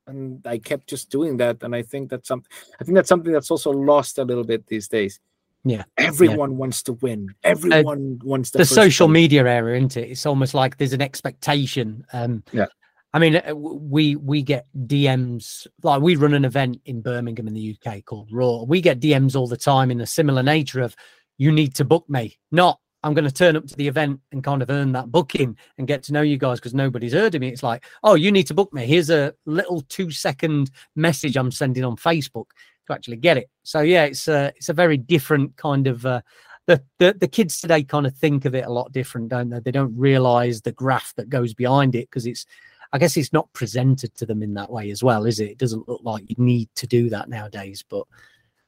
[0.06, 1.62] and I kept just doing that.
[1.62, 2.50] And I think that's something.
[2.80, 5.20] I think that's something that's also lost a little bit these days.
[5.64, 6.56] Yeah, everyone yeah.
[6.56, 7.34] wants to win.
[7.42, 10.10] Everyone uh, wants the social media era, isn't it?
[10.10, 12.04] It's almost like there's an expectation.
[12.12, 12.66] Um, yeah.
[13.14, 17.54] I mean, uh, we we get DMs like we run an event in Birmingham in
[17.54, 18.64] the UK called Raw.
[18.64, 20.94] We get DMs all the time in a similar nature of
[21.38, 24.42] you need to book me, not I'm going to turn up to the event and
[24.42, 27.40] kind of earn that booking and get to know you guys because nobody's heard of
[27.42, 27.48] me.
[27.48, 28.86] It's like, oh, you need to book me.
[28.86, 32.46] Here's a little two second message I'm sending on Facebook
[32.86, 33.50] to actually get it.
[33.62, 36.04] So yeah, it's a it's a very different kind of.
[36.04, 36.22] Uh,
[36.66, 39.60] the, the the kids today kind of think of it a lot different, don't they?
[39.60, 42.46] They don't realize the graph that goes behind it because it's,
[42.94, 45.50] I guess, it's not presented to them in that way as well, is it?
[45.50, 48.06] It doesn't look like you need to do that nowadays, but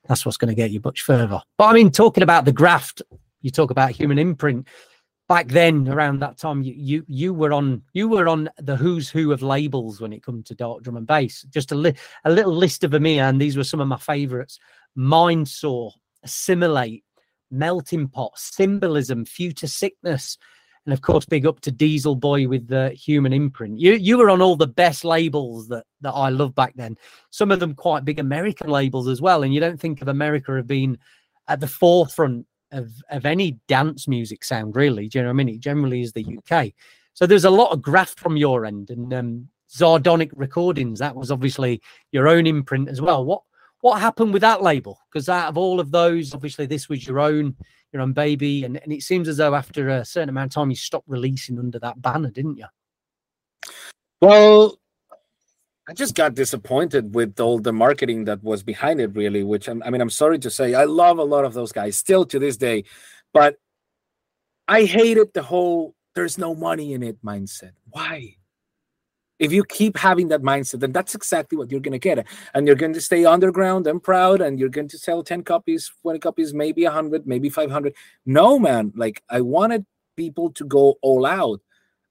[0.06, 1.40] that's what's going to get you much further.
[1.56, 3.00] But I mean, talking about the graft,
[3.46, 4.66] you talk about human imprint.
[5.28, 9.08] Back then around that time you, you you were on you were on the who's
[9.08, 11.42] who of labels when it comes to dark drum and bass.
[11.50, 11.94] Just a, li-
[12.24, 14.58] a little list of them and these were some of my favorites
[14.98, 15.92] mindsaw
[16.24, 17.04] assimilate
[17.50, 20.38] melting pot symbolism future sickness
[20.84, 23.78] and of course big up to dieselboy with the human imprint.
[23.78, 26.96] You you were on all the best labels that that i love back then.
[27.30, 30.56] Some of them quite big american labels as well and you don't think of america
[30.56, 30.98] as being
[31.48, 35.08] at the forefront of, of any dance music sound, really.
[35.08, 35.48] Do you know what I mean?
[35.48, 36.72] It generally is the UK.
[37.14, 40.98] So there's a lot of graft from your end and um, Zardonic recordings.
[40.98, 41.80] That was obviously
[42.12, 43.24] your own imprint as well.
[43.24, 43.42] What
[43.80, 44.98] what happened with that label?
[45.10, 47.54] Because out of all of those, obviously this was your own
[47.92, 50.70] your own baby, and, and it seems as though after a certain amount of time
[50.70, 52.66] you stopped releasing under that banner, didn't you?
[54.20, 54.78] Well,
[55.88, 59.44] I just got disappointed with all the marketing that was behind it, really.
[59.44, 62.24] Which I mean, I'm sorry to say, I love a lot of those guys still
[62.26, 62.84] to this day,
[63.32, 63.56] but
[64.66, 67.72] I hated the whole "there's no money in it" mindset.
[67.90, 68.36] Why?
[69.38, 72.26] If you keep having that mindset, then that's exactly what you're going to get.
[72.54, 75.92] And you're going to stay underground and proud, and you're going to sell 10 copies,
[76.02, 77.94] 20 copies, maybe 100, maybe 500.
[78.24, 78.92] No, man.
[78.96, 79.84] Like, I wanted
[80.16, 81.60] people to go all out.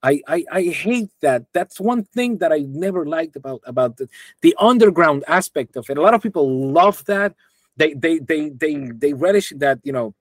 [0.06, 1.46] I, I, I hate that.
[1.52, 4.08] That's one thing that I never liked about about the,
[4.42, 5.98] the underground aspect of it.
[5.98, 7.34] A lot of people love that.
[7.76, 10.14] They they they they they relish that you know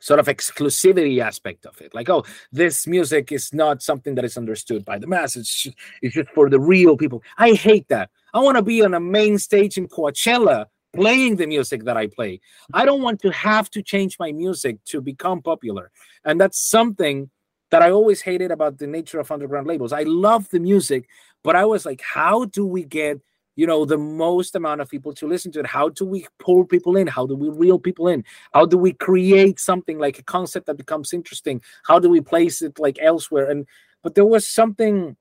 [0.00, 1.92] sort of exclusivity aspect of it.
[1.94, 5.66] Like, oh, this music is not something that is understood by the masses.
[6.00, 7.22] It's just for the real people.
[7.38, 8.10] I hate that.
[8.34, 12.06] I want to be on a main stage in Coachella playing the music that I
[12.06, 12.40] play.
[12.72, 15.90] I don't want to have to change my music to become popular.
[16.24, 17.30] And that's something
[17.72, 19.94] that I always hated about the nature of underground labels.
[19.94, 21.08] I love the music,
[21.42, 23.18] but I was like, how do we get
[23.56, 25.66] you know the most amount of people to listen to it?
[25.66, 27.06] How do we pull people in?
[27.06, 28.24] How do we reel people in?
[28.52, 31.62] How do we create something like a concept that becomes interesting?
[31.86, 33.50] How do we place it like elsewhere?
[33.50, 33.66] And
[34.02, 35.16] but there was something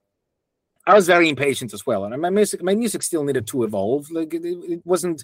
[0.87, 4.09] i was very impatient as well and my music my music still needed to evolve.
[4.11, 5.23] Like it, it wasn't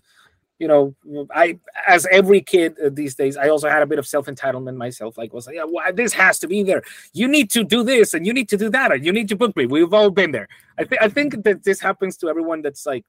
[0.60, 0.96] you know,
[1.34, 4.76] I as every kid uh, these days, I also had a bit of self entitlement
[4.76, 5.18] myself.
[5.18, 6.82] Like, was like, yeah, well, this has to be there.
[7.14, 9.36] You need to do this, and you need to do that, and you need to
[9.36, 9.66] book me.
[9.66, 10.48] We've all been there.
[10.80, 13.06] I think I think that this happens to everyone that's like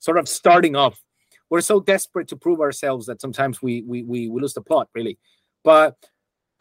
[0.00, 1.02] sort of starting off.
[1.48, 4.88] We're so desperate to prove ourselves that sometimes we we we, we lose the plot,
[4.94, 5.18] really.
[5.64, 5.96] But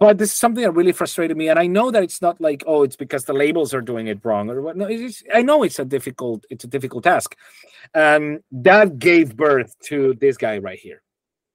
[0.02, 2.64] but this is something that really frustrated me and i know that it's not like
[2.65, 4.76] oh it's because the labels are doing it wrong or what.
[4.76, 7.38] No it's, i know it's a difficult it's a difficult task.
[7.94, 11.03] Um that gave birth to this guy right here.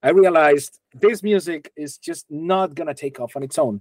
[0.02, 3.80] I realized this music is just not gonna take off on its own.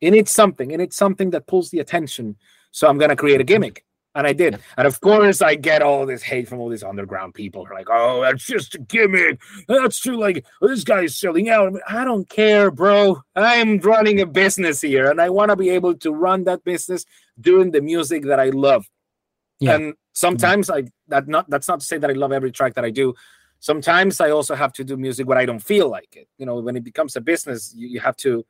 [0.00, 0.70] It needs something.
[0.70, 2.36] It needs something that pulls the attention.
[2.70, 3.84] So i'm gonna create a gimmick
[4.16, 4.58] and I did.
[4.78, 7.76] And of course, I get all this hate from all these underground people who are
[7.76, 9.40] like, oh, that's just a gimmick.
[9.68, 11.72] That's too like oh, this guy's selling out.
[11.86, 13.22] I don't care, bro.
[13.36, 17.04] I'm running a business here and I want to be able to run that business
[17.38, 18.86] doing the music that I love.
[19.60, 19.74] Yeah.
[19.74, 22.84] And sometimes I that not that's not to say that I love every track that
[22.84, 23.14] I do.
[23.60, 26.28] Sometimes I also have to do music when I don't feel like it.
[26.38, 28.46] You know, when it becomes a business, you, you have to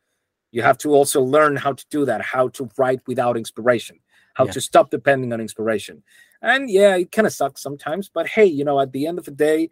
[0.52, 3.98] you have to also learn how to do that, how to write without inspiration
[4.36, 4.52] how yeah.
[4.52, 6.02] to stop depending on inspiration.
[6.42, 9.24] And yeah, it kind of sucks sometimes, but hey, you know, at the end of
[9.24, 9.70] the day,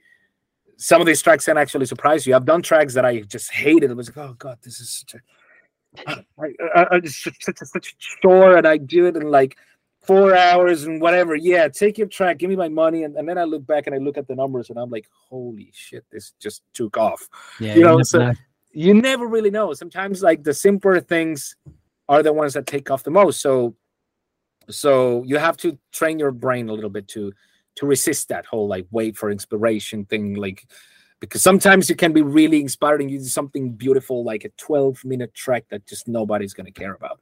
[0.79, 2.35] some of these tracks can actually surprise you.
[2.35, 3.91] I've done tracks that I just hated.
[3.91, 5.21] It was like, oh god, this is such
[6.09, 9.57] a, I, I, such, a, such a chore, and I do it in like
[10.01, 11.37] four hours and whatever.
[11.37, 13.95] Yeah, take your track, give me my money, and, and then I look back and
[13.95, 17.29] I look at the numbers, and I'm like, holy shit, this just took off.
[17.61, 18.33] Yeah, you know, you so know.
[18.73, 19.75] you never really know.
[19.75, 21.55] Sometimes like the simpler things
[22.09, 23.41] are the ones that take off the most.
[23.41, 23.77] So
[24.71, 27.33] so you have to train your brain a little bit to
[27.77, 30.67] to resist that whole like wait for inspiration thing like
[31.21, 35.35] because sometimes you can be really inspiring you do something beautiful like a 12 minute
[35.35, 37.19] track that just nobody's going to care about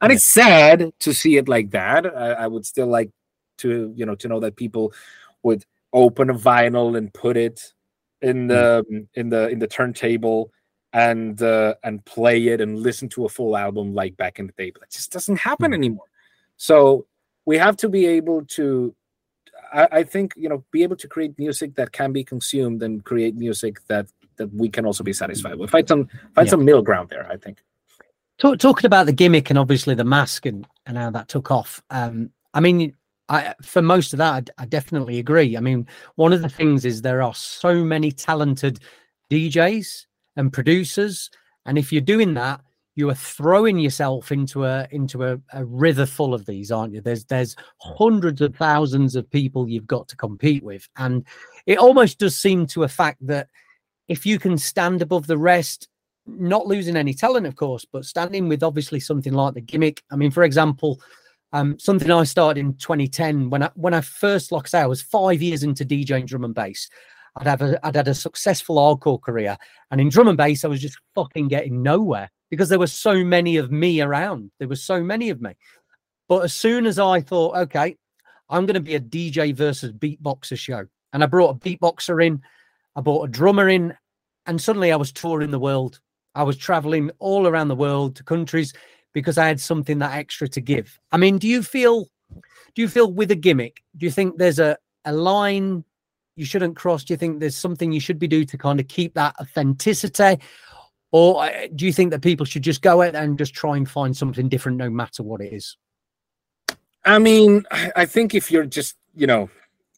[0.00, 0.16] and yeah.
[0.16, 3.10] it's sad to see it like that I, I, would still like
[3.58, 4.92] to you know to know that people
[5.42, 7.72] would open a vinyl and put it
[8.22, 9.06] in the mm.
[9.14, 10.50] in the in the turntable
[10.92, 14.52] and uh, and play it and listen to a full album like back in the
[14.52, 15.74] day but it just doesn't happen mm.
[15.74, 16.06] anymore
[16.62, 17.06] so
[17.44, 18.94] we have to be able to,
[19.74, 23.02] I, I think, you know, be able to create music that can be consumed and
[23.02, 24.06] create music that
[24.36, 25.70] that we can also be satisfied with.
[25.70, 26.06] Find some
[26.36, 26.50] find yeah.
[26.50, 27.26] some middle ground there.
[27.28, 27.58] I think.
[28.38, 31.82] Talk, talking about the gimmick and obviously the mask and, and how that took off.
[31.90, 32.94] Um, I mean,
[33.28, 35.56] I, for most of that, I, I, definitely agree.
[35.56, 38.78] I mean, one of the things is there are so many talented
[39.30, 40.06] DJs
[40.36, 41.28] and producers,
[41.66, 42.60] and if you're doing that,
[42.94, 47.00] you are throwing yourself into a into a, a river full of these aren't you?
[47.00, 51.24] There's there's hundreds of thousands of people you've got to compete with and
[51.66, 53.48] it almost does seem to a fact that
[54.08, 55.88] if you can stand above the rest
[56.26, 60.02] not losing any talent of course but standing with obviously something like the gimmick.
[60.10, 61.00] I mean for example
[61.54, 64.86] um, something I started in 2010 when I when I first, like I say, I
[64.86, 66.88] was five years into DJing drum and bass.
[67.36, 69.58] I'd have a, I'd had a successful hardcore career,
[69.90, 73.24] and in drum and bass, I was just fucking getting nowhere because there were so
[73.24, 74.50] many of me around.
[74.58, 75.54] There were so many of me.
[76.28, 77.96] But as soon as I thought, okay,
[78.50, 80.84] I'm going to be a DJ versus beatboxer show,
[81.14, 82.42] and I brought a beatboxer in,
[82.94, 83.96] I brought a drummer in,
[84.44, 85.98] and suddenly I was touring the world.
[86.34, 88.74] I was traveling all around the world to countries
[89.14, 91.00] because I had something that extra to give.
[91.10, 92.04] I mean, do you feel,
[92.74, 93.82] do you feel with a gimmick?
[93.96, 94.76] Do you think there's a
[95.06, 95.84] a line
[96.36, 97.04] you shouldn't cross?
[97.04, 100.42] Do you think there's something you should be doing to kind of keep that authenticity?
[101.12, 103.88] Or uh, do you think that people should just go out and just try and
[103.88, 105.76] find something different no matter what it is?
[107.04, 109.50] I mean, I think if you're just, you know,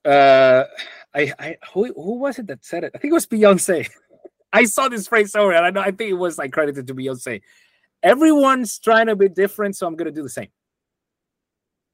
[0.05, 0.65] uh,
[1.15, 2.93] I, I who, who was it that said it?
[2.95, 3.89] I think it was Beyonce.
[4.53, 6.95] I saw this phrase somewhere, and I know I think it was like credited to
[6.95, 7.43] Beyonce.
[8.03, 10.49] Everyone's trying to be different, so I'm gonna do the same.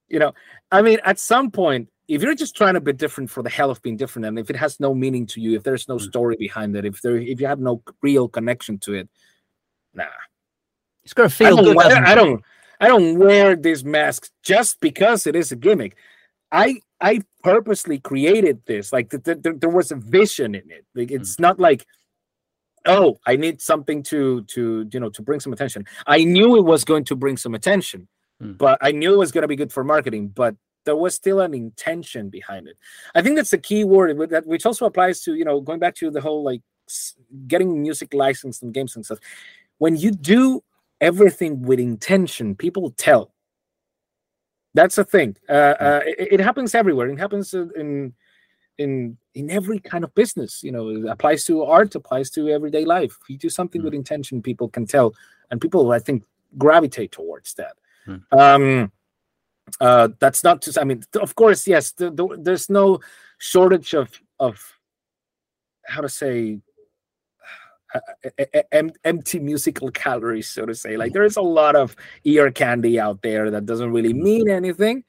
[0.09, 0.35] You know,
[0.71, 3.71] I mean, at some point, if you're just trying to be different for the hell
[3.71, 6.01] of being different, and if it has no meaning to you, if there's no mm.
[6.01, 9.09] story behind it, if there if you have no real connection to it,
[9.95, 10.05] nah.
[11.05, 11.77] It's gonna feel I good.
[11.77, 12.43] Wear, I don't
[12.81, 15.97] I don't wear this mask just because it is a gimmick.
[16.51, 18.93] I I purposely created this.
[18.93, 20.85] Like th- th- there was a vision in it.
[20.97, 21.41] Like it's mm.
[21.41, 21.87] not like
[22.87, 26.65] oh i need something to to you know to bring some attention i knew it
[26.65, 28.09] was going to bring some attention
[28.43, 28.57] mm.
[28.57, 30.55] but i knew it was going to be good for marketing but
[30.85, 32.77] there was still an intention behind it.
[33.15, 35.95] I think that's the key word that which also applies to you know going back
[35.97, 36.63] to the whole like
[37.47, 39.19] getting music licensed and games and stuff.
[39.79, 40.63] When you do
[41.01, 43.33] everything with intention, people tell.
[44.75, 45.37] That's a thing.
[45.49, 47.09] Uh, uh, it, it, happens everywhere.
[47.09, 48.15] It happens in
[48.79, 50.63] in in every kind of business.
[50.63, 53.17] You know, it applies to art, applies to everyday life.
[53.23, 53.85] If you do something mm.
[53.85, 55.15] with intention, people can tell,
[55.51, 56.25] and people I think
[56.57, 57.75] gravitate towards that.
[58.07, 58.23] Mm.
[58.33, 58.93] Um,
[59.81, 60.79] uh, that's not just.
[60.79, 61.93] I mean, of course, yes.
[61.93, 63.01] The, the, there's no
[63.39, 64.61] shortage of of
[65.87, 66.61] how to say
[69.05, 70.97] empty musical calories, so to say.
[70.97, 75.05] Like there is a lot of ear candy out there that doesn't really mean anything.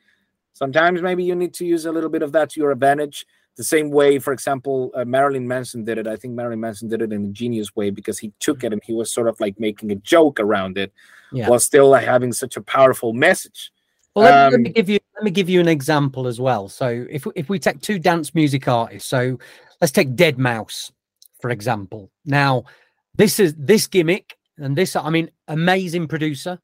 [0.54, 3.26] Sometimes maybe you need to use a little bit of that to your advantage.
[3.58, 6.08] The same way, for example, uh, Marilyn Manson did it.
[6.08, 8.82] I think Marilyn Manson did it in a genius way because he took it and
[8.84, 10.94] he was sort of like making a joke around it,
[11.32, 11.50] yeah.
[11.50, 13.72] while still like, having such a powerful message.
[14.16, 16.40] Well, let, um, let, me um, give you let me give you an example as
[16.40, 16.68] well.
[16.68, 19.40] So if if we take two dance music artists, so
[19.80, 20.92] let's take Deadmau5
[21.42, 22.10] for example.
[22.26, 22.64] Now,
[23.16, 26.60] this is this gimmick and this I mean amazing producer,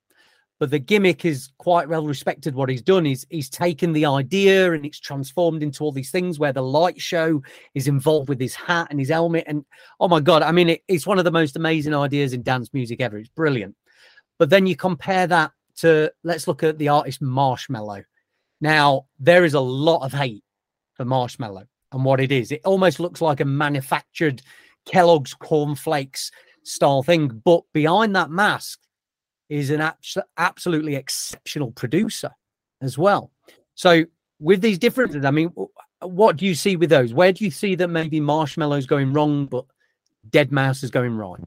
[0.60, 2.56] but the gimmick is quite well respected.
[2.56, 6.40] What he's done is he's taken the idea and it's transformed into all these things
[6.40, 7.42] where the light show
[7.74, 9.44] is involved with his hat and his helmet.
[9.48, 9.66] And
[10.00, 12.74] oh my god, I mean it, it's one of the most amazing ideas in dance
[12.74, 13.18] music ever.
[13.18, 13.76] It's brilliant.
[14.40, 18.04] But then you compare that to let's look at the artist Marshmello.
[18.62, 20.44] Now, there is a lot of hate
[20.96, 22.52] for Marshmello and what it is.
[22.52, 24.42] It almost looks like a manufactured
[24.86, 26.32] Kellogg's cornflakes
[26.64, 28.80] style thing, but behind that mask
[29.50, 32.32] is an abs- absolutely exceptional producer
[32.82, 33.32] as well.
[33.76, 34.06] So,
[34.40, 35.52] with these differences, I mean,
[36.02, 37.14] what do you see with those?
[37.14, 39.66] Where do you see that maybe Marshmello's going wrong, but
[40.30, 41.40] Deadmau5 is going right?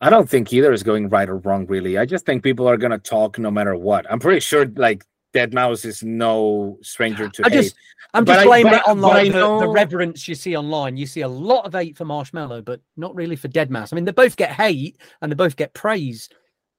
[0.00, 1.98] I don't think either is going right or wrong, really.
[1.98, 4.10] I just think people are gonna talk no matter what.
[4.10, 5.04] I'm pretty sure like
[5.34, 7.76] Deadmau5 is no stranger to I just,
[8.14, 9.32] I'm just blaming it online.
[9.32, 10.96] the, the, reverence you see online.
[10.96, 13.92] You see a lot of hate for Marshmello, but not really for Deadmau5.
[13.92, 16.28] I mean, they both get hate and they both get praise,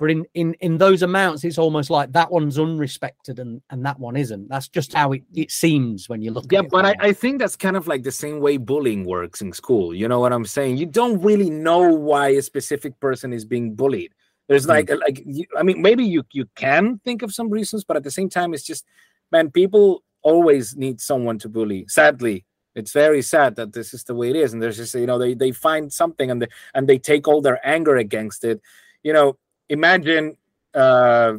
[0.01, 3.99] but in in in those amounts, it's almost like that one's unrespected and and that
[3.99, 4.49] one isn't.
[4.49, 6.51] That's just how it, it seems when you look.
[6.51, 9.53] Yeah, but I, I think that's kind of like the same way bullying works in
[9.53, 9.93] school.
[9.93, 10.77] You know what I'm saying?
[10.77, 14.11] You don't really know why a specific person is being bullied.
[14.47, 14.99] There's like mm.
[15.01, 18.09] like you, I mean, maybe you you can think of some reasons, but at the
[18.09, 18.85] same time, it's just
[19.31, 21.85] man, people always need someone to bully.
[21.87, 25.05] Sadly, it's very sad that this is the way it is and there's just you
[25.05, 28.61] know they, they find something and they and they take all their anger against it
[29.03, 29.37] you know
[29.71, 30.37] imagine
[30.73, 31.33] uh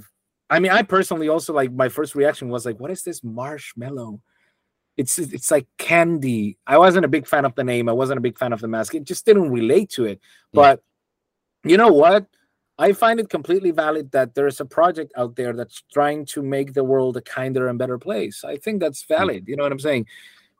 [0.52, 4.20] I mean, I personally also like my first reaction was like, what is this Marshmello?
[4.98, 6.58] It's it's like candy.
[6.66, 7.88] I wasn't a big fan of the name.
[7.88, 8.94] I wasn't a big fan of the mask.
[8.94, 10.20] It just didn't relate to it.
[10.52, 10.60] Yeah.
[10.60, 10.82] But
[11.64, 12.26] you know what?
[12.78, 16.74] I find it completely valid that there's a project out there that's trying to make
[16.74, 18.44] the world a kinder and better place.
[18.44, 19.14] I think that's hmm.
[19.14, 19.48] valid.
[19.48, 20.06] You know what I'm saying?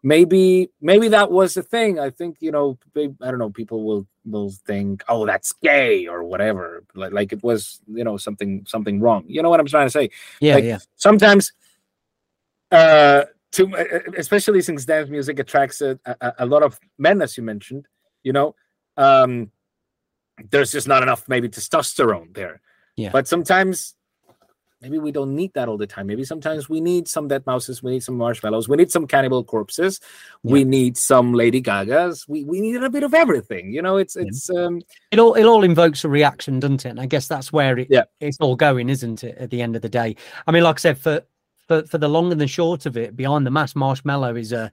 [0.02, 1.98] Maybe maybe that was the thing.
[1.98, 6.24] I think you know i don't know people will will think oh that's gay or
[6.24, 6.84] whatever.
[6.94, 9.24] Like, like it was you know something something wrong.
[9.26, 10.10] You know what i'm trying to say?
[10.40, 10.78] Yeah like, yeah.
[10.96, 11.52] sometimes
[12.70, 17.42] uh to especially since dance music attracts a, a, a lot of men as you
[17.42, 17.86] mentioned
[18.22, 18.54] you know
[18.96, 19.50] um
[20.50, 22.60] there's just not enough maybe testosterone there.
[22.96, 23.10] Yeah.
[23.12, 23.94] But sometimes
[24.82, 26.08] maybe we don't need that all the time.
[26.08, 30.00] Maybe sometimes we need some Deadmau5s, we need some Marshmellos, we need some cannibal corpses,
[30.42, 30.52] yeah.
[30.52, 33.72] we need some Lady Gagas, we, we need a bit of everything.
[33.72, 34.64] You know, it's it's yeah.
[34.64, 36.90] um it all it all invokes a reaction, doesn't it?
[36.90, 38.04] And I guess that's where it yeah.
[38.20, 39.38] it's all going, isn't it?
[39.38, 41.22] At the end of the day, I mean, like I said, for
[41.68, 44.72] for for the long and the short of it, behind the mask, Marshmello is a.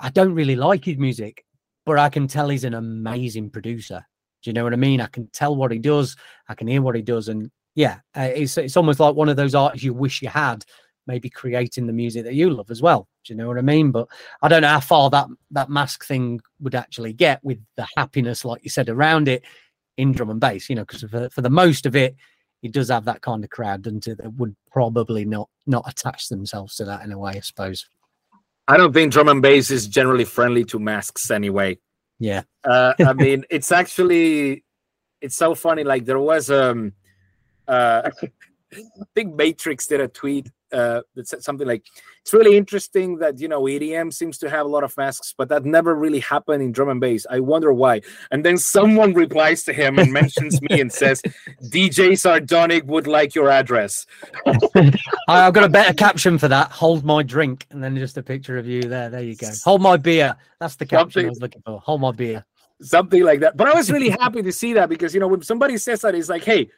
[0.00, 1.44] I don't really like his music,
[1.86, 4.04] but I can tell he's an amazing producer.
[4.42, 5.00] Do you know what I mean?
[5.00, 6.16] I can tell what he does,
[6.48, 9.36] I can hear what he does, and yeah, uh, it's it's almost like one of
[9.36, 10.64] those artists you wish you had,
[11.06, 13.08] maybe creating the music that you love as well.
[13.24, 13.90] Do you know what I mean?
[13.90, 14.08] But
[14.42, 18.44] I don't know how far that that mask thing would actually get with the happiness,
[18.44, 19.44] like you said, around it
[19.96, 20.68] in drum and bass.
[20.68, 22.16] You know, because for, for the most of it,
[22.62, 24.18] it does have that kind of crowd, doesn't it?
[24.18, 27.86] That would probably not not attach themselves to that in a way, I suppose.
[28.66, 31.78] I don't think drum and bass is generally friendly to masks anyway.
[32.18, 32.42] Yeah.
[32.62, 34.64] Uh, I mean, it's actually
[35.20, 35.84] it's so funny.
[35.84, 36.92] Like there was um
[37.68, 38.10] uh
[38.74, 41.84] I think Matrix did a tweet uh, that said something like,
[42.22, 45.48] "It's really interesting that you know EDM seems to have a lot of masks, but
[45.50, 47.24] that never really happened in drum and bass.
[47.30, 48.00] I wonder why."
[48.32, 51.22] And then someone replies to him and mentions me and says,
[51.70, 54.06] "DJ Zardonic would like your address."
[55.28, 56.72] I've got a better caption for that.
[56.72, 59.08] Hold my drink, and then just a picture of you there.
[59.08, 59.50] There you go.
[59.64, 60.34] Hold my beer.
[60.58, 61.78] That's the caption Something- I was looking for.
[61.80, 62.44] Hold my beer.
[62.82, 63.56] something like that.
[63.56, 66.16] But I was really happy to see that because you know when somebody says that,
[66.16, 66.68] it's like, hey,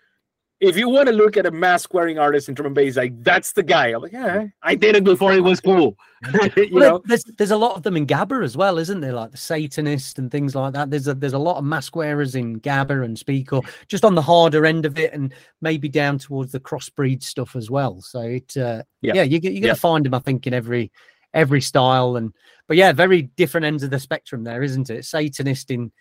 [0.61, 3.13] if you want to look at a mask wearing artist in drum and bass, like
[3.23, 3.89] that's the guy.
[3.89, 5.97] I'm like, yeah, I did it before it was cool.
[6.57, 9.13] you Well, know, there's there's a lot of them in Gabba as well, isn't there?
[9.13, 10.91] Like the Satanist and things like that.
[10.91, 14.23] There's a there's a lot of mask wearers in Gabba and Speaker, just on the
[14.23, 18.01] harder end of it, and maybe down towards the crossbreed stuff as well.
[18.01, 19.15] So it, uh, Yeah.
[19.15, 19.75] yeah, you, you're gonna Yeah.
[19.75, 20.91] find them, I think, in every
[21.35, 22.33] every style, and
[22.67, 25.05] but yeah, very different ends of the spectrum there, isn't it?
[25.05, 25.93] Satanist in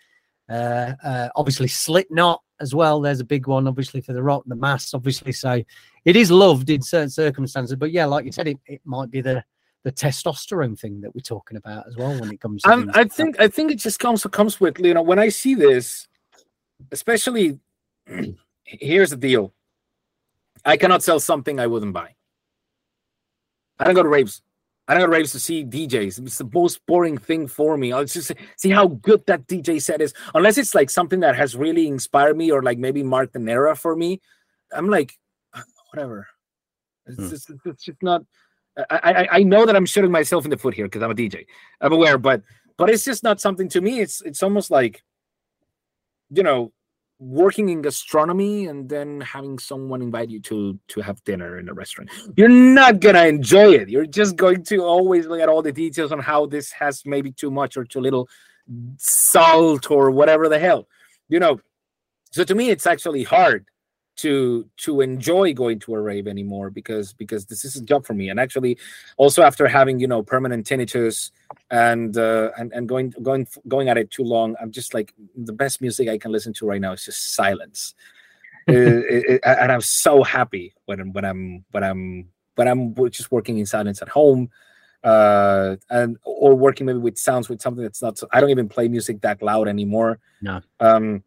[0.48, 3.00] uh, uh, obviously Slipknot as well.
[3.00, 5.32] There's a big one, obviously for the rock, the mass, obviously.
[5.32, 5.62] So
[6.04, 9.20] it is loved in certain circumstances, but yeah, like you said, it, it might be
[9.20, 9.44] the
[9.84, 13.02] the testosterone thing that we're talking about as well when it comes to um, I'm,
[13.02, 16.08] I think I think it just comes comes with you know when I see this,
[16.90, 17.60] especially
[18.64, 19.52] here's the deal.
[20.64, 22.16] I cannot sell something I wouldn't buy.
[23.78, 24.42] I don't go to raves.
[24.88, 26.24] I don't raves to see DJs.
[26.24, 27.92] It's the most boring thing for me.
[27.92, 30.14] I'll just see how good that DJ set is.
[30.34, 33.74] Unless it's like something that has really inspired me or like maybe marked an era
[33.74, 34.20] for me.
[34.72, 35.18] I'm like,
[35.54, 36.28] "Uh, whatever.
[37.06, 37.28] It's, Hmm.
[37.28, 38.22] just, it's just not.
[38.90, 41.14] I, I I know that I'm shooting myself in the foot here because I'm a
[41.14, 41.46] DJ.
[41.80, 42.42] I'm aware, but
[42.76, 44.00] but it's just not something to me.
[44.00, 45.02] It's it's almost like,
[46.30, 46.72] you know,
[47.18, 51.72] working in gastronomy and then having someone invite you to to have dinner in a
[51.72, 52.10] restaurant.
[52.36, 53.88] You're not gonna enjoy it.
[53.88, 57.32] You're just going to always look at all the details on how this has maybe
[57.32, 58.28] too much or too little
[58.98, 60.88] salt or whatever the hell,
[61.28, 61.60] you know.
[62.32, 63.64] So to me, it's actually hard
[64.16, 68.14] to to enjoy going to a rave anymore because because this is a job for
[68.14, 68.28] me.
[68.30, 68.78] And actually
[69.16, 71.30] also after having you know permanent tinnitus
[71.70, 75.52] and uh, and and going going going at it too long i'm just like the
[75.52, 77.94] best music i can listen to right now is just silence.
[78.68, 82.26] Uh, it- it- and i'm so happy when when i'm when i'm
[82.56, 84.50] when i'm just working in silence at home
[85.04, 88.68] uh and or working maybe with sounds with something that's not so, i don't even
[88.68, 90.18] play music that loud anymore.
[90.42, 90.60] No.
[90.80, 91.22] um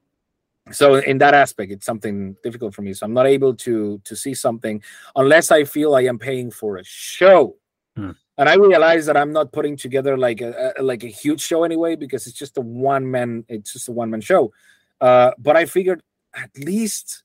[0.72, 2.94] so in that aspect it's something difficult for me.
[2.94, 4.82] So i'm not able to to see something
[5.16, 7.56] unless i feel i am paying for a show.
[7.96, 8.12] Hmm.
[8.38, 11.64] and i realize that i'm not putting together like a, a like a huge show
[11.64, 14.52] anyway because it's just a one man it's just a one man show.
[15.02, 16.02] Uh but i figured
[16.36, 17.24] at least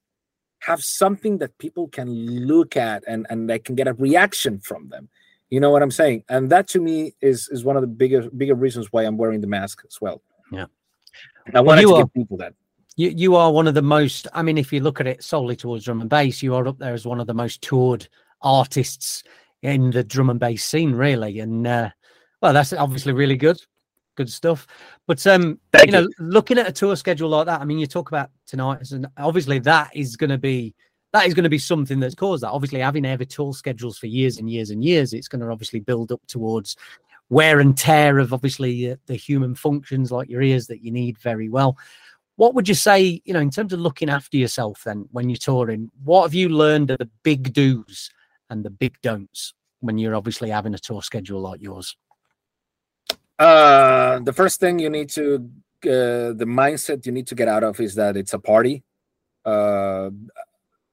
[0.60, 2.08] have something that people can
[2.46, 5.08] look at and and they can get a reaction from them.
[5.50, 6.24] You know what i'm saying?
[6.28, 9.40] And that to me is is one of the bigger bigger reasons why i'm wearing
[9.40, 10.22] the mask as well.
[10.50, 10.66] Yeah.
[11.52, 12.54] i wanted you to give people that
[12.96, 15.56] you you are one of the most i mean if you look at it solely
[15.56, 18.06] towards drum and bass you are up there as one of the most toured
[18.40, 19.24] artists
[19.64, 21.40] in the drum and bass scene really.
[21.40, 21.90] And uh
[22.40, 23.60] well that's obviously really good
[24.16, 24.66] good stuff.
[25.08, 27.86] But um Thank you know looking at a tour schedule like that i mean you
[27.86, 30.74] talk about tonight as an obviously that is going to be
[31.12, 32.50] that is going to be something that's caused that.
[32.50, 35.80] Obviously having heavy tour schedules for years and years and years it's going to obviously
[35.80, 36.76] build up towards
[37.30, 41.16] wear and tear of obviously uh, the human functions like your ears that you need
[41.18, 41.76] very well
[42.36, 45.36] what would you say you know in terms of looking after yourself then when you're
[45.36, 48.10] touring what have you learned are the big do's
[48.50, 51.96] and the big don'ts when you're obviously having a tour schedule like yours
[53.38, 55.50] Uh, the first thing you need to,
[55.86, 58.84] uh, the mindset you need to get out of is that it's a party.
[59.44, 60.10] Uh,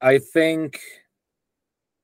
[0.02, 0.80] I think,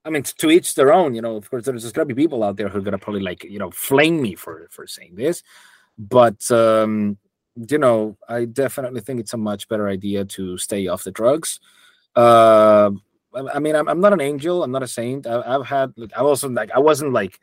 [0.05, 1.15] I mean, to each their own.
[1.15, 3.43] You know, of course, there's gonna be people out there who are gonna probably like,
[3.43, 5.41] you know, flame me for for saying this,
[5.97, 7.17] but um,
[7.69, 11.59] you know, I definitely think it's a much better idea to stay off the drugs.
[12.15, 12.91] Uh,
[13.53, 14.63] I mean, I'm, I'm not an angel.
[14.63, 15.27] I'm not a saint.
[15.27, 17.39] I, I've had, I wasn't like, I wasn't like,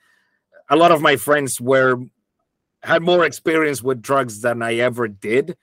[0.71, 1.99] a lot of my friends were
[2.83, 5.57] had more experience with drugs than I ever did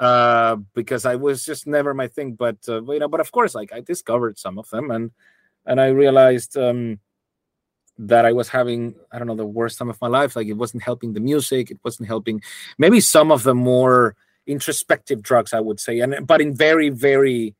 [0.00, 3.54] uh because I was just never my thing but uh, you know but of course
[3.54, 5.10] like I discovered some of them and
[5.66, 7.00] and I realized um
[7.98, 10.54] that I was having I don't know the worst time of my life like it
[10.54, 12.40] wasn't helping the music it wasn't helping
[12.78, 14.14] maybe some of the more
[14.46, 17.54] introspective drugs I would say and but in very very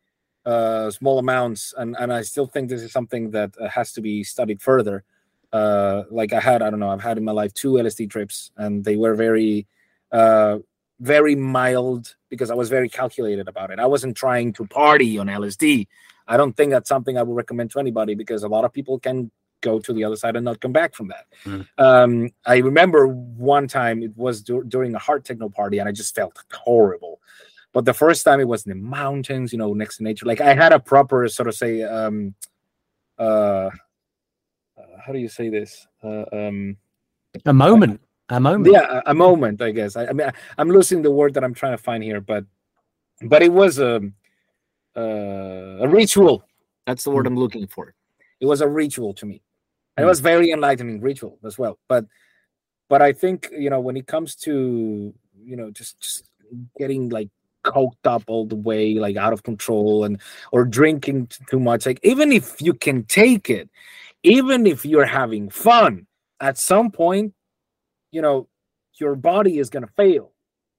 [0.46, 4.00] uh small amounts and and I still think this is something that uh, has to
[4.00, 5.04] be studied further
[5.52, 8.50] uh, like I had, I don't know, I've had in my life two LSD trips,
[8.56, 9.66] and they were very,
[10.12, 10.58] uh,
[11.00, 13.78] very mild because I was very calculated about it.
[13.78, 15.86] I wasn't trying to party on LSD.
[16.26, 18.98] I don't think that's something I would recommend to anybody because a lot of people
[18.98, 19.30] can
[19.60, 21.26] go to the other side and not come back from that.
[21.44, 21.66] Mm.
[21.78, 25.92] Um, I remember one time it was dur- during a hard techno party and I
[25.92, 27.20] just felt horrible.
[27.72, 30.26] But the first time it was in the mountains, you know, next to nature.
[30.26, 32.34] Like I had a proper sort of say, um,
[33.18, 33.70] uh,
[35.04, 35.86] how do you say this?
[36.02, 36.76] Uh, um,
[37.44, 38.00] A moment.
[38.30, 38.72] A moment.
[38.72, 39.96] yeah, a, a moment, I guess.
[39.96, 42.44] I, I mean, I, I'm losing the word that I'm trying to find here, but
[43.22, 44.02] but it was a
[44.96, 46.44] uh, a ritual.
[46.86, 47.94] That's the word I'm looking for.
[48.40, 49.42] It was a ritual to me,
[49.98, 50.06] it Mm.
[50.06, 51.78] was very enlightening ritual as well.
[51.88, 52.06] But
[52.88, 55.12] but I think you know when it comes to
[55.44, 56.30] you know just just
[56.78, 57.28] getting like
[57.64, 60.20] coked up all the way, like out of control, and
[60.52, 63.68] or drinking t- too much, like even if you can take it,
[64.22, 66.06] even if you're having fun,
[66.40, 67.34] at some point,
[68.10, 68.48] you know,
[69.00, 70.32] your body is going to fail.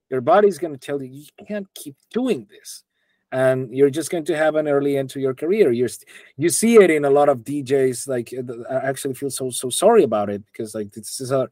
[0.09, 2.83] Your body's going to tell you you can't keep doing this,
[3.31, 5.71] and you're just going to have an early end to your career.
[5.71, 8.07] You're st- you see it in a lot of DJs.
[8.07, 11.49] Like uh, I actually feel so so sorry about it because like this is a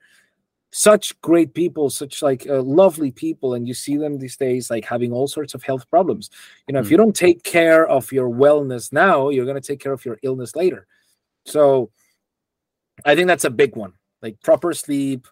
[0.72, 4.86] such great people, such like uh, lovely people, and you see them these days like
[4.86, 6.30] having all sorts of health problems.
[6.68, 6.92] You know, if Mm.
[6.92, 10.20] you don't take care of your wellness now, you're going to take care of your
[10.24, 10.86] illness later.
[11.46, 11.90] So,
[13.06, 13.94] I think that's a big one.
[14.22, 15.28] Like proper sleep,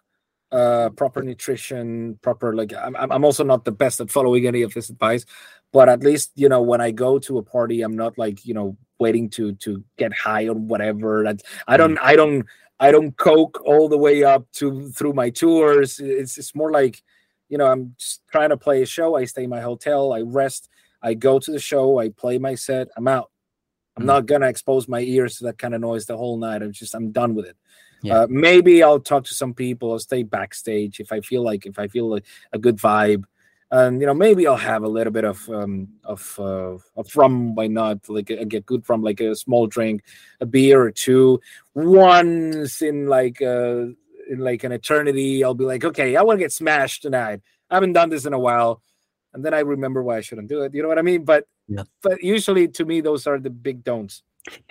[0.52, 2.72] uh, proper nutrition, proper like.
[2.74, 5.24] I'm I'm also not the best at following any of this advice,
[5.72, 8.54] but at least you know when I go to a party, I'm not like you
[8.54, 11.22] know waiting to to get high or whatever.
[11.24, 12.46] That I don't I don't
[12.80, 15.98] I don't coke all the way up to through my tours.
[15.98, 17.02] It's it's more like,
[17.48, 19.16] you know, I'm just trying to play a show.
[19.16, 20.12] I stay in my hotel.
[20.12, 20.68] I rest.
[21.02, 21.98] I go to the show.
[21.98, 22.88] I play my set.
[22.96, 23.30] I'm out.
[23.96, 24.06] I'm Mm.
[24.06, 26.62] not gonna expose my ears to that kind of noise the whole night.
[26.62, 27.56] I'm just I'm done with it.
[28.06, 28.20] Yeah.
[28.20, 29.92] Uh, maybe I'll talk to some people.
[29.92, 33.24] I'll stay backstage if I feel like if I feel like a good vibe,
[33.70, 37.54] and you know maybe I'll have a little bit of um of uh, of rum.
[37.54, 38.08] Why not?
[38.08, 40.04] Like a, get good from like a small drink,
[40.40, 41.40] a beer or two.
[41.74, 43.86] Once in like uh
[44.30, 47.40] in like an eternity, I'll be like, okay, I want to get smashed tonight.
[47.70, 48.82] I haven't done this in a while,
[49.34, 50.74] and then I remember why I shouldn't do it.
[50.74, 51.24] You know what I mean?
[51.24, 51.84] But Yeah.
[52.02, 54.22] but usually to me those are the big don'ts.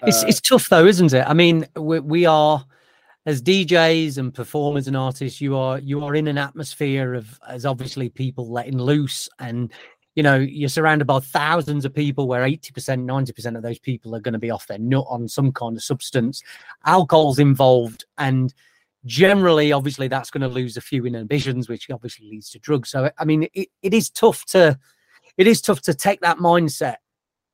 [0.04, 1.26] It's Uh, it's tough though, isn't it?
[1.28, 2.66] I mean, we, we are
[3.26, 5.42] as DJs and performers and artists.
[5.42, 9.72] You are you are in an atmosphere of as obviously people letting loose, and
[10.16, 13.80] you know you're surrounded by thousands of people where eighty percent, ninety percent of those
[13.80, 16.42] people are going to be off their nut on some kind of substance.
[16.86, 18.54] Alcohol's involved, and
[19.06, 22.90] generally, obviously, that's going to lose a few inhibitions, which obviously leads to drugs.
[22.90, 24.80] So, I mean, it, it is tough to
[25.38, 26.98] it is tough to take that mindset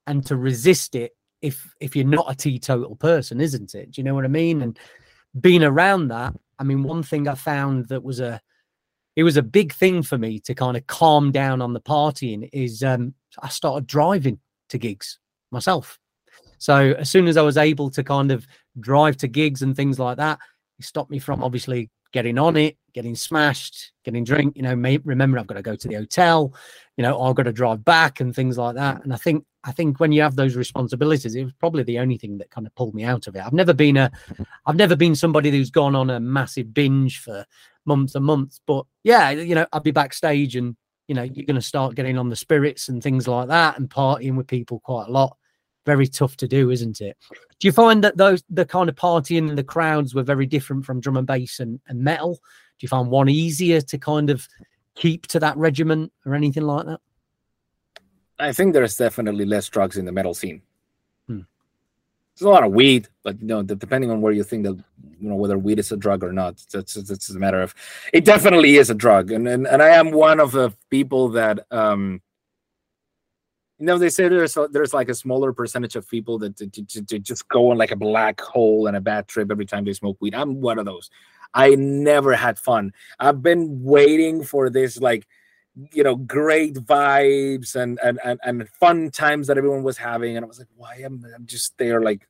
[0.07, 3.91] and to resist it if if you're not a teetotal person, isn't it?
[3.91, 4.61] Do you know what I mean?
[4.61, 4.77] And
[5.39, 8.41] being around that, I mean, one thing I found that was a
[9.15, 12.49] it was a big thing for me to kind of calm down on the partying
[12.53, 14.39] is um I started driving
[14.69, 15.19] to gigs
[15.51, 15.99] myself.
[16.57, 18.45] So as soon as I was able to kind of
[18.79, 20.39] drive to gigs and things like that,
[20.79, 24.55] it stopped me from obviously getting on it, getting smashed, getting drink.
[24.55, 26.53] You know, may, remember I've got to go to the hotel.
[26.97, 29.03] You know, I've got to drive back and things like that.
[29.03, 32.17] And I think I think when you have those responsibilities, it was probably the only
[32.17, 33.45] thing that kind of pulled me out of it.
[33.45, 34.11] I've never been a,
[34.65, 37.45] I've never been somebody who's gone on a massive binge for
[37.85, 38.59] months and months.
[38.65, 40.75] But yeah, you know, I'd be backstage and
[41.07, 43.89] you know you're going to start getting on the spirits and things like that and
[43.89, 45.38] partying with people quite a lot.
[45.85, 47.17] Very tough to do, isn't it?
[47.59, 50.85] Do you find that those the kind of partying and the crowds were very different
[50.85, 52.35] from drum and bass and, and metal?
[52.35, 54.47] Do you find one easier to kind of
[54.95, 56.99] keep to that regiment or anything like that?
[58.39, 60.61] I think there's definitely less drugs in the metal scene.
[61.27, 61.41] Hmm.
[62.35, 64.83] There's a lot of weed, but you know, depending on where you think that
[65.19, 67.75] you know whether weed is a drug or not, that's that's a matter of.
[68.13, 71.65] It definitely is a drug, and and, and I am one of the people that
[71.71, 72.21] um.
[73.81, 77.23] You know, they say there's a, there's like a smaller percentage of people that, that,
[77.23, 80.17] just go on like a black hole and a bad trip every time they smoke
[80.19, 80.35] weed.
[80.35, 81.09] I'm one of those.
[81.53, 82.93] I never had fun.
[83.19, 85.27] I've been waiting for this like
[85.93, 90.43] you know great vibes and and and, and fun times that everyone was having and
[90.43, 92.27] i was like why am i just there like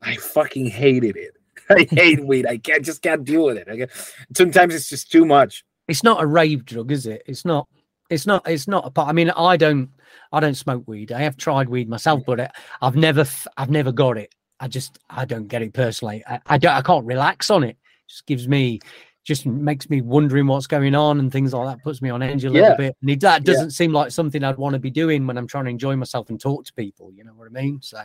[0.00, 1.36] i fucking hated it
[1.68, 3.90] i hate weed i can't just can't deal with it I get,
[4.34, 7.22] sometimes it's just too much It's not a rave drug, is it?
[7.26, 7.68] It's not.
[8.10, 8.48] It's not.
[8.48, 9.08] It's not a part.
[9.08, 9.90] I mean, I don't.
[10.32, 11.12] I don't smoke weed.
[11.12, 12.50] I have tried weed myself, but it,
[12.80, 13.26] I've never.
[13.56, 14.34] I've never got it.
[14.60, 14.98] I just.
[15.10, 16.22] I don't get it personally.
[16.26, 16.72] I, I don't.
[16.72, 17.76] I can't relax on it.
[18.08, 18.80] Just gives me.
[19.24, 21.82] Just makes me wondering what's going on and things like that.
[21.82, 22.76] Puts me on edge a little Yeah.
[22.76, 22.96] bit.
[23.00, 25.64] And it, that doesn't seem like something I'd want to be doing when I'm trying
[25.64, 27.10] to enjoy myself and talk to people.
[27.12, 27.80] You know what I mean?
[27.82, 27.98] So,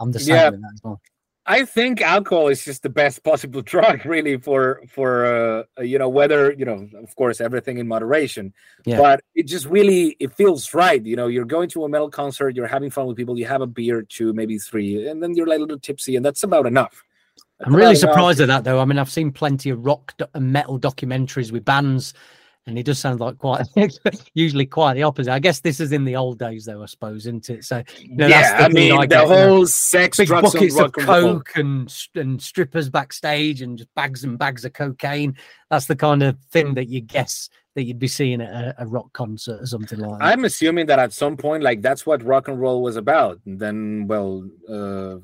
[0.00, 0.48] I'm the same Yeah.
[0.48, 1.02] with that as well.
[1.50, 6.08] I think alcohol is just the best possible drug, really, for for uh, you know
[6.08, 8.52] whether you know, of course, everything in moderation.
[8.84, 8.98] Yeah.
[8.98, 11.04] But it just really it feels right.
[11.04, 13.62] You know, you're going to a metal concert, you're having fun with people, you have
[13.62, 16.66] a beer, two, maybe three, and then you're like a little tipsy, and that's about
[16.66, 17.02] enough.
[17.58, 18.00] That's I'm really enough.
[18.00, 18.78] surprised at that, though.
[18.78, 22.12] I mean, I've seen plenty of rock do- and metal documentaries with bands,
[22.68, 23.66] and it does sound like quite
[24.34, 25.32] usually quite the opposite.
[25.32, 26.82] I guess this is in the old days, though.
[26.82, 27.64] I suppose, isn't it?
[27.64, 29.48] So know, that's yeah, the I mean I the get, you know.
[29.48, 34.22] whole sex, big drugs, buckets of and coke and and strippers backstage and just bags
[34.22, 35.36] and bags of cocaine.
[35.70, 38.86] That's the kind of thing that you guess that you'd be seeing at a, a
[38.86, 40.24] rock concert or something like that.
[40.24, 43.40] I'm assuming that at some point, like that's what rock and roll was about.
[43.46, 45.18] And then, well, uh,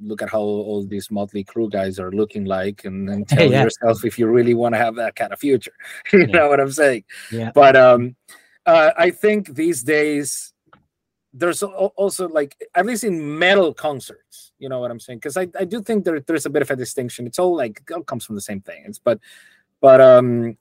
[0.00, 3.62] look at how all these Motley Crue guys are looking like, and then tell Yeah.
[3.64, 5.72] yourself if you really want to have that kind of future.
[6.12, 6.36] you Yeah.
[6.38, 7.04] know what I'm saying?
[7.30, 7.52] Yeah.
[7.54, 8.16] But um,
[8.66, 10.52] uh, I think these days
[11.32, 15.18] there's also like at least in metal concerts, you know what I'm saying?
[15.20, 17.26] Because I, I do think there there's a bit of a distinction.
[17.26, 18.82] It's all like it all comes from the same thing.
[18.86, 19.20] It's but
[19.80, 20.56] but um,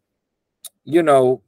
[0.85, 1.41] you know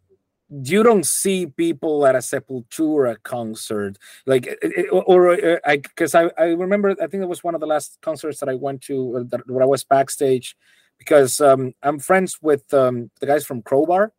[0.51, 6.13] you don't see people at a Sepultura concert like it- it- or, uh, I because
[6.13, 8.81] I, I remember I think it was one of the last concerts that I went
[8.83, 10.57] to uh, where I was backstage
[10.97, 14.11] because um, I'm friends with um, the guys from Crowbar.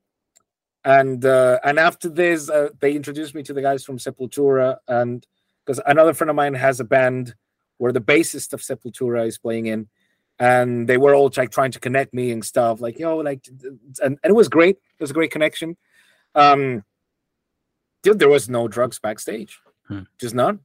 [0.84, 4.78] And uh, and after this uh, they introduced me to the guys from Sepultura.
[4.88, 5.24] And
[5.64, 7.34] because another friend of mine has a band
[7.76, 9.88] where the bassist of Sepultura is playing in.
[10.38, 13.46] And they were all like trying to connect me and stuff like yo like
[14.02, 14.76] and, and it was great.
[14.76, 15.76] It was a great connection
[16.34, 16.82] um
[18.02, 20.00] dude there was no drugs backstage Hmm.
[20.18, 20.60] just none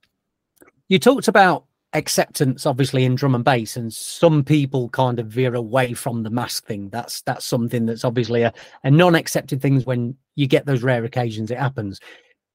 [0.88, 5.56] You talked about acceptance, obviously, in drum and bass, and some people kind of veer
[5.56, 6.90] away from the mask thing.
[6.90, 8.54] That's that's something that's obviously a,
[8.84, 12.00] a non-accepted thing when you get those rare occasions it happens.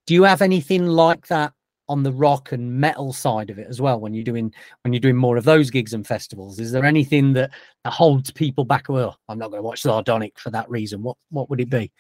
[0.06, 1.52] Do you have anything like that
[1.89, 5.01] on the rock and metal side of it as well when you're doing when you're
[5.01, 6.59] doing more of those gigs and festivals?
[6.60, 7.51] Is there anything that,
[7.84, 8.89] that holds people back?
[8.89, 11.02] Well, I'm not going to watch Zardonic for that reason.
[11.02, 11.90] What what would it be?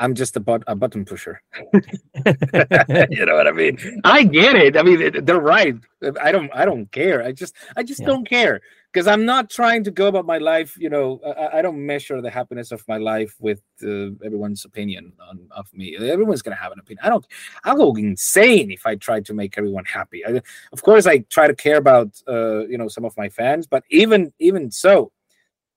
[0.00, 1.40] I'm just a, but- a button pusher
[3.10, 3.78] you know what I mean?
[4.04, 4.76] I get it.
[4.76, 5.76] I mean, they're right.
[6.20, 6.50] I don't.
[6.54, 7.22] I don't care.
[7.22, 7.54] I just.
[7.76, 8.06] I just Yeah.
[8.08, 8.60] don't care
[8.92, 10.76] because I'm not trying to go about my life.
[10.78, 15.12] You know, I, I don't measure the happiness of my life with uh, everyone's opinion
[15.28, 15.96] on of me.
[15.96, 17.04] Everyone's gonna have an opinion.
[17.04, 17.26] I don't.
[17.64, 20.24] I'll go insane if I try to make everyone happy.
[20.26, 20.40] I,
[20.72, 23.84] of course, I try to care about uh, you know some of my fans, but
[23.90, 25.12] even even so.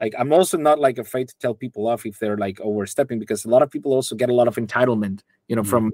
[0.03, 3.45] Like I'm also not like afraid to tell people off if they're like overstepping because
[3.45, 5.69] a lot of people also get a lot of entitlement, you know, Mhm.
[5.73, 5.93] from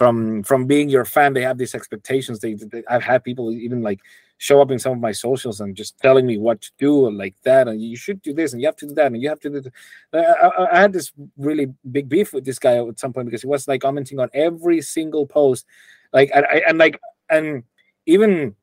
[0.00, 3.80] from from being your fan they have these expectations they, they- i've had people even
[3.88, 4.00] like
[4.36, 7.16] show up in some of my socials and just telling me what to do and
[7.16, 9.28] like that and you should do this and you have to do that and you
[9.32, 9.70] have to do
[10.12, 11.08] I, I, I had this
[11.48, 11.66] really
[11.96, 14.82] big beef with this guy at some point because he was like commenting on every
[14.82, 15.64] single post
[16.12, 17.00] like and, and like
[17.30, 17.62] and
[18.04, 18.54] even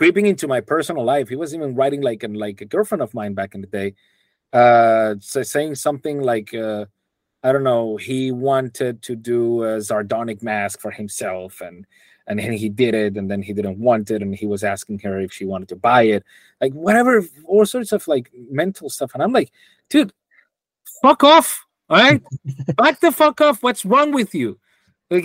[0.00, 3.12] creeping into my personal life he was even writing like and like a girlfriend of
[3.12, 3.92] mine back in the day
[4.54, 6.86] uh sa- saying something like uh
[7.42, 11.86] I don't know, he wanted to do a Zardonic mask for himself and
[12.26, 15.00] and then he did it and then he didn't want it and he was asking
[15.00, 16.24] her if she wanted to buy it.
[16.60, 19.12] Like whatever all sorts of like mental stuff.
[19.14, 19.50] And I'm like,
[19.88, 20.12] dude,
[21.02, 21.66] fuck off.
[21.88, 22.22] All right.
[22.76, 23.62] Back the fuck off.
[23.62, 24.60] What's wrong with you?
[25.08, 25.24] Like,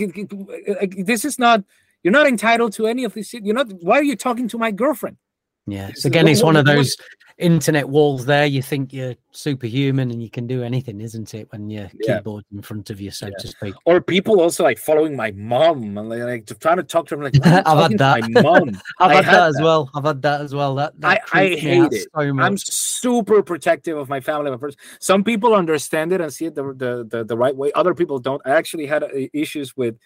[0.81, 1.63] like, this is not
[2.05, 3.43] you're not entitled to any of this shit.
[3.43, 5.17] You're not why are you talking to my girlfriend?
[5.65, 5.89] Yeah.
[5.95, 6.95] So again, it's one of those
[7.39, 8.45] internet walls there.
[8.45, 11.51] You think you're superhuman and you can do anything, isn't it?
[11.51, 12.17] When your Yeah.
[12.19, 13.33] keyboard in front of you, so Yeah.
[13.39, 13.73] to speak.
[13.85, 17.23] Or people also like following my mom and like, like trying to talk to her.
[17.23, 18.29] Like, why are you I've had that.
[18.29, 18.69] my mom.
[18.99, 19.63] I've had, had that as that.
[19.63, 19.89] well.
[19.95, 20.75] I've had that as well.
[20.75, 22.07] That, that I- I creeps me out hate it.
[22.13, 22.39] So.
[22.39, 24.51] I'm super protective of my family.
[24.51, 27.71] my pers- Some people understand it and see it the, the, the, the right way.
[27.73, 28.39] Other people don't.
[28.45, 29.97] I actually had uh, issues with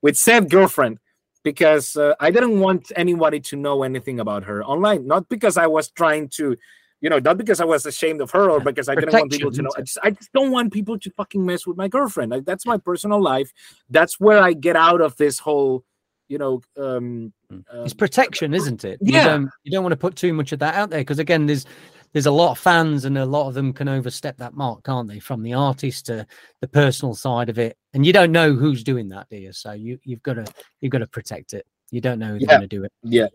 [0.00, 1.00] with said girlfriend
[1.42, 5.06] because uh, I didn't want anybody to know anything about her online.
[5.06, 6.56] Not because I was trying to,
[7.00, 9.52] you know, not because I was ashamed of her or because I didn't want people
[9.52, 9.70] to know.
[9.76, 12.30] I just, I just don't want people to fucking mess with my girlfriend.
[12.30, 13.52] Like, that's my personal life.
[13.88, 15.84] That's where I get out of this whole,
[16.28, 18.98] you know, um, it's uh, protection, isn't it?
[19.00, 19.18] yeah.
[19.18, 21.46] You don't, you don't want to put too much of that out there because again,
[21.46, 21.64] there's
[22.12, 25.08] there's a lot of fans and a lot of them can overstep that mark, can't
[25.08, 25.18] they?
[25.18, 26.26] From the artist to
[26.60, 29.52] the personal side of it, and you don't know who's doing that, do you?
[29.52, 30.46] So you you've got to
[30.80, 31.66] you've got to protect it.
[31.90, 32.48] You don't know who's Yeah.
[32.48, 32.92] going to do it.
[33.02, 33.28] yeah.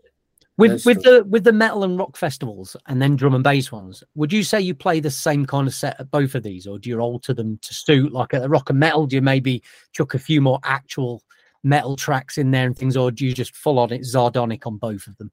[0.56, 3.72] With That's with the with the metal and rock festivals and then drum and bass
[3.72, 6.68] ones, would you say you play the same kind of set at both of these,
[6.68, 8.12] or do you alter them to suit?
[8.12, 11.24] Like at the rock and metal, do you maybe chuck a few more actual
[11.64, 14.76] metal tracks in there and things, or do you just full on it Zardonic on
[14.76, 15.32] both of them?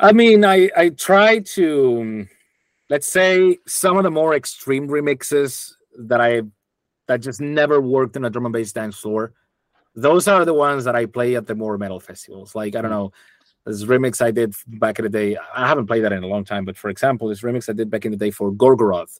[0.00, 2.28] I mean, I I try to um,
[2.90, 6.42] let's say some of the more extreme remixes that I
[7.06, 9.32] that just never worked in a drum and bass dance floor.
[9.94, 12.54] Those are the ones that I play at the more metal festivals.
[12.54, 13.12] Like I don't know,
[13.66, 15.36] This remix I did back in the day.
[15.54, 17.90] I haven't played that in a long time, but for example, this remix I did
[17.90, 19.18] back in the day for Gorgoroth,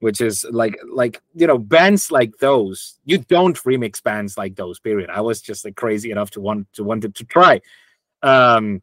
[0.00, 2.98] which is like like you know bands like those.
[3.04, 4.78] You don't remix bands like those.
[4.78, 5.10] Period.
[5.10, 7.60] I was just like crazy enough to want to wanted to try.
[8.22, 8.82] Um,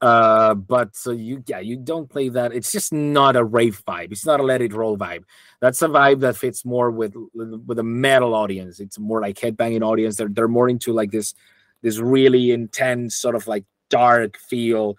[0.00, 2.52] uh, but so you yeah you don't play that.
[2.52, 4.12] It's just not a rave vibe.
[4.12, 5.24] It's not a let it roll vibe.
[5.60, 8.80] That's a vibe that fits more with with a metal audience.
[8.80, 10.16] It's more like headbanging audience.
[10.16, 11.34] They're they're more into like this
[11.82, 14.96] this really intense sort of like dark feel.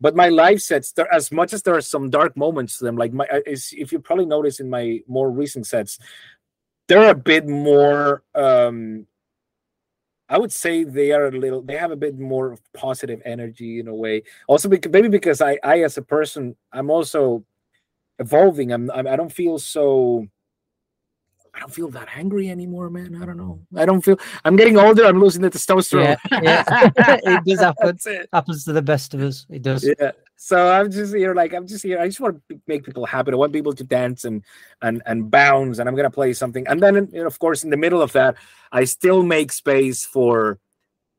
[0.00, 2.96] But my live sets, there as much as there are some dark moments to them,
[2.96, 5.98] like my is if you probably notice in my more recent sets,
[6.88, 9.06] they're a bit more um
[10.28, 11.62] I would say they are a little.
[11.62, 14.22] They have a bit more positive energy in a way.
[14.46, 17.44] Also, because, maybe because I, I as a person, I'm also
[18.18, 18.72] evolving.
[18.72, 20.26] I'm, I'm I don't feel so.
[21.54, 23.20] I don't feel that angry anymore, man.
[23.22, 23.60] I don't know.
[23.76, 24.18] I don't feel.
[24.44, 25.04] I'm getting older.
[25.04, 26.16] I'm losing the testosterone.
[26.32, 26.90] Yeah, yeah.
[27.24, 27.98] it does happen.
[28.06, 28.28] It.
[28.32, 29.46] Happens to the best of us.
[29.50, 29.86] It does.
[29.86, 30.12] Yeah.
[30.44, 31.98] So I'm just here, like I'm just here.
[31.98, 33.32] I just want to make people happy.
[33.32, 34.42] I want people to dance and
[34.82, 35.78] and and bounce.
[35.78, 36.68] And I'm gonna play something.
[36.68, 38.36] And then, of course, in the middle of that,
[38.70, 40.58] I still make space for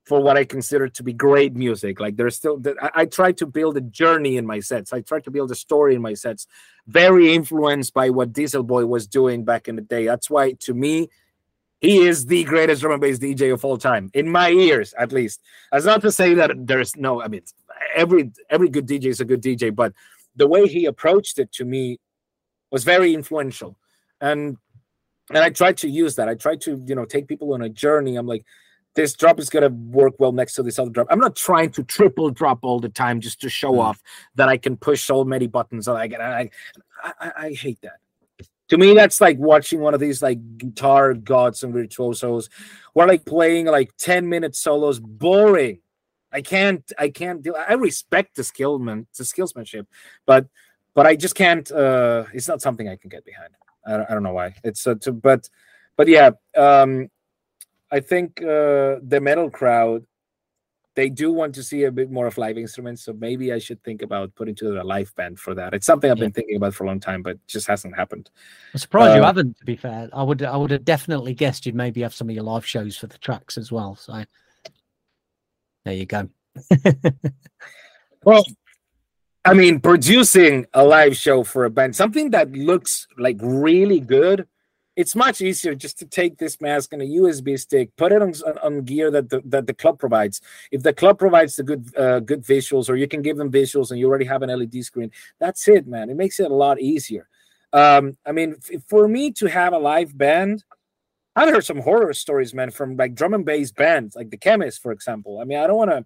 [0.03, 1.99] for what I consider to be great music.
[1.99, 4.93] Like there's still, I, I try to build a journey in my sets.
[4.93, 6.45] I try to build a story in my sets.
[6.85, 10.05] Very influenced by what Dieselboy was doing back in the day.
[10.05, 11.09] That's why, to me,
[11.81, 15.11] he is the greatest drum and bass DJ of all time, in my ears, at
[15.11, 15.41] least.
[15.71, 17.21] That's not to say that there's no.
[17.21, 17.41] I mean,
[17.95, 19.93] every every good DJ is a good DJ, but
[20.35, 21.99] the way he approached it to me
[22.71, 23.77] was very influential,
[24.21, 24.57] and
[25.29, 26.29] and I tried to use that.
[26.29, 28.15] I tried to you know take people on a journey.
[28.15, 28.45] I'm like,
[28.93, 31.07] this drop is gonna work well next to this other drop.
[31.09, 33.79] I'm not trying to triple drop all the time just to show mm.
[33.79, 34.01] off
[34.35, 35.87] that I can push so many buttons.
[35.87, 36.21] I get.
[36.21, 36.49] I,
[37.03, 37.99] I, I hate that.
[38.69, 42.49] To me, that's like watching one of these like guitar gods and virtuosos,
[42.93, 45.79] where like playing like 10 minute solos, boring.
[46.35, 49.85] I can't I can't do I respect the skillman the skillsmanship,
[50.25, 50.47] but
[50.93, 53.51] but I just can't uh it's not something I can get behind.
[53.87, 54.55] I don't, I don't know why.
[54.63, 55.49] It's uh, to, but
[55.95, 57.09] but yeah, um
[57.89, 60.05] I think uh the metal crowd
[60.95, 63.83] they do want to see a bit more of live instruments, so maybe I should
[63.83, 65.73] think about putting together a live band for that.
[65.73, 66.25] It's something I've yeah.
[66.25, 68.29] been thinking about for a long time, but just hasn't happened.
[68.73, 69.57] I'm surprised uh, you haven't.
[69.59, 72.35] To be fair, I would I would have definitely guessed you'd maybe have some of
[72.35, 73.95] your live shows for the tracks as well.
[73.95, 74.23] So
[75.85, 76.27] there you go.
[78.23, 78.43] well,
[79.45, 84.47] I mean, producing a live show for a band, something that looks like really good,
[84.95, 88.33] it's much easier just to take this mask and a USB stick, put it on,
[88.63, 90.41] on gear that the, that the club provides.
[90.71, 93.91] If the club provides the good uh, good visuals, or you can give them visuals,
[93.91, 96.09] and you already have an LED screen, that's it, man.
[96.09, 97.27] It makes it a lot easier.
[97.73, 98.55] Um, I mean,
[98.87, 100.63] for me to have a live band,
[101.35, 104.79] I've heard some horror stories, man, from like drum and bass bands, like the Qemists,
[104.79, 105.39] for example.
[105.39, 106.05] I mean, I don't want to,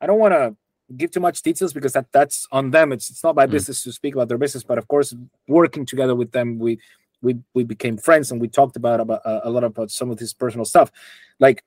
[0.00, 0.56] I don't want to
[0.96, 2.92] give too much details because that that's on them.
[2.92, 3.50] It's it's not my mm.
[3.50, 5.14] business to speak about their business, but of course,
[5.46, 6.78] working together with them, we
[7.22, 10.18] we we became friends and we talked about about uh, a lot about some of
[10.18, 10.90] his personal stuff,
[11.38, 11.62] like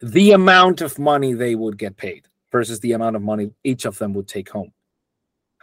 [0.00, 3.98] the amount of money they would get paid versus the amount of money each of
[3.98, 4.72] them would take home.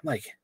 [0.02, 0.36] I'm like,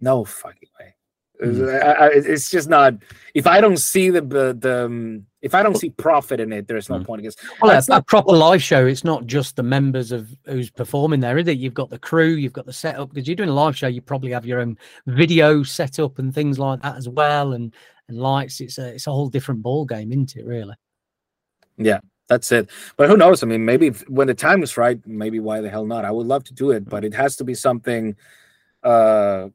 [0.00, 0.94] no fucking way.
[1.42, 2.10] Mm.
[2.14, 2.94] it's just not.
[3.34, 6.88] If I don't see the the, um, if I don't see profit in it, there's
[6.88, 7.04] no mm.
[7.04, 7.22] point.
[7.22, 8.86] Because well, that's a proper live show.
[8.86, 11.58] It's not just the members of who's performing there, is it?
[11.58, 13.12] You've got the crew, you've got the setup.
[13.12, 16.58] Because you're doing a live show, you probably have your own video setup and things
[16.58, 17.74] like that as well, and
[18.08, 18.60] and lights.
[18.60, 20.46] It's a it's a whole different ball game, isn't it?
[20.46, 20.74] Really.
[21.76, 21.98] Yeah,
[22.28, 22.70] that's it.
[22.96, 23.42] But who knows?
[23.42, 26.04] I mean, maybe if, when the time is right, maybe why the hell not?
[26.04, 28.14] I would love to do it, but it has to be something.
[28.84, 29.48] uh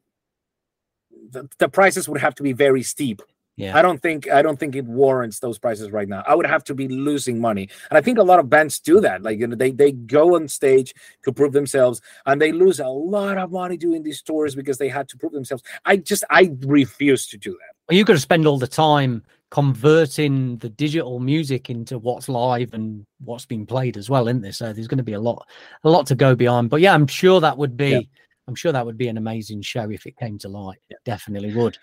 [1.30, 3.22] the, the prices would have to be very steep
[3.60, 3.76] yeah.
[3.76, 6.22] I don't think I don't think it warrants those prices right now.
[6.26, 7.68] I would have to be losing money.
[7.90, 9.22] And I think a lot of bands do that.
[9.22, 10.94] Like you know, they they go on stage
[11.24, 14.88] to prove themselves and they lose a lot of money doing these tours because they
[14.88, 15.62] had to prove themselves.
[15.84, 17.94] I just I refuse to do that.
[17.94, 23.04] Well, got to spend all the time converting the digital music into what's live and
[23.18, 24.52] what's being played as well, isn't there?
[24.52, 25.46] So there's going to be a lot
[25.84, 26.70] a lot to go beyond.
[26.70, 28.00] But yeah, I'm sure that would be yeah.
[28.48, 30.78] I'm sure that would be an amazing show if it came to light.
[31.04, 31.78] Definitely would.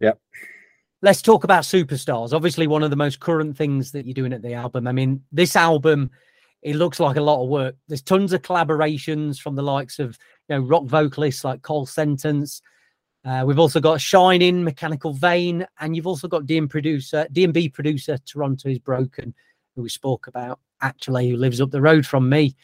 [0.00, 0.18] Yep.
[1.02, 2.32] Let's talk about superstars.
[2.32, 4.86] Obviously, one of the most current things that you're doing at the album.
[4.86, 6.10] I mean, this album,
[6.62, 7.76] it looks like a lot of work.
[7.86, 10.18] There's tons of collaborations from the likes of
[10.48, 12.62] you know rock vocalists like Cole Sentence.
[13.24, 18.16] Uh, we've also got Shining, Mechanical Vein, and you've also got DM producer, DNB producer
[18.18, 19.34] Toronto is Broken,
[19.76, 22.54] who we spoke about actually, who lives up the road from me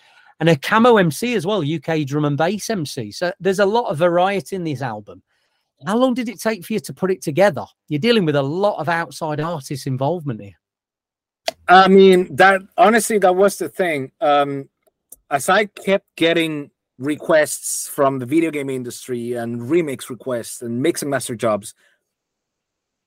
[0.44, 3.10] and a camo MC as well, UK drum and bass MC.
[3.12, 5.22] So there's a lot of variety in this album.
[5.86, 7.64] How long did it take for you to put it together?
[7.88, 10.52] You're dealing with a lot of outside artists' involvement here.
[11.66, 14.12] I mean, that honestly, that was the thing.
[14.20, 14.68] Um,
[15.30, 21.00] as I kept getting requests from the video game industry and remix requests and mix
[21.00, 21.72] and master jobs,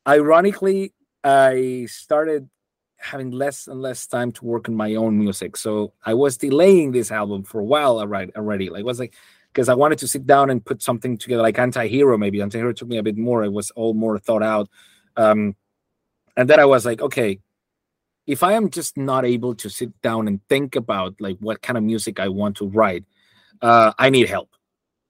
[0.07, 0.91] ironically,
[1.23, 2.49] I started
[2.97, 5.55] having less and less time to work on my own music.
[5.55, 8.69] So I was delaying this album for a while already.
[8.69, 9.13] Like, was like,
[9.53, 12.41] because I wanted to sit down and put something together, like Anti-Hero, maybe.
[12.41, 13.43] Anti-Hero took me a bit more.
[13.43, 14.69] It was all more thought out.
[15.15, 15.55] Um,
[16.35, 17.39] and then I was like, okay,
[18.27, 21.77] if I am just not able to sit down and think about like what kind
[21.77, 23.05] of music I want to write,
[23.61, 24.49] uh, I need help.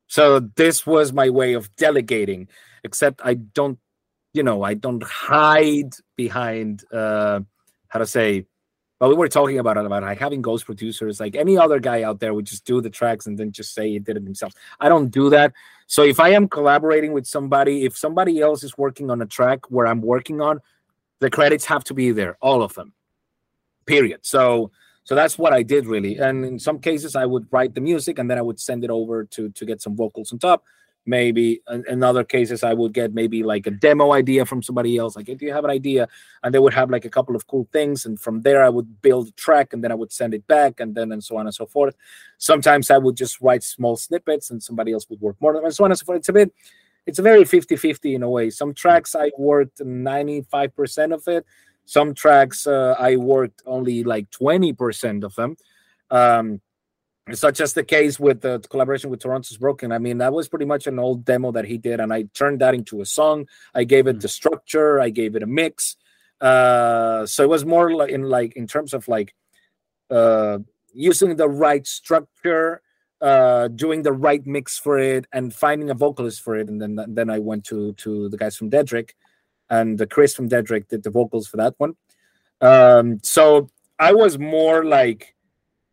[0.07, 2.47] So this was my way of delegating,
[2.84, 3.80] except I don't,
[4.34, 7.41] you know, I don't hide behind uh
[7.89, 8.45] how to say
[8.99, 11.19] well, we were talking about it about like having ghost producers.
[11.19, 13.91] Like any other guy out there would just do the tracks and then just say
[13.91, 14.53] he did it himself.
[14.80, 15.53] I don't do that.
[15.85, 19.69] So if I am collaborating with somebody, if somebody else is working on a track
[19.69, 20.61] where I'm working on,
[21.19, 22.93] the credits have to be there, all of them.
[23.85, 24.22] Period.
[24.23, 24.72] So
[25.03, 26.18] so that's what I did really.
[26.18, 28.89] And in some cases, I would write the music and then I would send it
[28.89, 30.64] over to to get some vocals on top
[31.07, 35.15] maybe in other cases i would get maybe like a demo idea from somebody else
[35.15, 36.07] like if you have an idea?
[36.43, 39.01] And they would have like a couple of cool things and from there i would
[39.01, 41.47] build a track and then i would send it back and then and so on
[41.47, 41.95] and so forth.
[42.38, 45.85] Sometimes i would just write small snippets and somebody else would work more and so
[45.85, 46.19] on and so forth.
[46.19, 46.53] It's a bit
[47.05, 48.49] it's a very 50-50 in a way.
[48.49, 51.45] Some tracks i worked 95% of it.
[51.85, 55.55] Some tracks uh, i worked only like 20% of them.
[56.11, 56.61] Um,
[57.33, 59.91] such as the case with the collaboration with Toronto Is Broken.
[59.91, 62.61] I mean, that was pretty much an old demo that he did, and I turned
[62.61, 63.47] that into a song.
[63.75, 64.19] I gave it mm-hmm.
[64.19, 65.97] the structure, I gave it a mix.
[66.39, 69.33] Uh, so it was more like in like in terms of like
[70.09, 70.59] uh,
[70.93, 72.81] using the right structure,
[73.21, 76.69] uh, doing the right mix for it, and finding a vocalist for it.
[76.69, 79.11] And then then I went to to the guys from Dedrick,
[79.69, 81.95] and the Chris from Dedrick did the vocals for that one.
[82.61, 85.35] Um, so I was more like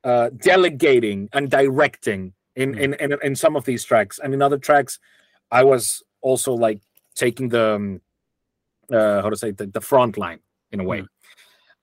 [0.04, 2.80] uh, delegating and directing in, mm.
[2.80, 4.98] in, in in some of these tracks, and in other tracks,
[5.50, 6.80] I was also like
[7.14, 8.00] taking the um,
[8.92, 10.40] uh, how to say the, the front line
[10.72, 11.00] in a way.
[11.00, 11.08] Mm.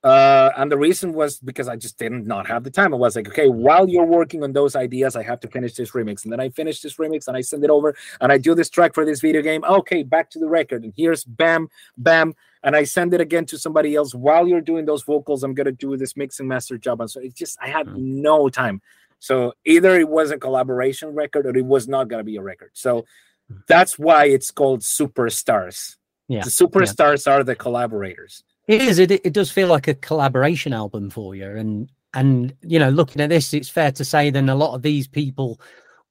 [0.04, 2.92] Uh, and the reason was because I just didn't not have the time.
[2.92, 5.92] I was like, okay, while you're working on those ideas, I have to finish this
[5.92, 6.24] remix.
[6.24, 8.68] And then I finish this remix and I send it over and I do this
[8.68, 9.62] track for this video game.
[9.64, 10.82] Okay, back to the record.
[10.82, 12.34] And here's bam, bam.
[12.64, 15.42] And I send it again to somebody else while you're doing those vocals.
[15.42, 17.00] I'm gonna do this mix and master job.
[17.00, 18.22] And so it's just I had mm-hmm.
[18.22, 18.80] no time.
[19.18, 22.70] So either it was a collaboration record or it was not gonna be a record.
[22.74, 23.56] So mm-hmm.
[23.68, 25.96] that's why it's called superstars.
[26.28, 26.42] Yeah.
[26.42, 27.34] The superstars yeah.
[27.34, 28.44] are the collaborators.
[28.68, 28.98] It is.
[28.98, 31.50] It, it does feel like a collaboration album for you.
[31.50, 34.82] And and you know, looking at this, it's fair to say then a lot of
[34.82, 35.60] these people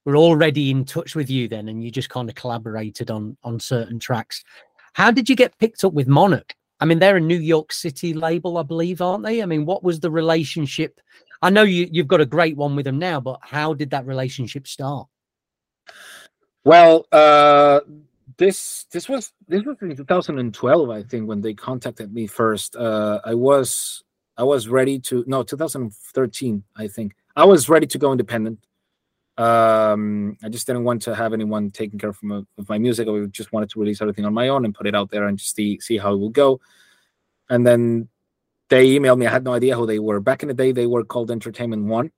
[0.04, 3.58] were already in touch with you then, and you just kind of collaborated on on
[3.58, 4.44] certain tracks.
[4.94, 6.54] How did you get picked up with Monarch?
[6.80, 9.42] I mean, they're a New York City label, I believe, aren't they?
[9.42, 11.00] I mean, what was the relationship?
[11.40, 14.06] I know you you've got a great one with them now, but how did that
[14.06, 15.08] relationship start?
[16.64, 17.80] Well, uh
[18.38, 23.20] this this was this was in 2012 i think when they contacted me first uh
[23.24, 24.02] i was
[24.36, 28.58] i was ready to no 2013 i think i was ready to go independent
[29.38, 33.08] um i just didn't want to have anyone taking care of my, of my music
[33.08, 35.38] i just wanted to release everything on my own and put it out there and
[35.38, 36.60] just see see how it will go
[37.48, 38.08] and then
[38.68, 40.86] they emailed me i had no idea who they were back in the day they
[40.86, 42.10] were called entertainment one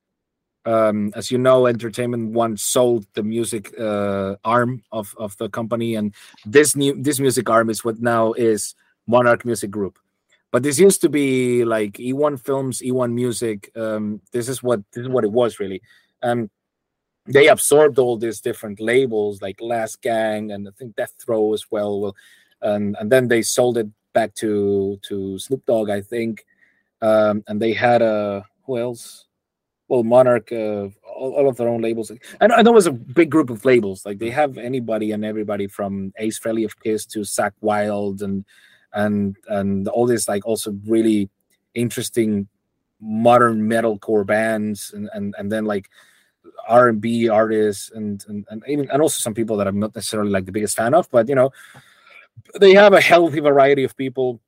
[0.67, 5.95] um, as you know, Entertainment One sold the music uh, arm of, of the company,
[5.95, 6.15] and
[6.47, 8.75] this new this music arm is what now is
[9.07, 9.99] Monarch Music Group.
[10.51, 13.71] But this used to be like E1 Films, E1 Music.
[13.77, 15.83] Um, this is what this is what it was really.
[16.23, 16.51] Um,
[17.27, 21.71] they absorbed all these different labels like Last Gang and I think Death Row as
[21.71, 22.01] well.
[22.01, 22.17] Well,
[22.63, 26.45] and and then they sold it back to to Snoop Dogg, I think.
[27.03, 29.27] Um, and they had a who else?
[29.89, 33.31] well monarch uh, all, all, of their own labels and know it was a big
[33.31, 37.21] group of labels like they have anybody and everybody from ace frehley of kiss to
[37.21, 38.45] Zakk Wylde and
[38.93, 41.29] and and all this like also really
[41.75, 42.49] interesting
[43.01, 45.91] modern metalcore bands and and, and then like
[46.69, 50.47] r&b artists and, and and even and also some people that i'm not necessarily like
[50.47, 51.51] the biggest fan of but you know
[52.61, 54.41] they have a healthy variety of people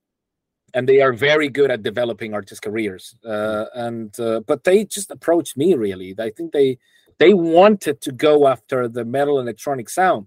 [0.75, 3.15] and they are very good at developing artist careers.
[3.25, 6.15] Uh, and uh, but they just approached me really.
[6.19, 6.79] I think they
[7.19, 10.27] they wanted to go after the metal electronic sound,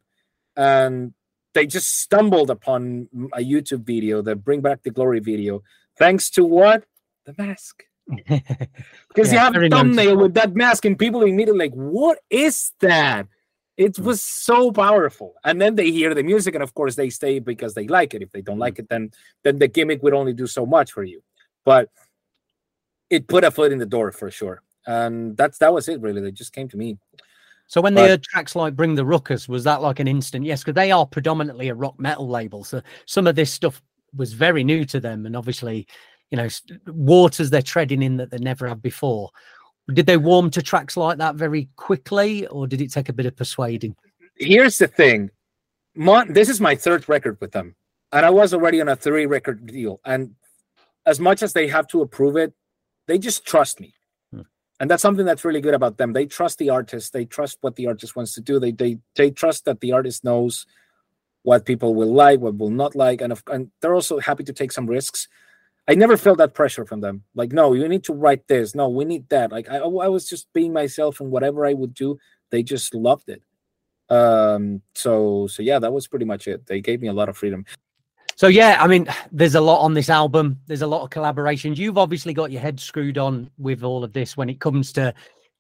[0.58, 1.14] and
[1.54, 5.62] they just stumbled upon a YouTube video, the Bring Back the Glory video,
[5.98, 6.86] thanks to what
[7.26, 7.84] the mask.
[8.10, 12.72] Because yeah, you have a thumbnail with that mask, and people immediately like, "What is
[12.80, 13.28] that?"
[13.78, 14.04] It mm.
[14.04, 15.36] was so powerful.
[15.44, 18.22] And then they hear the music, and of course they stay because they like it.
[18.22, 18.62] If they don't mm.
[18.62, 19.12] like it, then
[19.44, 21.22] then the gimmick would only do so much for you.
[21.66, 21.90] But
[23.10, 24.62] it put a foot in the door for sure.
[24.86, 26.22] And that's that was it really.
[26.22, 26.98] They just came to me.
[27.68, 30.46] So when they but, heard tracks like "Bring the Ruckus," was that like an instant
[30.46, 30.62] yes?
[30.62, 33.82] Because they are predominantly a rock metal label, so some of this stuff
[34.16, 35.88] was very new to them, and obviously,
[36.32, 36.48] you know,
[36.88, 39.30] waters they're treading in that they never have before.
[39.94, 43.26] Did they warm to tracks like that very quickly, or did it take a bit
[43.26, 43.96] of persuading?
[44.36, 45.32] Here's the thing,
[45.96, 47.76] Mon- this is my third record with them,
[48.12, 50.00] and I was already on a three record deal.
[50.06, 50.36] And
[51.06, 52.54] as much as they have to approve it,
[53.10, 53.92] they just trust me
[54.32, 54.42] hmm.
[54.80, 57.76] and that's something that's really good about them they trust the artist they trust what
[57.76, 60.66] the artist wants to do they they, they trust that the artist knows
[61.42, 64.54] what people will like what will not like and, if, and they're also happy to
[64.54, 65.28] take some risks
[65.90, 67.24] i never felt that pressure from them.
[67.36, 68.76] Like no you need to write this.
[68.76, 69.52] No we need that.
[69.52, 72.18] Like i, I was just being myself and whatever i would do
[72.52, 73.42] they just loved it.
[74.10, 76.66] Um so so yeah that was pretty much it.
[76.66, 77.66] They gave me a lot of freedom.
[78.36, 80.62] So yeah, I mean, there's a lot on this album.
[80.66, 81.76] There's a lot of collaborations.
[81.76, 85.14] You've obviously got your head screwed on with all of this when it comes to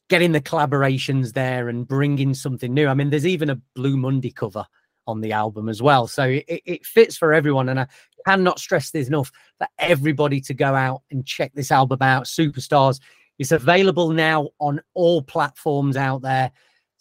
[0.09, 2.87] getting the collaborations there and bringing something new.
[2.87, 4.65] I mean, there's even a Blue Monday cover
[5.09, 6.07] on the album as well.
[6.07, 7.69] So it, it fits for everyone.
[7.69, 7.87] And I
[8.25, 12.25] cannot stress this enough for everybody to go out and check this album out.
[12.25, 12.99] Superstars.
[13.39, 16.51] It's available now on all platforms out there.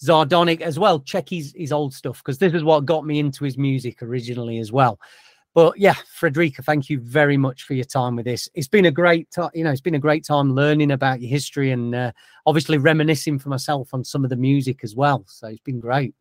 [0.03, 1.01] Zardonic as well.
[1.01, 4.59] Check his, his old stuff because this is what got me into his music originally
[4.59, 4.99] as well.
[5.55, 8.49] But yeah, Federico, thank you very much for your time with this.
[8.55, 11.31] It's been a great, time, you know, it's been a great time learning about your
[11.31, 12.13] history and uh,
[12.47, 15.25] obviously reminiscing for myself on some of the music as well.
[15.27, 16.15] So it's been great.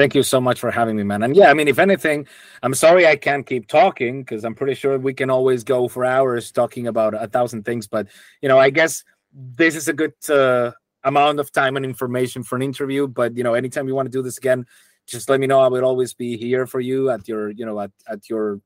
[0.00, 1.22] Thank you so much for having me, man.
[1.22, 2.26] And yeah, I mean, if anything,
[2.62, 6.06] I'm sorry I can't keep talking because I'm pretty sure we can always go for
[6.06, 7.86] hours talking about a thousand things.
[7.86, 8.06] But
[8.40, 9.04] you know, I guess
[9.34, 10.70] this is a good uh,
[11.04, 13.08] amount of time and information for an interview.
[13.08, 14.64] But you know, anytime you want to do this again,
[15.06, 15.60] just let me know.
[15.60, 18.58] I will always be here for you at your, you know, at, at your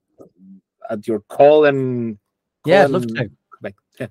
[0.88, 2.16] at your call and
[2.62, 3.36] call yeah, and.
[3.60, 4.06] Like, yeah.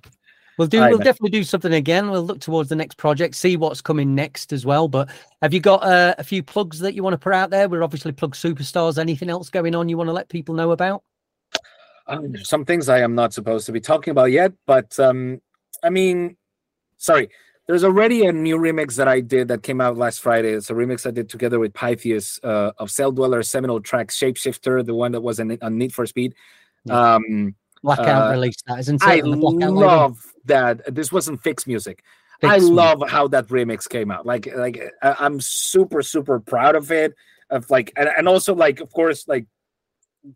[0.58, 0.80] We'll do.
[0.82, 2.12] We'll definitely do something again.
[2.12, 4.88] We'll look towards the next project, see what's coming next as well.
[4.88, 5.10] But
[5.42, 7.68] have you got uh, a few plugs that you want to put out there?
[7.68, 8.98] We're obviously plug superstars.
[8.98, 11.04] Anything else going on you want to let people know about?
[12.08, 15.42] Um, some things I am not supposed to be talking about yet, but um,
[15.82, 16.36] I mean,
[16.98, 17.30] sorry,
[17.68, 20.52] there's already a new remix that I did that came out last Friday.
[20.52, 24.94] It's a remix I did together with Pythius uh, of Celldweller seminal track Shapeshifter, the
[24.94, 26.36] one that was on, on Need for Speed.
[26.86, 27.16] Yeah.
[27.16, 29.08] Um, Blackout uh, release that, isn't it?
[29.08, 30.96] I love that.
[30.96, 32.04] This wasn't FiXT Music.
[32.42, 33.12] FiXT I love music.
[33.12, 34.26] how that remix came out.
[34.26, 37.14] Like, like I'm super, super proud of it.
[37.50, 39.46] Of like, and, and also like, of course, like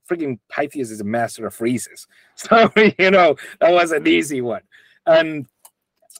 [0.10, 2.08] freaking Pythius is a master of freezes.
[2.36, 4.62] So you know that was an easy one.
[5.06, 5.48] And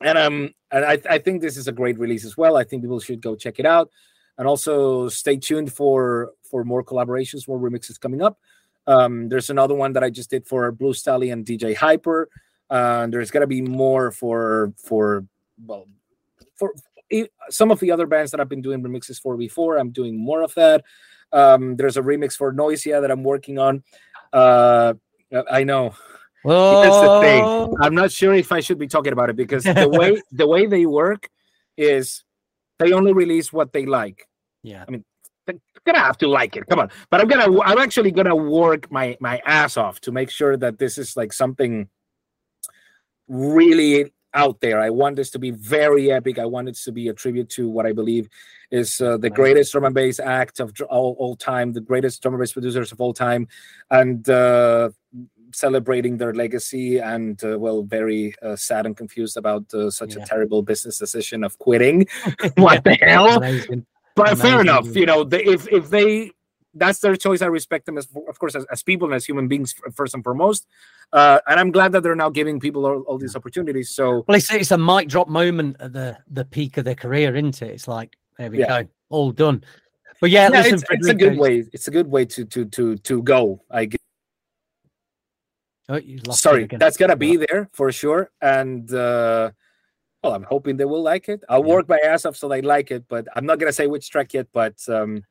[0.02, 2.58] and um and I, I think this is a great release as well.
[2.58, 3.92] I think people should go check it out,
[4.38, 8.40] and also stay tuned for for more collaborations, more remixes coming up.
[8.88, 12.30] Um, there's another one that I just did for Blue Stahli and DJ Hyper.
[12.70, 15.26] Uh, there's gonna be more for for
[15.66, 15.88] well
[16.56, 16.74] for
[17.50, 19.78] some of the other bands that I've been doing remixes for before.
[19.78, 20.84] I'm doing more of that.
[21.32, 23.84] Um, there's a remix for Noisia that I'm working on.
[24.34, 24.94] Uh,
[25.52, 25.94] I know
[26.46, 26.82] Oh.
[26.84, 27.76] That's the thing.
[27.82, 30.66] I'm not sure if I should be talking about it because the way the way
[30.66, 31.30] they work
[31.76, 32.24] is
[32.80, 34.28] they only release what they like.
[34.64, 34.84] Yeah.
[34.88, 35.04] I mean,
[35.48, 35.56] they're
[35.86, 36.68] gonna have to like it.
[36.70, 36.90] Come on.
[37.10, 40.78] But I'm gonna I'm actually gonna work my my ass off to make sure that
[40.78, 41.90] this is like something
[43.28, 44.80] really out there.
[44.80, 46.38] I want this to be very epic.
[46.38, 48.30] I want it to be a tribute to what I believe
[48.70, 52.36] is uh, the greatest drum and bass act of all, all time, the greatest drum
[52.36, 53.48] and bass producers of all time,
[53.90, 54.90] and uh,
[55.54, 60.24] celebrating their legacy and uh, well very uh, sad and confused about uh, such yeah.
[60.24, 62.06] a terrible business decision of quitting
[62.58, 63.42] what the hell.
[64.18, 66.32] But fair enough you know they, if if they
[66.74, 69.48] that's their choice i respect them as of course as, as people and as human
[69.48, 70.68] beings first and foremost
[71.14, 74.38] uh, and i'm glad that they're now giving people all, all these opportunities so well
[74.38, 77.72] it's, it's a mic drop moment at the the peak of their career isn't it
[77.72, 78.84] it's like there we yeah.
[78.84, 79.64] go all done
[80.20, 81.64] but yeah, yeah listen, it's, it's, a good way.
[81.74, 83.62] It's a good way to to to to go.
[83.70, 84.00] I guess.
[85.90, 88.32] Oh, Sorry, that's gonna be there for sure.
[88.42, 89.52] And uh,
[90.28, 91.44] well, I'm hoping they will like it.
[91.48, 91.74] I'll yeah.
[91.74, 94.34] work my ass off so they like it, but I'm not gonna say which track
[94.34, 94.48] yet.
[94.52, 95.24] But um,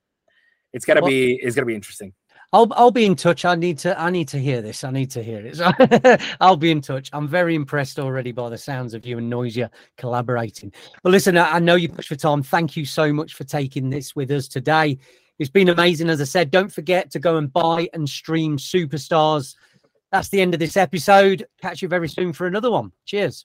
[0.73, 2.15] it's gonna well, be it's gonna be interesting.
[2.53, 3.45] I'll I'll be in touch.
[3.45, 4.85] I need to I need to hear this.
[4.85, 6.23] I need to hear it.
[6.41, 7.11] I'll be in touch.
[7.13, 10.73] I'm very impressed already by the sounds of you and Noisia collaborating.
[11.03, 12.43] But listen, I, I know you pushed for time.
[12.43, 14.99] Thank you so much for taking this with us today.
[15.39, 16.09] It's been amazing.
[16.09, 19.55] As I said, don't forget to go and buy and stream Superstars
[20.13, 21.47] that's the end of this episode.
[21.61, 22.93] Catch you very soon for another one.
[23.05, 23.45] Cheers.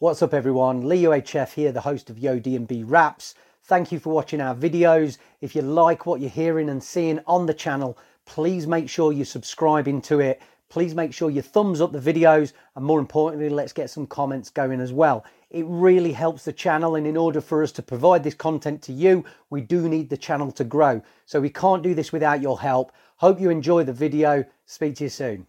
[0.00, 0.86] What's up, everyone?
[0.86, 3.34] Lee UHF here, the host of Yo DNB Wraps.
[3.64, 5.18] Thank you for watching our videos.
[5.40, 9.24] If you like what you're hearing and seeing on the channel, please make sure you're
[9.24, 10.40] subscribing to it.
[10.68, 14.50] Please make sure you thumbs up the videos, and more importantly, let's get some comments
[14.50, 15.24] going as well.
[15.50, 16.94] It really helps the channel.
[16.94, 20.16] And in order for us to provide this content to you, we do need the
[20.16, 21.02] channel to grow.
[21.26, 22.92] So we can't do this without your help.
[23.16, 24.44] Hope you enjoy the video.
[24.64, 25.48] Speak to you soon.